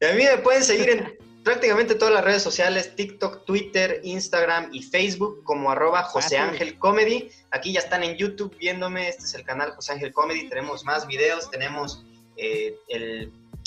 Y 0.00 0.04
a 0.06 0.12
mí 0.12 0.24
me 0.24 0.38
pueden 0.38 0.64
seguir 0.64 0.90
en 0.90 1.18
prácticamente 1.46 1.94
todas 1.94 2.12
las 2.12 2.24
redes 2.24 2.42
sociales, 2.42 2.96
TikTok, 2.96 3.44
Twitter, 3.44 4.00
Instagram 4.02 4.68
y 4.72 4.82
Facebook 4.82 5.44
como 5.44 5.70
arroba 5.70 6.02
José 6.02 6.38
Ángel 6.38 6.76
Comedy. 6.76 7.30
Aquí 7.52 7.72
ya 7.72 7.78
están 7.78 8.02
en 8.02 8.16
YouTube 8.16 8.56
viéndome, 8.58 9.08
este 9.08 9.26
es 9.26 9.34
el 9.34 9.44
canal 9.44 9.70
José 9.70 9.92
Ángel 9.92 10.12
Comedy, 10.12 10.48
tenemos 10.48 10.84
más 10.84 11.06
videos, 11.06 11.48
tenemos 11.48 12.04
eh, 12.36 12.74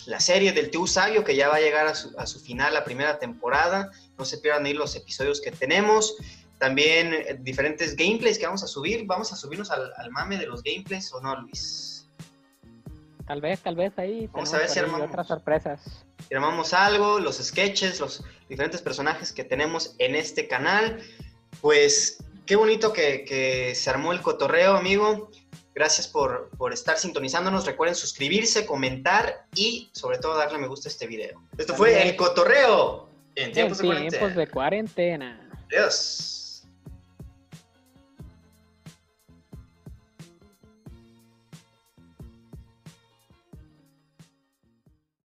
la 0.07 0.19
serie 0.19 0.51
del 0.51 0.71
Tío 0.71 0.85
Sabio 0.87 1.23
que 1.23 1.37
ya 1.37 1.47
va 1.47 1.55
a 1.55 1.61
llegar 1.61 1.87
a 1.87 1.95
su, 1.95 2.39
final, 2.41 2.73
la 2.73 2.83
primera 2.83 3.17
temporada, 3.17 3.89
no 4.17 4.25
se 4.25 4.39
pierdan 4.39 4.65
ahí 4.65 4.73
los 4.73 4.97
episodios 4.97 5.39
que 5.39 5.51
tenemos. 5.51 6.17
También 6.57 7.13
eh, 7.13 7.37
diferentes 7.39 7.95
gameplays 7.95 8.37
que 8.37 8.45
vamos 8.45 8.61
a 8.61 8.67
subir. 8.67 9.05
Vamos 9.05 9.31
a 9.31 9.37
subirnos 9.37 9.71
al, 9.71 9.93
al 9.95 10.11
mame 10.11 10.37
de 10.37 10.47
los 10.47 10.63
gameplays 10.63 11.13
o 11.13 11.21
no, 11.21 11.33
Luis. 11.39 12.09
Tal 13.25 13.39
vez, 13.39 13.61
tal 13.61 13.75
vez 13.77 13.97
ahí. 13.97 14.27
Vamos 14.33 14.53
a 14.53 14.57
ver 14.57 14.67
si 14.67 14.79
armamos 14.79 15.07
otras 15.07 15.27
sorpresas. 15.27 16.05
Si 16.29 16.35
armamos 16.35 16.73
algo, 16.73 17.19
los 17.19 17.37
sketches, 17.37 17.99
los 17.99 18.23
diferentes 18.47 18.81
personajes 18.81 19.33
que 19.33 19.43
tenemos 19.43 19.95
en 19.97 20.13
este 20.13 20.47
canal. 20.47 21.01
Pues 21.59 22.23
qué 22.45 22.55
bonito 22.55 22.93
que, 22.93 23.73
se 23.75 23.89
armó 23.89 24.13
el 24.13 24.21
cotorreo, 24.21 24.75
amigo. 24.75 25.31
Gracias 25.73 26.07
por, 26.07 26.51
estar 26.71 26.99
sintonizándonos. 26.99 27.65
Recuerden 27.65 27.95
suscribirse, 27.95 28.65
comentar 28.65 29.45
y 29.55 29.89
sobre 29.93 30.19
todo 30.19 30.37
darle 30.37 30.59
me 30.59 30.67
gusta 30.67 30.87
a 30.87 30.91
este 30.91 31.07
video. 31.07 31.41
Esto 31.57 31.73
fue 31.75 32.07
el 32.07 32.15
cotorreo 32.15 33.09
en 33.35 33.51
tiempos, 33.51 33.79
de, 34.35 34.47
cuarentena. 34.47 35.49
Adiós. 35.71 36.48